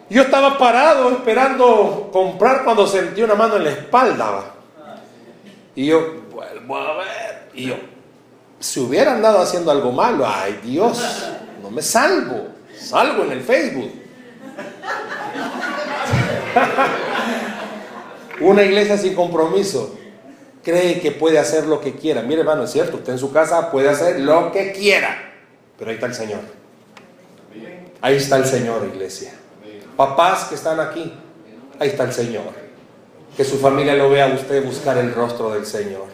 Yo 0.09 0.23
estaba 0.23 0.57
parado 0.57 1.09
esperando 1.09 2.09
comprar 2.11 2.63
cuando 2.63 2.87
sentí 2.87 3.21
una 3.21 3.35
mano 3.35 3.55
en 3.55 3.63
la 3.65 3.69
espalda. 3.69 4.45
Y 5.75 5.85
yo, 5.85 6.23
vuelvo 6.31 6.75
a 6.75 6.97
ver. 6.97 7.49
Y 7.53 7.67
yo, 7.67 7.75
si 8.59 8.79
hubiera 8.79 9.13
andado 9.13 9.39
haciendo 9.41 9.71
algo 9.71 9.91
malo, 9.91 10.25
ay 10.27 10.59
Dios, 10.63 11.27
no 11.61 11.69
me 11.69 11.81
salvo. 11.81 12.47
Salgo 12.75 13.23
en 13.23 13.31
el 13.31 13.41
Facebook. 13.41 14.00
Una 18.41 18.63
iglesia 18.63 18.97
sin 18.97 19.13
compromiso 19.13 19.95
cree 20.63 20.99
que 20.99 21.11
puede 21.11 21.39
hacer 21.39 21.65
lo 21.65 21.81
que 21.81 21.95
quiera. 21.95 22.21
Mire, 22.21 22.41
hermano, 22.41 22.63
es 22.63 22.71
cierto, 22.71 22.97
usted 22.97 23.13
en 23.13 23.19
su 23.19 23.31
casa 23.31 23.71
puede 23.71 23.89
hacer 23.89 24.19
lo 24.19 24.51
que 24.51 24.71
quiera, 24.71 25.33
pero 25.77 25.91
ahí 25.91 25.95
está 25.95 26.07
el 26.07 26.15
Señor. 26.15 26.39
Ahí 28.01 28.15
está 28.15 28.37
el 28.37 28.45
Señor, 28.45 28.87
iglesia. 28.91 29.33
Papás 29.95 30.45
que 30.45 30.55
están 30.55 30.79
aquí, 30.79 31.13
ahí 31.79 31.89
está 31.89 32.03
el 32.03 32.13
Señor. 32.13 32.61
Que 33.37 33.45
su 33.45 33.57
familia 33.57 33.93
lo 33.93 34.09
vea 34.09 34.25
a 34.25 34.33
usted 34.33 34.65
buscar 34.65 34.97
el 34.97 35.13
rostro 35.13 35.51
del 35.51 35.65
Señor. 35.65 36.05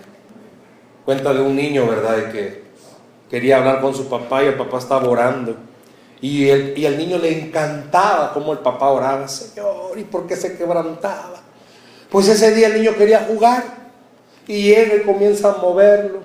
Cuenta 1.05 1.34
de 1.34 1.41
un 1.41 1.55
niño, 1.55 1.88
¿verdad? 1.88 2.32
que 2.32 2.63
quería 3.30 3.57
hablar 3.57 3.82
con 3.82 3.95
su 3.95 4.09
papá 4.09 4.43
y 4.43 4.47
el 4.47 4.55
papá 4.55 4.80
estaba 4.80 5.07
orando. 5.07 5.55
Y, 6.20 6.49
el, 6.49 6.78
y 6.78 6.86
al 6.86 6.97
niño 6.97 7.18
le 7.18 7.45
encantaba 7.45 8.34
cómo 8.34 8.53
el 8.53 8.59
papá 8.59 8.89
oraba, 8.89 9.28
Señor, 9.28 9.97
y 9.97 10.03
por 10.03 10.26
qué 10.26 10.36
se 10.36 10.57
quebrantaba. 10.57 11.41
Pues 12.09 12.28
ese 12.28 12.55
día 12.55 12.68
el 12.68 12.76
niño 12.76 12.95
quería 12.95 13.26
jugar 13.28 13.63
y 14.47 14.63
llega 14.63 14.95
y 14.95 15.01
comienza 15.01 15.51
a 15.51 15.57
moverlo. 15.57 16.22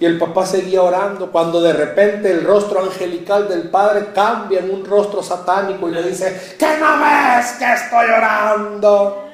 Y 0.00 0.04
el 0.04 0.18
papá 0.18 0.46
seguía 0.46 0.82
orando 0.82 1.30
cuando 1.30 1.60
de 1.60 1.72
repente 1.72 2.30
el 2.30 2.44
rostro 2.44 2.82
angelical 2.82 3.48
del 3.48 3.70
padre 3.70 4.08
cambia 4.12 4.60
en 4.60 4.70
un 4.70 4.84
rostro 4.84 5.22
satánico 5.22 5.88
y 5.88 5.92
le 5.92 6.02
dice, 6.02 6.56
¿qué 6.58 6.78
no 6.78 6.98
ves 6.98 7.52
que 7.52 7.72
estoy 7.72 8.06
orando? 8.10 9.28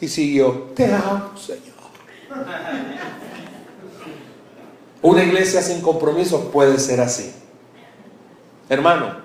Y 0.00 0.08
siguió, 0.08 0.72
te 0.74 0.92
amo, 0.92 1.30
Señor. 1.36 1.74
Una 5.02 5.22
iglesia 5.22 5.62
sin 5.62 5.80
compromiso 5.80 6.50
puede 6.50 6.78
ser 6.78 7.00
así. 7.00 7.32
Hermano, 8.68 9.16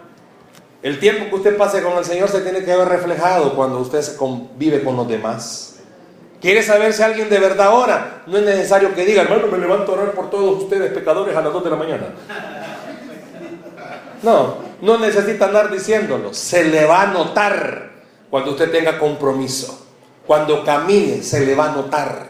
el 0.81 0.99
tiempo 0.99 1.29
que 1.29 1.35
usted 1.35 1.57
pase 1.57 1.81
con 1.81 1.97
el 1.97 2.05
Señor 2.05 2.29
se 2.29 2.41
tiene 2.41 2.63
que 2.63 2.75
ver 2.75 2.87
reflejado 2.87 3.53
cuando 3.53 3.79
usted 3.79 4.01
se 4.01 4.15
convive 4.15 4.83
con 4.83 4.95
los 4.95 5.07
demás. 5.07 5.79
¿Quiere 6.41 6.63
saber 6.63 6.93
si 6.93 7.03
alguien 7.03 7.29
de 7.29 7.37
verdad 7.37 7.73
ora? 7.73 8.23
No 8.25 8.37
es 8.37 8.45
necesario 8.45 8.95
que 8.95 9.05
diga, 9.05 9.23
hermano, 9.23 9.47
me 9.47 9.57
levanto 9.57 9.91
a 9.91 9.95
orar 9.95 10.11
por 10.13 10.29
todos 10.29 10.63
ustedes 10.63 10.93
pecadores 10.93 11.35
a 11.35 11.41
las 11.41 11.51
2 11.51 11.63
de 11.65 11.69
la 11.69 11.75
mañana. 11.75 12.07
No, 14.23 14.57
no 14.81 14.97
necesita 14.99 15.45
andar 15.45 15.69
diciéndolo. 15.69 16.33
Se 16.33 16.63
le 16.63 16.85
va 16.85 17.01
a 17.01 17.07
notar 17.07 17.91
cuando 18.29 18.51
usted 18.51 18.71
tenga 18.71 18.97
compromiso. 18.97 19.85
Cuando 20.25 20.63
camine, 20.63 21.23
se 21.23 21.45
le 21.45 21.55
va 21.55 21.71
a 21.71 21.75
notar. 21.75 22.29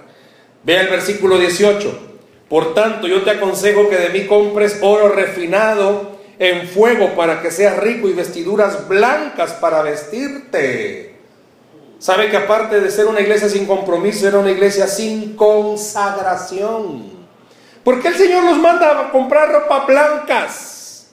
Vea 0.64 0.82
el 0.82 0.88
versículo 0.88 1.38
18. 1.38 2.08
Por 2.50 2.74
tanto, 2.74 3.08
yo 3.08 3.22
te 3.22 3.30
aconsejo 3.30 3.90
que 3.90 3.98
de 3.98 4.10
mí 4.10 4.26
compres 4.26 4.80
oro 4.82 5.10
refinado 5.10 6.09
en 6.40 6.68
fuego 6.70 7.16
para 7.16 7.42
que 7.42 7.52
seas 7.52 7.78
rico 7.78 8.08
y 8.08 8.14
vestiduras 8.14 8.88
blancas 8.88 9.52
para 9.54 9.82
vestirte. 9.82 11.20
Sabe 12.00 12.30
que 12.30 12.38
aparte 12.38 12.80
de 12.80 12.90
ser 12.90 13.08
una 13.08 13.20
iglesia 13.20 13.50
sin 13.50 13.66
compromiso, 13.66 14.26
era 14.26 14.40
una 14.40 14.52
iglesia 14.52 14.88
sin 14.88 15.36
consagración. 15.36 17.20
¿Por 17.84 18.02
qué 18.02 18.08
el 18.08 18.16
Señor 18.16 18.46
nos 18.46 18.58
manda 18.58 19.08
a 19.08 19.12
comprar 19.12 19.52
ropa 19.52 19.86
blancas? 19.86 21.10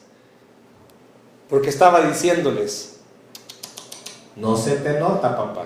Porque 1.50 1.70
estaba 1.70 2.02
diciéndoles, 2.02 3.00
no 4.36 4.56
se 4.56 4.76
te 4.76 5.00
nota, 5.00 5.36
papá. 5.36 5.64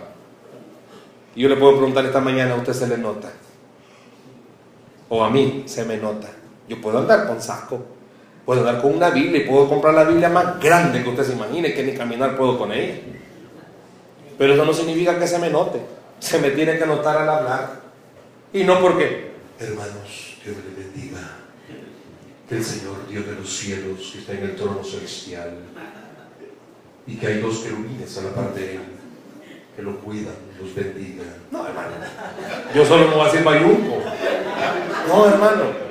Y 1.35 1.43
yo 1.43 1.51
le 1.51 1.57
puedo 1.57 1.77
preguntar 1.77 2.07
esta 2.07 2.21
mañana, 2.21 2.55
¿a 2.55 2.57
usted 2.57 2.73
se 2.73 2.87
le 2.87 2.97
nota? 2.97 3.31
O 5.11 5.23
a 5.23 5.29
mí 5.29 5.65
se 5.67 5.85
me 5.85 5.99
nota. 5.99 6.29
Yo 6.67 6.81
puedo 6.81 6.99
andar 6.99 7.27
con 7.27 7.43
saco, 7.43 7.85
puedo 8.45 8.61
andar 8.61 8.83
con 8.83 8.95
una 8.95 9.11
Biblia 9.11 9.43
y 9.43 9.49
puedo 9.49 9.69
comprar 9.69 9.95
la 9.95 10.05
Biblia 10.05 10.29
más 10.29 10.61
grande 10.61 11.03
que 11.03 11.09
usted 11.09 11.25
se 11.25 11.33
imagine, 11.33 11.75
que 11.75 11.83
ni 11.83 11.93
caminar 11.93 12.37
puedo 12.37 12.59
con 12.59 12.73
ella. 12.73 12.95
Pero 14.39 14.55
eso 14.55 14.65
no 14.65 14.73
significa 14.73 15.19
que 15.19 15.27
se 15.27 15.39
me 15.39 15.51
note. 15.51 15.81
Se 16.19 16.39
me 16.39 16.51
tiene 16.51 16.79
que 16.79 16.87
notar 16.87 17.19
al 17.19 17.29
hablar. 17.29 17.81
Y 18.53 18.65
no 18.65 18.81
porque, 18.81 19.33
hermanos, 19.59 20.37
Dios 20.45 20.57
le 20.57 20.83
bendiga. 20.83 21.37
Que 22.49 22.57
el 22.57 22.65
Señor, 22.65 23.07
Dios 23.09 23.27
de 23.27 23.35
los 23.35 23.49
cielos, 23.49 24.11
que 24.13 24.19
está 24.19 24.33
en 24.33 24.43
el 24.43 24.57
trono 24.57 24.83
celestial, 24.83 25.59
y 27.07 27.17
que 27.17 27.27
hay 27.27 27.41
dos 27.41 27.59
querubines 27.59 28.19
a 28.19 28.23
la 28.23 28.31
parte 28.31 28.61
de 28.61 28.75
él, 28.75 28.81
que 29.77 29.83
lo 29.83 30.01
cuidan, 30.01 30.35
los 30.61 30.75
bendiga. 30.75 31.25
No, 31.51 31.67
hermano. 31.67 31.91
Yo 32.75 32.85
solo 32.85 33.09
me 33.09 33.15
voy 33.15 33.23
a 33.23 33.25
decir 33.27 33.45
bayunco. 33.45 34.03
No, 35.07 35.29
hermano. 35.29 35.90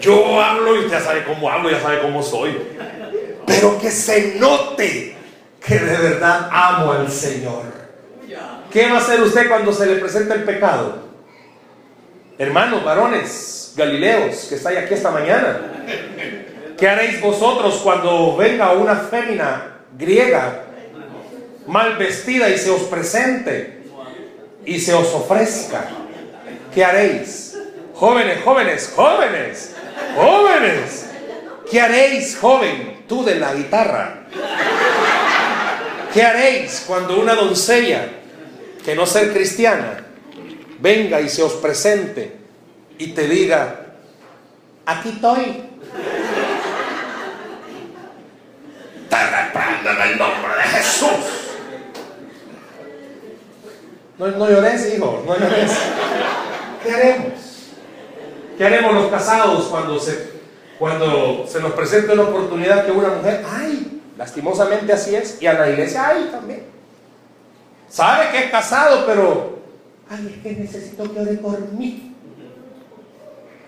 Yo 0.00 0.40
hablo 0.40 0.84
y 0.84 0.88
ya 0.88 1.00
sabe 1.00 1.24
cómo 1.24 1.50
hablo, 1.50 1.70
ya 1.70 1.80
sabe 1.80 2.00
cómo 2.00 2.22
soy. 2.22 2.56
Pero 3.46 3.78
que 3.80 3.90
se 3.90 4.36
note 4.38 5.16
que 5.64 5.78
de 5.78 5.96
verdad 5.96 6.48
amo 6.50 6.92
al 6.92 7.10
Señor. 7.10 7.64
¿Qué 8.70 8.88
va 8.88 8.96
a 8.96 8.98
hacer 8.98 9.20
usted 9.22 9.48
cuando 9.48 9.72
se 9.72 9.86
le 9.86 9.96
presenta 9.96 10.34
el 10.34 10.44
pecado? 10.44 11.08
Hermanos, 12.38 12.84
varones, 12.84 13.72
galileos, 13.76 14.46
que 14.48 14.54
estáis 14.56 14.78
aquí 14.78 14.94
esta 14.94 15.10
mañana. 15.10 15.60
¿Qué 16.78 16.88
haréis 16.88 17.20
vosotros 17.20 17.80
cuando 17.82 18.36
venga 18.36 18.72
una 18.72 18.94
fémina 18.94 19.78
griega 19.96 20.64
mal 21.66 21.96
vestida 21.96 22.48
y 22.48 22.56
se 22.56 22.70
os 22.70 22.82
presente 22.82 23.82
y 24.64 24.78
se 24.78 24.94
os 24.94 25.12
ofrezca? 25.12 25.88
¿Qué 26.72 26.84
haréis? 26.84 27.58
Jóvenes, 27.94 28.42
jóvenes, 28.44 28.92
jóvenes, 28.94 29.74
jóvenes. 30.16 31.06
¿Qué 31.70 31.80
haréis, 31.80 32.36
joven? 32.36 33.04
Tú 33.06 33.24
de 33.24 33.34
la 33.36 33.54
guitarra. 33.54 34.26
¿Qué 36.12 36.22
haréis 36.22 36.84
cuando 36.86 37.20
una 37.20 37.34
doncella, 37.34 38.08
que 38.84 38.94
no 38.94 39.06
ser 39.06 39.32
cristiana, 39.32 40.04
venga 40.78 41.20
y 41.20 41.28
se 41.28 41.42
os 41.42 41.54
presente 41.54 42.36
y 42.98 43.08
te 43.08 43.28
diga, 43.28 43.86
aquí 44.86 45.10
estoy? 45.10 45.64
Te 49.10 49.16
reprendo 49.16 49.90
en 49.90 50.10
el 50.10 50.18
nombre 50.18 50.56
de 50.56 50.62
Jesús. 50.62 51.48
No, 54.18 54.26
no 54.26 54.50
llores, 54.50 54.94
hijo, 54.94 55.22
no 55.26 55.38
llores. 55.38 55.72
¿Qué 56.82 56.90
haremos? 56.90 57.37
¿Qué 58.58 58.66
haremos 58.66 58.92
los 58.92 59.06
casados 59.06 59.66
cuando 59.66 60.00
se, 60.00 60.30
cuando 60.80 61.46
se 61.46 61.60
nos 61.60 61.72
presenta 61.74 62.14
una 62.14 62.24
oportunidad 62.24 62.84
que 62.84 62.90
una 62.90 63.10
mujer, 63.10 63.44
ay, 63.48 64.02
lastimosamente 64.16 64.92
así 64.92 65.14
es, 65.14 65.40
y 65.40 65.46
a 65.46 65.52
la 65.52 65.70
iglesia, 65.70 66.08
ay, 66.08 66.28
también. 66.32 66.64
Sabe 67.88 68.32
que 68.32 68.46
es 68.46 68.50
casado, 68.50 69.06
pero, 69.06 69.60
ay, 70.10 70.34
es 70.34 70.42
que 70.42 70.60
necesito 70.60 71.04
que 71.14 71.20
ore 71.20 71.34
por 71.34 71.72
mí. 71.72 72.16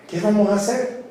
¿Qué 0.09 0.19
vamos 0.19 0.49
a 0.49 0.55
hacer? 0.55 1.03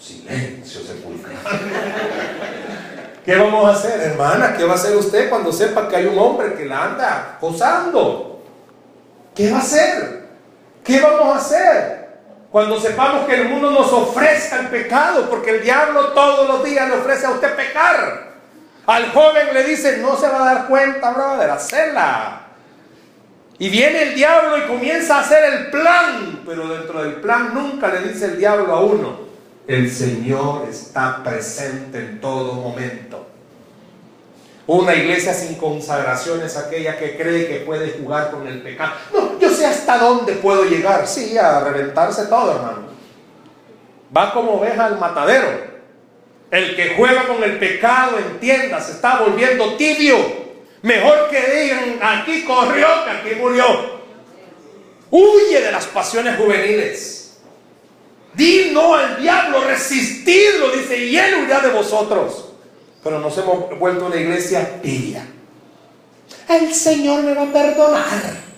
Silencio 0.00 0.80
sepulcral. 0.80 1.36
¿Qué 3.26 3.36
vamos 3.36 3.66
a 3.66 3.72
hacer, 3.72 4.00
hermana? 4.00 4.56
¿Qué 4.56 4.64
va 4.64 4.72
a 4.72 4.76
hacer 4.76 4.96
usted 4.96 5.28
cuando 5.28 5.52
sepa 5.52 5.88
que 5.90 5.96
hay 5.96 6.06
un 6.06 6.18
hombre 6.18 6.54
que 6.54 6.64
la 6.64 6.84
anda 6.84 7.34
acosando? 7.36 8.42
¿Qué 9.34 9.50
va 9.50 9.58
a 9.58 9.60
hacer? 9.60 10.21
¿Qué 10.84 11.00
vamos 11.00 11.34
a 11.34 11.38
hacer? 11.38 12.02
Cuando 12.50 12.78
sepamos 12.78 13.26
que 13.26 13.34
el 13.34 13.48
mundo 13.48 13.70
nos 13.70 13.90
ofrezca 13.92 14.60
el 14.60 14.68
pecado, 14.68 15.30
porque 15.30 15.50
el 15.50 15.62
diablo 15.62 16.08
todos 16.08 16.46
los 16.48 16.64
días 16.64 16.88
le 16.88 16.96
ofrece 16.96 17.26
a 17.26 17.30
usted 17.30 17.54
pecar. 17.56 18.32
Al 18.86 19.10
joven 19.12 19.54
le 19.54 19.64
dice, 19.64 19.98
no 19.98 20.16
se 20.16 20.28
va 20.28 20.42
a 20.42 20.54
dar 20.54 20.66
cuenta, 20.66 21.12
brother, 21.12 21.50
hacela. 21.50 22.42
Y 23.58 23.70
viene 23.70 24.02
el 24.02 24.14
diablo 24.14 24.58
y 24.58 24.62
comienza 24.62 25.16
a 25.16 25.20
hacer 25.20 25.44
el 25.44 25.70
plan, 25.70 26.42
pero 26.44 26.66
dentro 26.66 27.02
del 27.02 27.14
plan 27.14 27.54
nunca 27.54 27.88
le 27.88 28.08
dice 28.08 28.24
el 28.26 28.38
diablo 28.38 28.74
a 28.74 28.80
uno, 28.80 29.20
el 29.68 29.90
Señor 29.90 30.66
está 30.68 31.22
presente 31.22 31.98
en 31.98 32.20
todo 32.20 32.54
momento. 32.54 33.28
Una 34.66 34.94
iglesia 34.94 35.32
sin 35.32 35.54
consagración 35.56 36.42
es 36.42 36.56
aquella 36.56 36.98
que 36.98 37.16
cree 37.16 37.46
que 37.46 37.56
puede 37.60 37.90
jugar 37.92 38.30
con 38.30 38.46
el 38.46 38.62
pecado. 38.62 38.92
No, 39.12 39.31
hasta 39.64 39.98
dónde 39.98 40.34
puedo 40.34 40.64
llegar. 40.64 41.06
Sí, 41.06 41.36
a 41.38 41.60
reventarse 41.60 42.26
todo, 42.26 42.52
hermano. 42.52 42.82
Va 44.16 44.32
como 44.32 44.52
oveja 44.52 44.86
al 44.86 44.98
matadero. 44.98 45.72
El 46.50 46.76
que 46.76 46.94
juega 46.96 47.26
con 47.26 47.42
el 47.42 47.58
pecado, 47.58 48.18
entienda, 48.18 48.80
se 48.80 48.92
está 48.92 49.20
volviendo 49.20 49.74
tibio. 49.76 50.16
Mejor 50.82 51.30
que 51.30 51.40
digan, 51.40 51.98
aquí 52.02 52.44
corrió 52.44 52.86
que 53.04 53.10
aquí 53.10 53.40
murió. 53.40 53.64
Huye 55.10 55.60
de 55.60 55.72
las 55.72 55.86
pasiones 55.86 56.36
juveniles. 56.36 57.40
Di 58.34 58.70
no 58.72 58.94
al 58.94 59.20
diablo, 59.20 59.64
resistidlo, 59.64 60.70
dice, 60.70 60.96
y 60.96 61.16
él 61.16 61.42
huirá 61.42 61.60
de 61.60 61.70
vosotros. 61.70 62.52
Pero 63.02 63.18
nos 63.18 63.36
hemos 63.38 63.78
vuelto 63.78 64.06
una 64.06 64.16
iglesia 64.16 64.80
tibia. 64.80 65.26
El 66.48 66.74
Señor 66.74 67.22
me 67.22 67.34
va 67.34 67.42
a 67.42 67.52
perdonar. 67.52 68.51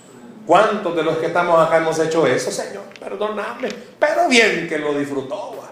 ¿Cuántos 0.45 0.95
de 0.95 1.03
los 1.03 1.17
que 1.17 1.27
estamos 1.27 1.65
acá 1.65 1.77
hemos 1.77 1.97
hecho 1.99 2.27
eso, 2.27 2.51
Señor? 2.51 2.83
Perdonadme. 2.99 3.69
Pero 3.99 4.27
bien 4.27 4.67
que 4.67 4.77
lo 4.77 4.93
disfrutó. 4.93 5.57
¿va? 5.57 5.71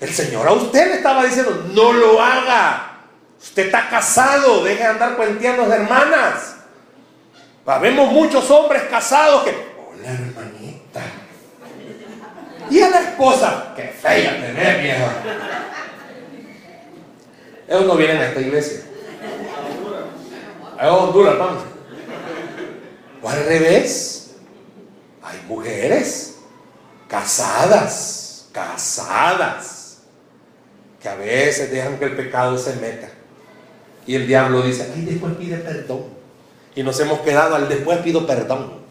El 0.00 0.10
Señor 0.10 0.46
a 0.46 0.52
usted 0.52 0.88
le 0.88 0.94
estaba 0.96 1.24
diciendo, 1.24 1.66
no 1.72 1.92
lo 1.92 2.20
haga. 2.20 2.90
Usted 3.40 3.66
está 3.66 3.88
casado, 3.88 4.64
deje 4.64 4.82
de 4.82 4.88
andar 4.88 5.16
cuenteando 5.16 5.66
las 5.66 5.78
hermanas. 5.78 6.56
Vemos 7.80 8.12
muchos 8.12 8.50
hombres 8.50 8.82
casados 8.84 9.44
que, 9.44 9.50
hola 9.50 10.12
hermanita. 10.12 11.00
Y 12.70 12.80
a 12.80 12.90
la 12.90 13.00
esposa, 13.00 13.72
qué 13.76 13.84
fea 13.84 14.40
tener 14.40 14.82
vieja. 14.82 15.12
Ellos 17.68 17.86
no 17.86 17.96
vienen 17.96 18.18
a 18.18 18.26
esta 18.26 18.40
iglesia. 18.40 18.80
A 20.78 20.92
Honduras, 20.92 21.38
vamos. 21.38 21.73
O 23.24 23.28
al 23.28 23.44
revés. 23.46 24.34
Hay 25.22 25.40
mujeres 25.48 26.36
casadas, 27.08 28.48
casadas, 28.52 30.02
que 31.00 31.08
a 31.08 31.14
veces 31.14 31.70
dejan 31.70 31.98
que 31.98 32.04
el 32.04 32.16
pecado 32.16 32.58
se 32.58 32.74
meta. 32.76 33.08
Y 34.06 34.16
el 34.16 34.26
diablo 34.26 34.60
dice, 34.60 34.86
ay, 34.94 35.06
después 35.06 35.32
pide 35.36 35.56
perdón. 35.56 36.02
Y 36.76 36.82
nos 36.82 37.00
hemos 37.00 37.20
quedado 37.20 37.54
al 37.54 37.68
después 37.68 37.98
pido 38.00 38.26
perdón. 38.26 38.84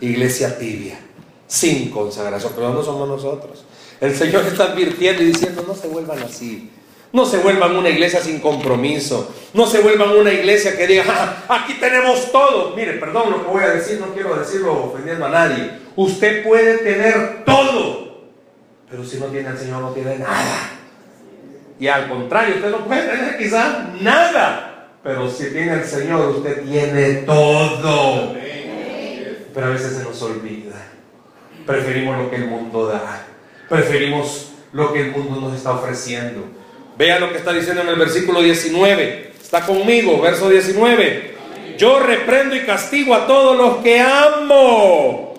Iglesia 0.00 0.58
tibia, 0.58 0.98
sin 1.46 1.90
consagración, 1.90 2.52
pero 2.54 2.74
no 2.74 2.82
somos 2.82 3.08
nosotros. 3.08 3.64
El 4.00 4.14
Señor 4.14 4.44
está 4.44 4.64
advirtiendo 4.64 5.22
y 5.22 5.26
diciendo, 5.26 5.64
no 5.66 5.74
se 5.74 5.88
vuelvan 5.88 6.18
así. 6.18 6.70
No 7.14 7.24
se 7.24 7.38
vuelvan 7.38 7.76
una 7.76 7.90
iglesia 7.90 8.20
sin 8.20 8.40
compromiso. 8.40 9.32
No 9.52 9.68
se 9.68 9.80
vuelvan 9.82 10.10
una 10.16 10.32
iglesia 10.32 10.76
que 10.76 10.84
diga, 10.88 11.44
aquí 11.48 11.74
tenemos 11.74 12.32
todo. 12.32 12.74
Mire, 12.74 12.94
perdón 12.94 13.30
lo 13.30 13.44
que 13.44 13.50
voy 13.52 13.62
a 13.62 13.70
decir, 13.70 14.00
no 14.00 14.12
quiero 14.12 14.34
decirlo 14.34 14.86
ofendiendo 14.86 15.24
a 15.24 15.28
nadie. 15.28 15.78
Usted 15.94 16.42
puede 16.42 16.78
tener 16.78 17.44
todo, 17.44 18.24
pero 18.90 19.04
si 19.04 19.18
no 19.18 19.26
tiene 19.26 19.48
al 19.48 19.56
Señor 19.56 19.80
no 19.80 19.90
tiene 19.90 20.18
nada. 20.18 20.70
Y 21.78 21.86
al 21.86 22.08
contrario, 22.08 22.56
usted 22.56 22.70
no 22.72 22.84
puede 22.84 23.02
tener 23.02 23.38
quizás 23.38 23.94
nada, 24.00 24.88
pero 25.04 25.30
si 25.30 25.52
tiene 25.52 25.70
al 25.70 25.84
Señor 25.84 26.30
usted 26.30 26.64
tiene 26.68 27.14
todo. 27.22 28.34
Pero 29.54 29.66
a 29.66 29.70
veces 29.70 29.98
se 29.98 30.02
nos 30.02 30.20
olvida. 30.20 30.74
Preferimos 31.64 32.18
lo 32.18 32.28
que 32.28 32.36
el 32.36 32.48
mundo 32.48 32.88
da. 32.88 33.24
Preferimos 33.68 34.50
lo 34.72 34.92
que 34.92 35.02
el 35.02 35.10
mundo 35.12 35.40
nos 35.40 35.54
está 35.54 35.70
ofreciendo. 35.74 36.63
Vea 36.96 37.18
lo 37.18 37.30
que 37.30 37.38
está 37.38 37.52
diciendo 37.52 37.82
en 37.82 37.88
el 37.88 37.98
versículo 37.98 38.40
19. 38.40 39.32
Está 39.40 39.66
conmigo, 39.66 40.20
verso 40.20 40.48
19. 40.48 41.34
Yo 41.76 41.98
reprendo 41.98 42.54
y 42.54 42.64
castigo 42.64 43.14
a 43.14 43.26
todos 43.26 43.56
los 43.56 43.82
que 43.82 44.00
amo. 44.00 45.34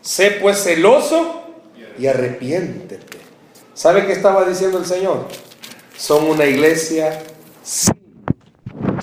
Sé 0.00 0.38
pues 0.40 0.62
celoso 0.62 1.42
y 1.98 2.06
arrepiéntete. 2.06 3.18
¿Sabe 3.74 4.06
qué 4.06 4.12
estaba 4.12 4.44
diciendo 4.44 4.78
el 4.78 4.86
Señor? 4.86 5.28
Son 5.96 6.24
una 6.24 6.46
iglesia 6.46 7.22
sin 7.62 7.94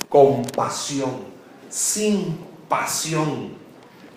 compasión, 0.10 1.12
sin 1.70 2.40
pasión. 2.68 3.56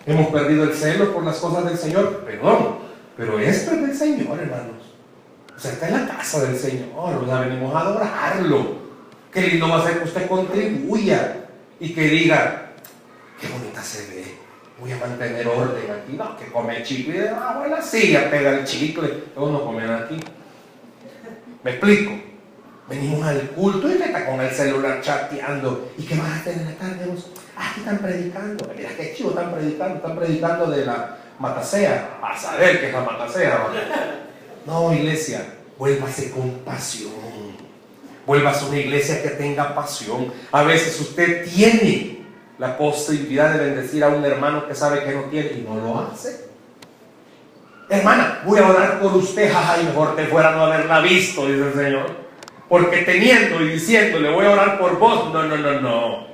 Hemos 0.05 0.27
perdido 0.27 0.63
el 0.63 0.73
celo 0.73 1.13
por 1.13 1.23
las 1.23 1.37
cosas 1.37 1.65
del 1.65 1.77
Señor, 1.77 2.23
perdón, 2.25 2.79
pero 3.15 3.39
esto 3.39 3.71
es 3.71 3.81
del 3.81 3.95
Señor, 3.95 4.39
hermanos. 4.39 4.80
O 5.61 5.63
sea, 5.63 5.73
está 5.73 5.89
en 5.89 6.07
la 6.07 6.17
casa 6.17 6.41
del 6.43 6.57
Señor, 6.57 6.89
o 6.95 7.39
venimos 7.39 7.75
a 7.75 7.81
adorarlo. 7.81 8.77
Qué 9.31 9.41
lindo 9.41 9.69
va 9.69 9.77
a 9.77 9.85
ser 9.85 9.99
que 9.99 10.05
usted 10.05 10.27
contribuya 10.27 11.35
y 11.79 11.93
que 11.93 12.01
diga, 12.01 12.71
qué 13.39 13.47
bonita 13.47 13.83
se 13.83 14.07
ve, 14.07 14.25
voy 14.79 14.91
a 14.91 14.97
mantener 14.97 15.47
orden 15.47 15.83
aquí, 15.91 16.13
no, 16.13 16.35
que 16.35 16.51
come 16.51 16.81
chicle 16.81 17.21
debajo 17.21 17.61
de 17.61 17.69
la 17.69 17.79
silla, 17.79 18.31
pega 18.31 18.57
el 18.57 18.65
chicle, 18.65 19.07
todos 19.35 19.51
no 19.51 19.63
comen 19.63 19.91
aquí. 19.91 20.19
¿Me 21.63 21.69
explico? 21.69 22.13
Venimos 22.89 23.23
al 23.23 23.41
culto 23.49 23.87
y 23.87 24.01
está 24.01 24.25
con 24.25 24.41
el 24.41 24.49
celular 24.49 24.99
chateando. 24.99 25.91
¿Y 25.95 26.05
qué 26.05 26.15
vas 26.15 26.27
a 26.27 26.35
hacer 26.37 26.57
en 26.57 26.65
la 26.65 26.71
tarde? 26.71 27.05
Ah, 27.55 27.69
aquí 27.69 27.81
están 27.81 27.99
predicando. 27.99 28.67
Mira 28.75 28.89
qué 28.97 29.13
chivo 29.15 29.29
están 29.29 29.51
predicando. 29.51 29.97
Están 29.97 30.17
predicando 30.17 30.71
de 30.71 30.85
la 30.87 31.17
matacea. 31.37 32.17
A 32.19 32.35
saber 32.35 32.79
qué 32.79 32.87
es 32.87 32.93
la 32.93 33.01
matacea. 33.01 34.27
No, 34.65 34.93
iglesia, 34.93 35.45
vuélvase 35.77 36.31
con 36.31 36.59
pasión. 36.59 37.11
Vuélvase 38.25 38.65
una 38.65 38.77
iglesia 38.77 39.21
que 39.23 39.29
tenga 39.29 39.73
pasión. 39.73 40.31
A 40.51 40.63
veces 40.63 40.99
usted 40.99 41.49
tiene 41.49 42.21
la 42.59 42.77
posibilidad 42.77 43.53
de 43.53 43.65
bendecir 43.65 44.03
a 44.03 44.09
un 44.09 44.23
hermano 44.23 44.67
que 44.67 44.75
sabe 44.75 45.03
que 45.03 45.13
no 45.13 45.23
tiene 45.23 45.49
y 45.49 45.65
no 45.67 45.75
lo 45.75 45.99
hace. 45.99 46.51
Hermana, 47.89 48.41
voy 48.45 48.59
a 48.59 48.69
orar 48.69 48.99
por 49.01 49.15
usted, 49.15 49.51
ay, 49.53 49.83
mejor 49.85 50.15
te 50.15 50.25
fuera 50.25 50.51
no 50.51 50.65
haberla 50.65 51.01
visto, 51.01 51.47
dice 51.47 51.67
el 51.67 51.73
Señor. 51.73 52.15
Porque 52.69 52.97
teniendo 52.97 53.61
y 53.61 53.69
diciendo, 53.69 54.19
le 54.19 54.29
voy 54.29 54.45
a 54.45 54.51
orar 54.51 54.79
por 54.79 54.97
vos, 54.97 55.33
no, 55.33 55.43
no, 55.43 55.57
no, 55.57 55.81
no. 55.81 56.27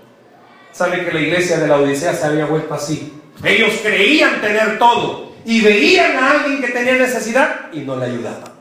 ¿Sabe 0.71 1.03
que 1.05 1.11
la 1.11 1.21
iglesia 1.21 1.57
de 1.57 1.67
la 1.67 1.78
Odisea 1.78 2.13
se 2.13 2.25
había 2.25 2.45
vuelto 2.45 2.73
así? 2.73 3.19
Ellos 3.43 3.80
creían 3.82 4.41
tener 4.41 4.78
todo 4.78 5.26
y 5.47 5.61
veían 5.61 6.17
a 6.17 6.31
alguien 6.31 6.59
que 6.59 6.67
tenía 6.73 6.95
necesidad 6.95 7.71
y 7.71 7.79
no 7.79 7.95
le 7.95 8.07
ayudaban. 8.07 8.51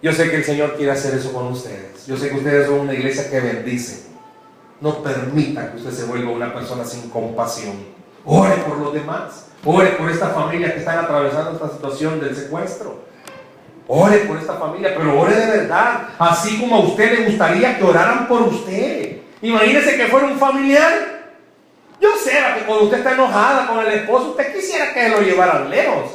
Yo 0.00 0.10
sé 0.14 0.30
que 0.30 0.36
el 0.36 0.44
Señor 0.44 0.76
quiere 0.76 0.92
hacer 0.92 1.14
eso 1.14 1.30
con 1.30 1.48
ustedes. 1.48 2.06
Yo 2.06 2.16
sé 2.16 2.30
que 2.30 2.36
ustedes 2.36 2.66
son 2.66 2.80
una 2.80 2.94
iglesia 2.94 3.28
que 3.28 3.38
bendice. 3.38 4.06
No 4.80 5.02
permita 5.02 5.70
que 5.70 5.76
usted 5.76 5.90
se 5.90 6.04
vuelva 6.04 6.30
una 6.30 6.54
persona 6.54 6.86
sin 6.86 7.10
compasión. 7.10 7.84
Ore 8.24 8.56
por 8.66 8.78
los 8.78 8.94
demás. 8.94 9.48
Ore 9.62 9.90
por 9.90 10.08
esta 10.08 10.28
familia 10.28 10.72
que 10.72 10.78
están 10.78 10.98
atravesando 10.98 11.52
esta 11.52 11.68
situación 11.68 12.18
del 12.18 12.34
secuestro. 12.34 13.04
Ore 13.86 14.20
por 14.20 14.38
esta 14.38 14.54
familia, 14.54 14.94
pero 14.96 15.20
ore 15.20 15.36
de 15.36 15.46
verdad. 15.58 16.08
Así 16.18 16.58
como 16.58 16.76
a 16.76 16.80
usted 16.80 17.18
le 17.18 17.26
gustaría 17.26 17.76
que 17.76 17.84
oraran 17.84 18.26
por 18.26 18.40
usted. 18.40 19.18
Imagínese 19.42 19.98
que 19.98 20.06
fuera 20.06 20.28
un 20.28 20.38
familiar. 20.38 21.13
Yo 22.04 22.18
sé 22.18 22.32
que 22.32 22.66
cuando 22.66 22.84
usted 22.84 22.98
está 22.98 23.12
enojada 23.12 23.66
con 23.66 23.78
el 23.78 23.90
esposo, 23.90 24.32
usted 24.32 24.54
quisiera 24.54 24.92
que 24.92 25.08
lo 25.08 25.22
llevaran 25.22 25.70
lejos. 25.70 26.10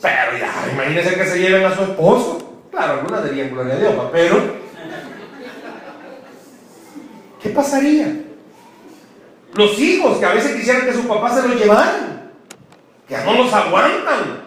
Pero 0.00 0.36
ya, 0.36 0.72
imagínese 0.72 1.14
que 1.14 1.24
se 1.24 1.38
lleven 1.38 1.64
a 1.64 1.76
su 1.76 1.82
esposo. 1.82 2.64
Claro, 2.68 2.94
algunas 2.94 3.30
dirían 3.30 3.50
gloria 3.50 3.74
a 3.74 3.78
Dios, 3.78 3.94
pero 4.10 4.40
¿qué 7.40 7.50
pasaría? 7.50 8.12
Los 9.54 9.78
hijos 9.78 10.18
que 10.18 10.26
a 10.26 10.32
veces 10.32 10.56
quisieran 10.56 10.84
que 10.84 10.94
su 10.94 11.06
papá 11.06 11.32
se 11.32 11.46
los 11.46 11.60
llevaran 11.60 12.32
que 13.06 13.16
no 13.18 13.34
nos 13.34 13.52
aguantan. 13.52 14.42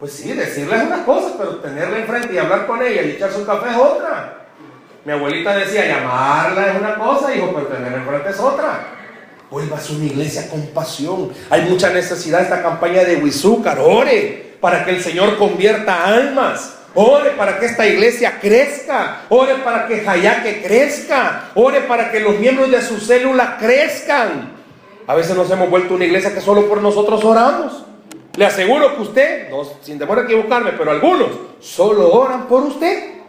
Pues 0.00 0.14
sí, 0.14 0.32
decirles 0.32 0.82
unas 0.82 1.02
cosas, 1.02 1.34
pero 1.38 1.58
tenerla 1.58 1.98
enfrente 1.98 2.34
y 2.34 2.38
hablar 2.38 2.66
con 2.66 2.82
ella 2.82 3.02
y 3.02 3.10
echarse 3.10 3.38
un 3.38 3.46
café 3.46 3.70
es 3.70 3.76
otra. 3.76 4.48
Mi 5.04 5.12
abuelita 5.12 5.54
decía, 5.54 5.86
llamarla 5.86 6.72
es 6.72 6.76
una 6.76 6.96
cosa, 6.96 7.32
hijo, 7.32 7.52
pero 7.54 7.68
tenerla 7.68 7.98
enfrente 7.98 8.30
es 8.30 8.40
otra. 8.40 9.03
Vuelvas 9.54 9.88
a 9.88 9.92
una 9.92 10.06
iglesia 10.06 10.48
con 10.50 10.66
pasión. 10.66 11.30
Hay 11.48 11.62
mucha 11.70 11.90
necesidad 11.90 12.42
esta 12.42 12.60
campaña 12.60 13.04
de 13.04 13.18
Huizúcar. 13.18 13.78
Ore 13.78 14.56
para 14.60 14.84
que 14.84 14.90
el 14.90 15.00
Señor 15.00 15.38
convierta 15.38 16.06
almas. 16.06 16.74
Ore 16.92 17.30
para 17.38 17.60
que 17.60 17.66
esta 17.66 17.86
iglesia 17.86 18.40
crezca. 18.40 19.26
Ore 19.28 19.54
para 19.62 19.86
que 19.86 20.00
Jayaque 20.00 20.60
crezca. 20.60 21.52
Ore 21.54 21.82
para 21.82 22.10
que 22.10 22.18
los 22.18 22.36
miembros 22.40 22.68
de 22.68 22.82
su 22.82 22.98
célula 22.98 23.56
crezcan. 23.56 24.54
A 25.06 25.14
veces 25.14 25.36
nos 25.36 25.48
hemos 25.52 25.70
vuelto 25.70 25.94
una 25.94 26.06
iglesia 26.06 26.34
que 26.34 26.40
solo 26.40 26.68
por 26.68 26.82
nosotros 26.82 27.24
oramos. 27.24 27.84
Le 28.34 28.46
aseguro 28.46 28.96
que 28.96 29.02
usted, 29.02 29.50
no, 29.50 29.62
sin 29.82 30.00
temor 30.00 30.18
a 30.18 30.22
equivocarme, 30.22 30.72
pero 30.72 30.90
algunos 30.90 31.28
solo 31.60 32.12
oran 32.12 32.48
por 32.48 32.64
usted. 32.64 33.20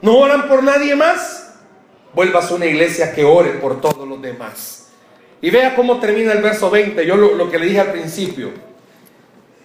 No 0.00 0.16
oran 0.18 0.46
por 0.46 0.62
nadie 0.62 0.94
más. 0.94 1.54
Vuelvas 2.14 2.52
a 2.52 2.54
una 2.54 2.66
iglesia 2.66 3.12
que 3.12 3.24
ore 3.24 3.54
por 3.54 3.80
todos 3.80 4.06
los 4.06 4.22
demás. 4.22 4.85
Y 5.40 5.50
vea 5.50 5.74
cómo 5.74 5.98
termina 5.98 6.32
el 6.32 6.42
verso 6.42 6.70
20. 6.70 7.06
Yo 7.06 7.16
lo, 7.16 7.50
que 7.50 7.58
le 7.58 7.66
dije 7.66 7.80
al 7.80 7.92
principio. 7.92 8.50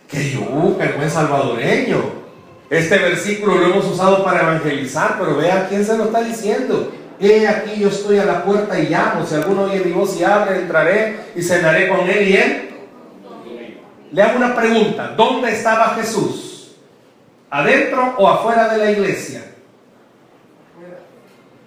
Que 0.09 0.31
yo, 0.31 0.77
el 0.79 0.93
buen 0.93 1.09
salvadoreño. 1.09 2.21
Este 2.69 2.97
versículo 2.97 3.55
lo 3.55 3.65
hemos 3.65 3.85
usado 3.85 4.23
para 4.23 4.41
evangelizar, 4.41 5.17
pero 5.19 5.35
vea 5.35 5.67
quién 5.67 5.85
se 5.85 5.97
lo 5.97 6.05
está 6.05 6.21
diciendo. 6.23 6.91
He 7.19 7.47
aquí 7.47 7.79
yo 7.79 7.89
estoy 7.89 8.17
a 8.17 8.25
la 8.25 8.43
puerta 8.43 8.79
y 8.79 8.87
llamo. 8.87 9.25
Si 9.25 9.35
alguno 9.35 9.63
oye 9.63 9.81
mi 9.83 9.91
voz 9.91 10.19
y 10.19 10.23
abre, 10.23 10.57
entraré 10.57 11.17
y 11.35 11.41
cenaré 11.41 11.87
con 11.87 12.09
él 12.09 12.27
y 12.27 12.37
él. 12.37 12.69
Le 14.11 14.21
hago 14.21 14.37
una 14.37 14.55
pregunta. 14.55 15.13
¿Dónde 15.15 15.51
estaba 15.51 15.95
Jesús? 15.95 16.75
¿Adentro 17.49 18.15
o 18.17 18.27
afuera 18.27 18.69
de 18.69 18.77
la 18.77 18.91
iglesia? 18.91 19.43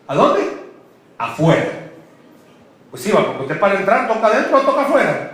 ¿A 0.06 0.14
dónde? 0.14 0.40
Afuera. 1.16 1.83
Pues 2.94 3.02
sí, 3.02 3.10
porque 3.10 3.42
usted 3.42 3.58
para 3.58 3.74
entrar 3.74 4.06
toca 4.06 4.28
adentro 4.28 4.56
o 4.56 4.60
toca 4.60 4.82
afuera. 4.82 5.30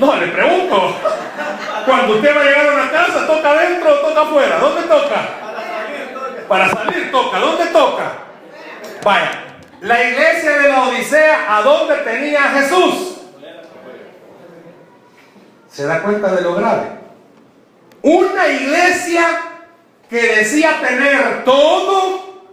No, 0.00 0.16
le 0.16 0.28
pregunto. 0.28 0.96
Cuando 1.84 2.14
usted 2.14 2.34
va 2.34 2.40
a 2.40 2.44
llegar 2.44 2.66
a 2.66 2.72
una 2.72 2.90
casa, 2.90 3.26
¿toca 3.26 3.50
adentro 3.50 3.92
o 3.92 4.08
toca 4.08 4.22
afuera? 4.22 4.58
¿Dónde 4.58 4.82
toca? 4.84 5.28
Para 6.48 6.70
salir 6.70 7.12
toca. 7.12 7.38
¿Dónde 7.38 7.66
toca? 7.66 8.12
Vaya, 9.04 9.32
la 9.82 10.02
iglesia 10.02 10.60
de 10.60 10.68
la 10.70 10.82
Odisea, 10.84 11.58
¿a 11.58 11.60
dónde 11.60 11.96
tenía 11.96 12.42
a 12.42 12.48
Jesús? 12.52 13.18
¿Se 15.68 15.84
da 15.84 16.00
cuenta 16.00 16.32
de 16.32 16.40
lo 16.40 16.54
grave? 16.54 16.86
Una 18.00 18.48
iglesia 18.48 19.26
que 20.08 20.36
decía 20.36 20.80
tener 20.80 21.44
todo, 21.44 22.44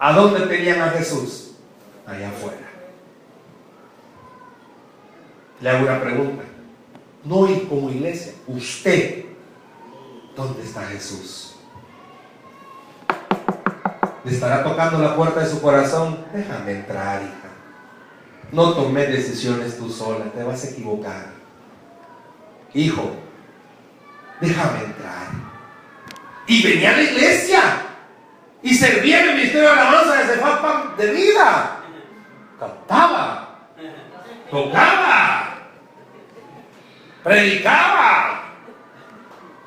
¿a 0.00 0.12
dónde 0.12 0.40
tenían 0.48 0.82
a 0.82 0.90
Jesús? 0.90 1.45
Allá 2.06 2.28
afuera. 2.28 2.56
Le 5.60 5.70
hago 5.70 5.84
una 5.84 6.00
pregunta. 6.00 6.42
No 7.24 7.48
ir 7.48 7.68
como 7.68 7.90
iglesia, 7.90 8.32
usted, 8.46 9.24
¿dónde 10.36 10.62
está 10.62 10.82
Jesús? 10.82 11.56
le 14.26 14.32
estará 14.32 14.64
tocando 14.64 14.98
la 14.98 15.14
puerta 15.14 15.40
de 15.40 15.48
su 15.48 15.62
corazón, 15.62 16.18
déjame 16.32 16.72
entrar, 16.72 17.22
hija. 17.22 17.48
No 18.50 18.74
tomes 18.74 19.08
decisiones 19.08 19.78
tú 19.78 19.88
sola, 19.88 20.24
te 20.34 20.42
vas 20.42 20.64
a 20.64 20.70
equivocar. 20.70 21.26
Hijo, 22.74 23.12
déjame 24.40 24.80
entrar. 24.80 25.28
Y 26.48 26.60
venía 26.60 26.90
a 26.90 26.96
la 26.96 27.02
iglesia 27.02 27.60
y 28.62 28.74
servía 28.74 29.22
en 29.22 29.28
el 29.28 29.36
ministerio 29.36 29.62
de 29.62 29.68
alabanza 29.68 30.14
de 30.16 30.24
Cefapa 30.24 30.94
de 30.98 31.12
vida. 31.12 31.75
Cantaba, 32.58 33.68
tocaba, 34.50 35.58
predicaba. 37.22 38.42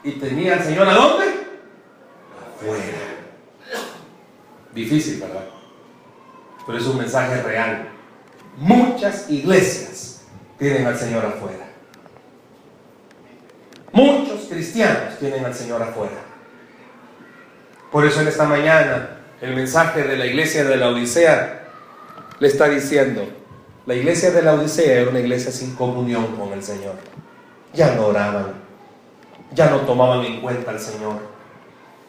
Y 0.03 0.11
tenía 0.13 0.53
al 0.53 0.63
Señor 0.63 0.87
a 0.87 0.93
dónde? 0.93 1.25
Afuera. 2.55 2.97
Difícil, 4.73 5.19
¿verdad? 5.19 5.45
Pero 6.65 6.77
es 6.77 6.85
un 6.85 6.97
mensaje 6.97 7.41
real. 7.41 7.89
Muchas 8.57 9.29
iglesias 9.29 10.25
tienen 10.57 10.87
al 10.87 10.97
Señor 10.97 11.25
afuera. 11.25 11.65
Muchos 13.91 14.47
cristianos 14.49 15.17
tienen 15.19 15.45
al 15.45 15.53
Señor 15.53 15.81
afuera. 15.81 16.21
Por 17.91 18.05
eso 18.05 18.21
en 18.21 18.27
esta 18.27 18.45
mañana 18.45 19.17
el 19.41 19.55
mensaje 19.55 20.03
de 20.03 20.17
la 20.17 20.25
iglesia 20.25 20.63
de 20.63 20.77
la 20.77 20.89
Odisea 20.89 21.58
le 22.39 22.47
está 22.47 22.69
diciendo, 22.69 23.27
la 23.85 23.95
iglesia 23.95 24.31
de 24.31 24.41
la 24.41 24.53
Odisea 24.53 25.01
era 25.01 25.09
una 25.09 25.19
iglesia 25.19 25.51
sin 25.51 25.75
comunión 25.75 26.35
con 26.37 26.53
el 26.53 26.63
Señor. 26.63 26.95
Ya 27.73 27.95
no 27.95 28.07
oraban, 28.07 28.53
ya 29.53 29.69
no 29.69 29.81
tomaban 29.81 30.25
en 30.25 30.41
cuenta 30.41 30.71
al 30.71 30.79
Señor. 30.79 31.17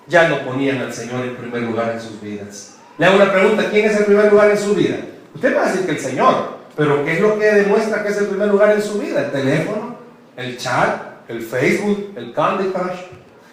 Ya 0.07 0.29
no 0.29 0.41
ponían 0.45 0.79
al 0.79 0.93
Señor 0.93 1.25
en 1.25 1.37
primer 1.37 1.63
lugar 1.63 1.93
en 1.93 2.01
sus 2.01 2.21
vidas. 2.21 2.77
Le 2.99 3.07
hago 3.07 3.17
una 3.17 3.33
pregunta, 3.33 3.65
¿quién 3.71 3.87
es 3.87 3.97
el 3.97 4.05
primer 4.05 4.31
lugar 4.31 4.51
en 4.51 4.59
su 4.59 4.75
vida? 4.75 4.97
Usted 5.35 5.57
va 5.57 5.63
a 5.63 5.67
decir 5.71 5.87
que 5.87 5.93
el 5.93 6.01
Señor, 6.01 6.59
pero 6.77 7.05
¿qué 7.05 7.15
es 7.15 7.21
lo 7.21 7.39
que 7.39 7.47
demuestra 7.47 8.03
que 8.03 8.11
es 8.11 8.19
el 8.19 8.27
primer 8.27 8.49
lugar 8.49 8.73
en 8.73 8.83
su 8.83 8.99
vida? 8.99 9.27
¿El 9.27 9.31
teléfono? 9.31 9.97
¿El 10.37 10.57
chat? 10.59 11.29
¿El 11.29 11.43
Facebook? 11.43 12.13
¿El 12.17 12.33
Candy 12.33 12.71
Crush? 12.71 13.01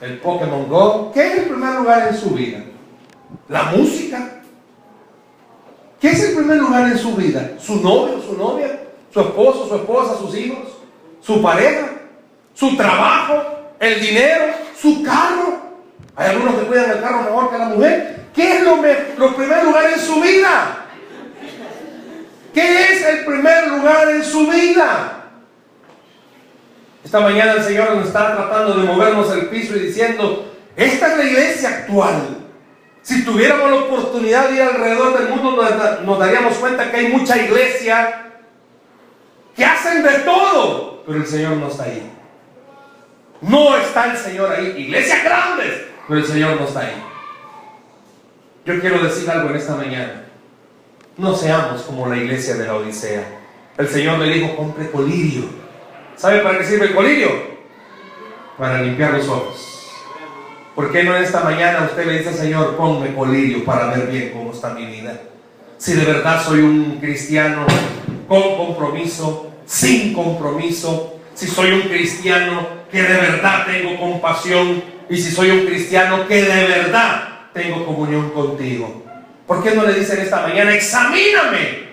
¿El 0.01 0.17
Pokémon 0.19 0.67
Go? 0.67 1.11
¿Qué 1.13 1.27
es 1.27 1.37
el 1.39 1.45
primer 1.45 1.75
lugar 1.75 2.07
en 2.09 2.17
su 2.17 2.31
vida? 2.31 2.59
¿La 3.47 3.63
música? 3.63 4.36
¿Qué 5.99 6.09
es 6.09 6.23
el 6.23 6.35
primer 6.35 6.57
lugar 6.57 6.87
en 6.91 6.97
su 6.97 7.15
vida? 7.15 7.53
¿Su 7.59 7.77
novio, 7.77 8.21
su 8.21 8.37
novia? 8.37 8.79
¿Su 9.11 9.21
esposo, 9.21 9.67
su 9.67 9.75
esposa, 9.75 10.17
sus 10.17 10.35
hijos? 10.35 10.67
¿Su 11.21 11.41
pareja? 11.41 11.89
¿Su 12.53 12.75
trabajo? 12.77 13.43
¿El 13.79 13.99
dinero? 13.99 14.45
¿Su 14.79 15.01
carro? 15.03 15.57
Hay 16.15 16.29
algunos 16.29 16.55
que 16.55 16.65
cuidan 16.67 16.91
el 16.91 17.01
carro 17.01 17.21
mejor 17.23 17.51
que 17.51 17.57
la 17.57 17.65
mujer. 17.65 18.25
¿Qué 18.33 18.57
es 18.57 18.63
lo, 18.63 18.77
lo 19.17 19.35
primer 19.35 19.63
lugar 19.63 19.91
en 19.91 19.99
su 19.99 20.21
vida? 20.21 20.85
¿Qué 22.53 22.93
es 22.93 23.05
el 23.05 23.25
primer 23.25 23.67
lugar 23.67 24.09
en 24.09 24.23
su 24.23 24.47
vida? 24.47 25.23
Esta 27.03 27.19
mañana 27.19 27.53
el 27.53 27.63
Señor 27.63 27.95
nos 27.95 28.07
está 28.07 28.35
tratando 28.35 28.73
de 28.73 28.83
movernos 28.83 29.31
el 29.31 29.47
piso 29.47 29.75
y 29.75 29.79
diciendo, 29.79 30.53
esta 30.75 31.11
es 31.11 31.17
la 31.17 31.23
iglesia 31.23 31.69
actual. 31.69 32.46
Si 33.07 33.23
tuviéramos 33.23 33.71
la 33.71 33.77
oportunidad 33.77 34.49
de 34.49 34.55
ir 34.57 34.61
alrededor 34.63 35.17
del 35.17 35.29
mundo, 35.29 35.65
nos, 36.03 36.19
daríamos 36.19 36.55
cuenta 36.55 36.91
que 36.91 36.97
hay 36.97 37.07
mucha 37.07 37.37
iglesia 37.37 38.33
que 39.55 39.63
hacen 39.63 40.03
de 40.03 40.11
todo, 40.25 41.03
pero 41.05 41.19
el 41.19 41.25
Señor 41.25 41.55
no 41.55 41.69
está 41.69 41.83
ahí. 41.83 42.11
No 43.39 43.77
está 43.77 44.11
el 44.11 44.17
Señor 44.17 44.51
ahí. 44.51 44.73
Iglesias 44.77 45.23
grandes, 45.23 45.83
pero 46.05 46.19
el 46.19 46.25
Señor 46.25 46.59
no 46.59 46.67
está 46.67 46.81
ahí. 46.81 47.01
Yo 48.65 48.77
quiero 48.81 49.01
decir 49.01 49.29
algo 49.31 49.51
en 49.51 49.55
esta 49.55 49.75
mañana. 49.75 50.25
No 51.15 51.33
seamos 51.33 51.83
como 51.83 52.09
la 52.09 52.17
iglesia 52.17 52.55
de 52.55 52.67
la 52.67 52.75
Odisea. 52.75 53.23
El 53.77 53.87
Señor 53.87 54.19
le 54.19 54.33
dijo, 54.33 54.53
compre 54.53 54.91
colirio. 54.91 55.45
¿Sabe 56.17 56.39
para 56.39 56.57
qué 56.57 56.65
sirve 56.65 56.87
el 56.87 56.93
colirio? 56.93 57.29
Para 58.57 58.81
limpiar 58.81 59.13
los 59.13 59.29
ojos. 59.29 59.66
¿Por 60.77 60.91
qué 60.91 61.03
no 61.03 61.17
en 61.17 61.23
esta 61.23 61.39
mañana 61.39 61.87
usted 61.89 62.05
le 62.05 62.19
dice 62.19 62.31
Señor, 62.31 62.77
ponme 62.77 63.15
colirio 63.15 63.65
para 63.65 63.87
ver 63.95 64.11
bien 64.11 64.29
cómo 64.31 64.51
está 64.51 64.75
mi 64.75 64.85
vida? 64.85 65.19
Si 65.79 65.93
de 65.93 66.05
verdad 66.05 66.39
soy 66.45 66.59
un 66.59 66.99
cristiano 66.99 67.65
con 68.27 68.55
compromiso, 68.57 69.53
sin 69.65 70.13
compromiso, 70.13 71.15
si 71.33 71.47
soy 71.47 71.71
un 71.71 71.81
cristiano 71.81 72.67
que 72.91 73.01
de 73.01 73.15
verdad 73.15 73.65
tengo 73.65 73.99
compasión 73.99 74.83
y 75.09 75.17
si 75.17 75.31
soy 75.31 75.49
un 75.49 75.65
cristiano 75.65 76.27
que 76.27 76.43
de 76.43 76.67
verdad 76.67 77.23
tengo 77.55 77.83
comunión 77.83 78.29
contigo. 78.29 79.01
¿Por 79.47 79.63
qué 79.63 79.73
no 79.73 79.81
le 79.83 79.95
dicen 79.95 80.21
esta 80.21 80.41
mañana, 80.41 80.75
examíname? 80.75 81.87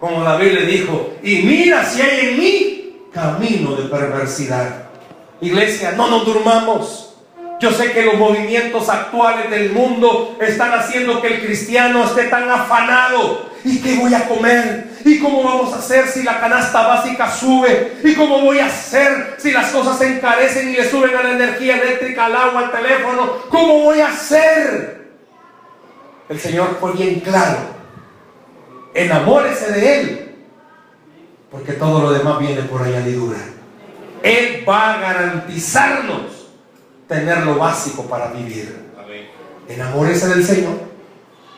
Como 0.00 0.24
David 0.24 0.52
le 0.52 0.64
dijo, 0.64 1.12
y 1.22 1.42
mira 1.42 1.84
si 1.84 2.00
hay 2.00 2.28
en 2.30 2.38
mí 2.38 3.00
camino 3.12 3.76
de 3.76 3.86
perversidad. 3.86 4.86
Iglesia, 5.42 5.92
no 5.92 6.08
nos 6.08 6.24
durmamos. 6.24 7.07
Yo 7.60 7.72
sé 7.72 7.92
que 7.92 8.02
los 8.02 8.14
movimientos 8.14 8.88
actuales 8.88 9.50
del 9.50 9.72
mundo 9.72 10.36
están 10.40 10.72
haciendo 10.72 11.20
que 11.20 11.34
el 11.34 11.44
cristiano 11.44 12.04
esté 12.04 12.24
tan 12.24 12.48
afanado. 12.48 13.48
¿Y 13.64 13.80
qué 13.80 13.96
voy 13.96 14.14
a 14.14 14.28
comer? 14.28 14.92
¿Y 15.04 15.18
cómo 15.18 15.42
vamos 15.42 15.72
a 15.72 15.78
hacer 15.78 16.06
si 16.06 16.22
la 16.22 16.38
canasta 16.38 16.86
básica 16.86 17.28
sube? 17.30 17.98
¿Y 18.04 18.14
cómo 18.14 18.40
voy 18.42 18.60
a 18.60 18.66
hacer 18.66 19.34
si 19.38 19.50
las 19.50 19.70
cosas 19.70 19.98
se 19.98 20.06
encarecen 20.06 20.68
y 20.68 20.74
le 20.74 20.88
suben 20.88 21.16
a 21.16 21.22
la 21.24 21.32
energía 21.32 21.80
eléctrica, 21.80 22.26
al 22.26 22.36
agua, 22.36 22.60
al 22.60 22.70
teléfono? 22.70 23.32
¿Cómo 23.48 23.82
voy 23.84 24.00
a 24.00 24.08
hacer? 24.08 25.08
El 26.28 26.38
Señor 26.38 26.76
fue 26.78 26.92
bien 26.92 27.18
claro. 27.20 27.58
Enamórese 28.94 29.72
de 29.72 30.00
Él. 30.00 30.36
Porque 31.50 31.72
todo 31.72 32.02
lo 32.02 32.12
demás 32.12 32.38
viene 32.38 32.62
por 32.62 32.82
añadidura. 32.82 33.38
Él 34.22 34.64
va 34.68 34.94
a 34.94 35.00
garantizarnos 35.00 36.37
tener 37.08 37.38
lo 37.38 37.56
básico 37.56 38.04
para 38.04 38.28
vivir. 38.28 38.88
Enamórese 39.68 40.28
del 40.28 40.44
Señor. 40.44 40.74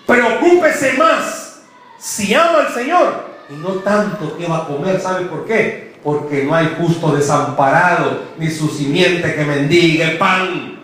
Preocúpese 0.07 0.95
más 0.95 1.61
si 1.99 2.35
ama 2.35 2.61
al 2.67 2.75
Señor 2.75 3.31
y 3.51 3.55
no 3.55 3.75
tanto 3.81 4.37
que 4.37 4.47
va 4.47 4.59
a 4.59 4.67
comer. 4.67 5.01
¿Sabe 5.01 5.27
por 5.27 5.45
qué? 5.45 5.95
Porque 6.03 6.45
no 6.45 6.55
hay 6.55 6.75
justo 6.79 7.15
desamparado 7.15 8.23
ni 8.39 8.51
su 8.51 8.69
simiente 8.69 9.35
que 9.35 9.45
mendigue 9.45 10.17
pan. 10.17 10.79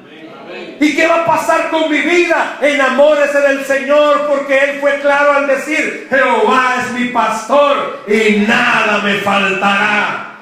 ¿Y 0.78 0.94
qué 0.94 1.06
va 1.06 1.22
a 1.22 1.26
pasar 1.26 1.70
con 1.70 1.90
mi 1.90 2.00
vida? 2.00 2.58
Enamórese 2.60 3.40
del 3.40 3.64
Señor 3.64 4.26
porque 4.28 4.58
Él 4.58 4.80
fue 4.80 5.00
claro 5.00 5.32
al 5.32 5.46
decir, 5.46 6.06
Jehová 6.10 6.76
es 6.84 6.92
mi 6.92 7.08
pastor 7.08 8.04
y 8.06 8.40
nada 8.46 9.00
me 9.02 9.14
faltará. 9.20 10.35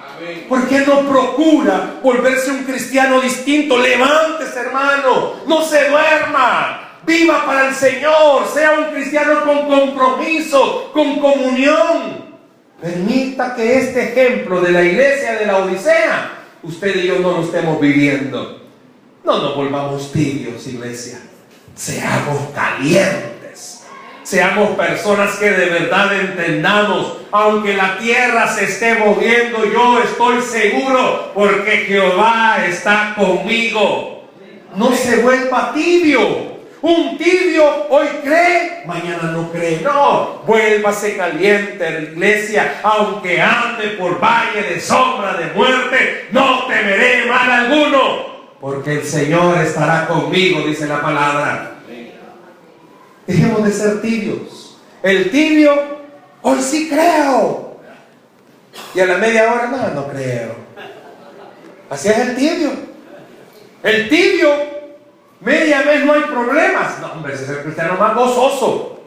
¿Por 0.48 0.68
qué 0.68 0.80
no 0.80 1.00
procura 1.08 2.00
volverse 2.02 2.50
un 2.50 2.64
cristiano 2.64 3.20
distinto? 3.20 3.78
Levántese, 3.78 4.60
hermano. 4.60 5.34
No 5.46 5.62
se 5.62 5.88
duerma. 5.88 7.00
Viva 7.06 7.44
para 7.44 7.68
el 7.68 7.74
Señor. 7.74 8.46
Sea 8.52 8.72
un 8.78 8.94
cristiano 8.94 9.42
con 9.44 9.66
compromiso, 9.66 10.90
con 10.92 11.18
comunión. 11.18 12.24
Permita 12.80 13.54
que 13.54 13.78
este 13.78 14.12
ejemplo 14.12 14.60
de 14.60 14.72
la 14.72 14.82
iglesia 14.82 15.34
de 15.34 15.46
la 15.46 15.58
Odisea, 15.58 16.30
usted 16.62 16.96
y 16.96 17.06
yo 17.06 17.18
no 17.20 17.32
lo 17.32 17.42
estemos 17.42 17.80
viviendo. 17.80 18.62
No 19.24 19.38
nos 19.38 19.56
volvamos 19.56 20.12
tibios, 20.12 20.66
iglesia. 20.66 21.18
Seamos 21.74 22.50
calientes 22.54 23.43
Seamos 24.24 24.70
personas 24.70 25.36
que 25.36 25.50
de 25.50 25.66
verdad 25.66 26.18
entendamos, 26.18 27.18
aunque 27.30 27.74
la 27.74 27.98
tierra 27.98 28.48
se 28.48 28.64
esté 28.64 28.94
moviendo, 28.94 29.70
yo 29.70 30.00
estoy 30.00 30.40
seguro 30.40 31.30
porque 31.34 31.84
Jehová 31.86 32.64
está 32.66 33.14
conmigo. 33.16 34.24
No 34.76 34.92
se 34.92 35.18
vuelva 35.18 35.72
tibio. 35.74 36.54
Un 36.80 37.18
tibio 37.18 37.86
hoy 37.90 38.06
cree, 38.22 38.82
mañana 38.86 39.30
no 39.30 39.52
cree. 39.52 39.80
No, 39.82 40.42
vuélvase 40.46 41.18
caliente 41.18 41.90
la 41.90 42.00
iglesia, 42.00 42.80
aunque 42.82 43.42
ande 43.42 43.88
por 43.98 44.18
valle 44.18 44.62
de 44.62 44.80
sombra 44.80 45.34
de 45.34 45.52
muerte, 45.54 46.28
no 46.32 46.64
temeré 46.66 47.26
mal 47.26 47.50
alguno, 47.50 48.26
porque 48.58 48.92
el 48.92 49.04
Señor 49.04 49.58
estará 49.58 50.06
conmigo, 50.06 50.60
dice 50.66 50.86
la 50.86 51.02
palabra. 51.02 51.73
Dejemos 53.26 53.64
de 53.64 53.72
ser 53.72 54.02
tibios. 54.02 54.76
El 55.02 55.30
tibio, 55.30 55.72
hoy 56.42 56.60
sí 56.60 56.88
creo. 56.88 57.76
Y 58.94 59.00
a 59.00 59.06
la 59.06 59.18
media 59.18 59.52
hora, 59.52 59.66
no, 59.68 60.00
no 60.00 60.08
creo. 60.08 60.54
Así 61.90 62.08
es 62.08 62.18
el 62.18 62.36
tibio. 62.36 62.70
El 63.82 64.08
tibio, 64.08 64.48
media 65.40 65.82
vez 65.82 66.04
no 66.04 66.14
hay 66.14 66.22
problemas. 66.22 67.00
No, 67.00 67.12
hombre, 67.12 67.34
ese 67.34 67.44
es 67.44 67.50
el 67.50 67.62
cristiano 67.62 67.96
más 67.98 68.14
gozoso. 68.14 69.00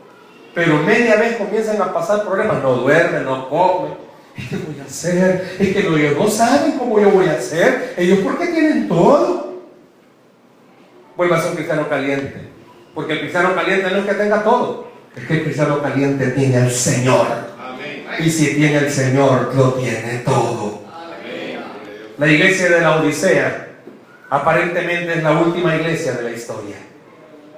Pero 0.53 0.78
media 0.84 1.15
vez 1.15 1.38
comienzan 1.38 1.82
a 1.82 1.93
pasar 1.93 2.24
problemas. 2.24 2.61
No 2.61 2.76
duerme, 2.76 3.22
no 3.22 3.49
come. 3.49 3.89
¿Y 4.38 4.45
qué 4.47 4.55
voy 4.55 4.80
a 4.80 4.84
hacer? 4.84 5.55
Es 5.59 5.74
que 5.74 5.80
ellos 5.80 6.18
no 6.18 6.28
saben 6.30 6.74
cómo 6.74 6.99
yo 6.99 7.09
voy 7.09 7.28
a 7.28 7.34
hacer. 7.34 7.95
Ellos, 7.97 8.20
¿por 8.20 8.38
qué 8.38 8.47
tienen 8.47 8.88
todo? 8.88 9.61
Vuelva 11.15 11.38
a 11.38 11.41
ser 11.41 11.49
un 11.49 11.55
cristiano 11.55 11.89
caliente. 11.89 12.57
Porque 12.98 13.14
el 13.14 13.20
cristiano 13.20 13.54
caliente 13.54 13.91
no 13.91 13.98
es 13.98 14.06
que 14.08 14.14
tenga 14.16 14.43
todo, 14.43 14.88
es 15.16 15.24
que 15.28 15.34
el 15.36 15.43
cristiano 15.43 15.80
caliente 15.84 16.32
tiene 16.32 16.58
al 16.58 16.72
Señor. 16.72 17.28
Y 18.18 18.28
si 18.28 18.56
tiene 18.56 18.80
el 18.80 18.89
Señor, 18.89 19.54
lo 19.54 19.74
tiene 19.74 20.24
todo. 20.26 20.82
La 22.18 22.28
iglesia 22.28 22.72
de 22.72 22.82
la 22.82 22.95
Odisea 22.95 23.68
aparentemente 24.32 25.14
es 25.14 25.22
la 25.22 25.34
última 25.34 25.76
iglesia 25.76 26.14
de 26.14 26.24
la 26.24 26.32
historia. 26.32 26.78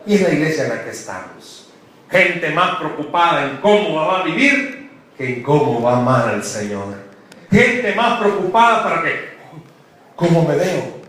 Y 0.06 0.16
es 0.16 0.22
la 0.24 0.34
iglesia 0.34 0.64
en 0.66 0.70
la 0.72 0.84
que 0.84 0.90
estamos. 0.90 1.72
Gente 2.12 2.50
más 2.50 2.76
preocupada 2.76 3.46
en 3.46 3.58
cómo 3.62 3.96
va 3.96 4.20
a 4.20 4.24
vivir 4.24 4.90
que 5.18 5.36
en 5.36 5.42
cómo 5.42 5.82
va 5.82 5.94
a 5.94 6.00
amar 6.00 6.28
al 6.28 6.44
Señor. 6.44 6.96
Gente 7.50 7.96
más 7.96 8.20
preocupada 8.20 8.84
para 8.84 9.04
que, 9.04 9.38
¿cómo 10.18 10.44
me 10.46 10.58
veo? 10.58 11.00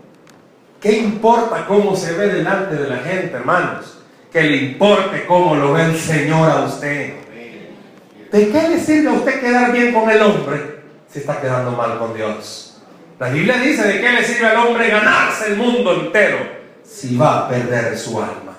¿Qué 0.79 0.99
importa 0.99 1.65
cómo 1.67 1.97
se 1.97 2.13
ve 2.13 2.27
delante 2.27 2.77
de 2.77 2.87
la 2.87 2.99
gente, 2.99 3.35
hermanos? 3.35 3.97
Que 4.31 4.41
le 4.41 4.57
importe 4.57 5.25
cómo 5.25 5.55
lo 5.55 5.73
ve 5.73 5.85
el 5.85 5.97
Señor 5.97 6.49
a 6.49 6.63
usted. 6.63 7.13
¿De 8.31 8.49
qué 8.49 8.69
le 8.69 8.79
sirve 8.79 9.09
a 9.09 9.13
usted 9.13 9.41
quedar 9.41 9.73
bien 9.73 9.93
con 9.93 10.09
el 10.09 10.21
hombre 10.21 10.81
si 11.09 11.19
está 11.19 11.41
quedando 11.41 11.71
mal 11.71 11.99
con 11.99 12.13
Dios? 12.13 12.81
La 13.19 13.29
Biblia 13.29 13.57
dice 13.57 13.85
de 13.85 13.99
qué 13.99 14.09
le 14.09 14.23
sirve 14.23 14.47
al 14.47 14.57
hombre 14.65 14.89
ganarse 14.89 15.47
el 15.47 15.57
mundo 15.57 15.93
entero 15.99 16.37
si 16.83 17.17
va 17.17 17.39
a 17.39 17.49
perder 17.49 17.97
su 17.97 18.19
alma. 18.21 18.57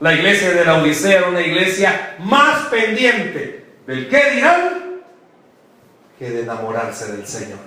La 0.00 0.12
iglesia 0.12 0.50
de 0.50 0.64
la 0.64 0.82
Odisea 0.82 1.18
era 1.18 1.28
una 1.28 1.40
iglesia 1.40 2.16
más 2.18 2.66
pendiente 2.66 3.64
del 3.86 4.08
qué 4.08 4.32
dirán 4.34 5.00
que 6.18 6.30
de 6.30 6.42
enamorarse 6.42 7.12
del 7.12 7.26
Señor. 7.26 7.58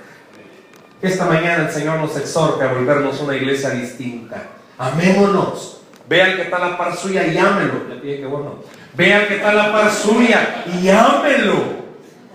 Esta 1.02 1.26
mañana 1.26 1.68
el 1.68 1.72
Señor 1.72 2.00
nos 2.00 2.16
exhorta 2.18 2.70
a 2.70 2.74
volvernos 2.74 3.20
una 3.22 3.36
iglesia 3.36 3.70
distinta. 3.70 4.44
Amémonos. 4.78 5.78
Vean 6.10 6.36
que 6.36 6.41
está 6.41 6.57
la 6.57 6.76
par 6.76 6.97
suya 6.97 7.28
y 7.28 7.38
ámelo. 7.38 8.01
que 8.01 8.26
bueno. 8.26 8.55
Vean 8.95 9.28
que 9.28 9.36
está 9.36 9.53
la 9.53 9.72
par 9.72 9.91
suya 9.91 10.66
y 10.66 10.89
ámelo. 10.89 11.55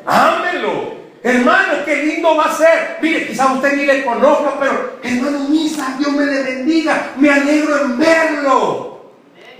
Ámelo. 0.07 0.95
Hermano, 1.25 1.72
qué 1.85 2.05
lindo 2.05 2.37
va 2.37 2.45
a 2.45 2.57
ser. 2.57 2.99
Mire, 3.03 3.27
quizá 3.27 3.53
usted 3.53 3.77
ni 3.77 3.87
le 3.87 4.05
conozca, 4.05 4.61
pero 4.61 4.99
hermano 5.03 5.49
misa, 5.49 5.97
Dios 5.99 6.12
me 6.12 6.25
le 6.25 6.43
bendiga. 6.43 7.14
Me 7.16 7.31
alegro 7.31 7.85
en 7.85 7.99
verlo. 7.99 9.11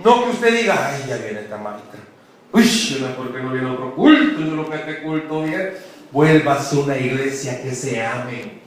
No 0.01 0.23
que 0.23 0.29
usted 0.29 0.59
diga, 0.59 0.91
ay, 0.93 1.05
ya 1.09 1.17
viene 1.17 1.41
esta 1.41 1.57
maestra. 1.57 1.99
Uy, 2.53 2.97
no 3.01 3.07
porque 3.17 3.41
no 3.41 3.51
viene 3.51 3.69
otro 3.69 3.95
culto, 3.95 4.39
yo 4.39 4.55
lo 4.55 4.69
que 4.69 4.75
este 4.77 5.01
culto 5.01 5.43
bien. 5.43 5.73
Vuélvase 6.11 6.77
una 6.77 6.97
iglesia 6.97 7.61
que 7.61 7.75
se 7.75 8.05
ame. 8.05 8.61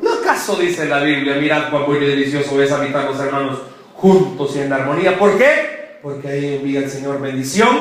¿No 0.00 0.14
acaso 0.14 0.56
dice 0.56 0.86
la 0.86 1.00
Biblia, 1.00 1.34
mirad 1.34 1.68
cuán 1.70 1.84
bueno 1.84 2.04
y 2.04 2.08
delicioso 2.08 2.62
es 2.62 2.72
habitar 2.72 3.04
los 3.04 3.20
hermanos 3.20 3.58
juntos 3.98 4.54
y 4.56 4.60
en 4.60 4.72
armonía? 4.72 5.18
¿Por 5.18 5.36
qué? 5.36 5.98
Porque 6.02 6.28
ahí 6.28 6.54
envía 6.56 6.80
el 6.80 6.90
Señor 6.90 7.20
bendición 7.20 7.76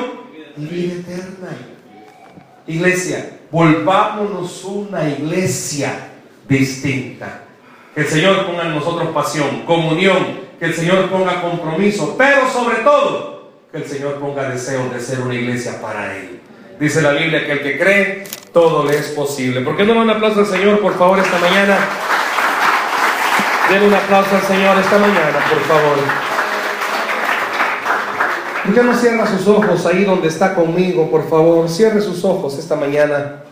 y 0.57 0.65
vida 0.65 0.93
eterna. 0.95 1.49
Iglesia, 2.65 3.38
volvámonos 3.51 4.63
una 4.65 5.07
iglesia 5.07 6.09
distinta. 6.49 7.43
Que 7.93 8.01
el 8.01 8.07
Señor 8.07 8.45
ponga 8.45 8.63
en 8.63 8.76
nosotros 8.76 9.09
pasión, 9.09 9.63
comunión, 9.65 10.47
que 10.59 10.65
el 10.65 10.74
Señor 10.74 11.09
ponga 11.09 11.41
compromiso, 11.41 12.15
pero 12.18 12.49
sobre 12.49 12.78
todo, 12.78 13.51
que 13.72 13.78
el 13.78 13.86
Señor 13.86 14.15
ponga 14.15 14.49
deseo 14.49 14.89
de 14.89 14.99
ser 14.99 15.22
una 15.22 15.36
iglesia 15.36 15.80
para 15.82 16.15
Él. 16.18 16.39
Dice 16.80 17.01
la 17.01 17.11
Biblia 17.11 17.45
que 17.45 17.51
el 17.53 17.61
que 17.61 17.80
cree, 17.80 18.24
todo 18.51 18.86
le 18.86 18.97
es 18.97 19.07
posible. 19.09 19.61
¿Por 19.61 19.78
qué 19.78 19.86
no 19.86 19.93
le 19.93 20.01
un 20.01 20.09
aplauso 20.09 20.41
al 20.41 20.45
Señor, 20.47 20.80
por 20.80 20.97
favor, 20.97 21.20
esta 21.20 21.39
mañana? 21.39 21.78
Denle 23.70 23.88
un 23.88 23.93
aplauso 23.93 24.36
al 24.36 24.41
Señor 24.43 24.78
esta 24.78 24.97
mañana, 24.97 25.39
por 25.49 25.59
favor. 25.63 25.97
¿Por 28.63 28.74
qué 28.74 28.84
no 28.84 28.93
cierra 28.93 29.26
sus 29.28 29.47
ojos 29.47 29.86
ahí 29.86 30.05
donde 30.05 30.30
está 30.30 30.55
conmigo, 30.55 31.09
por 31.11 31.28
favor? 31.30 31.68
Cierre 31.68 32.01
sus 32.01 32.24
ojos 32.24 32.57
esta 32.57 32.76
mañana. 32.76 33.47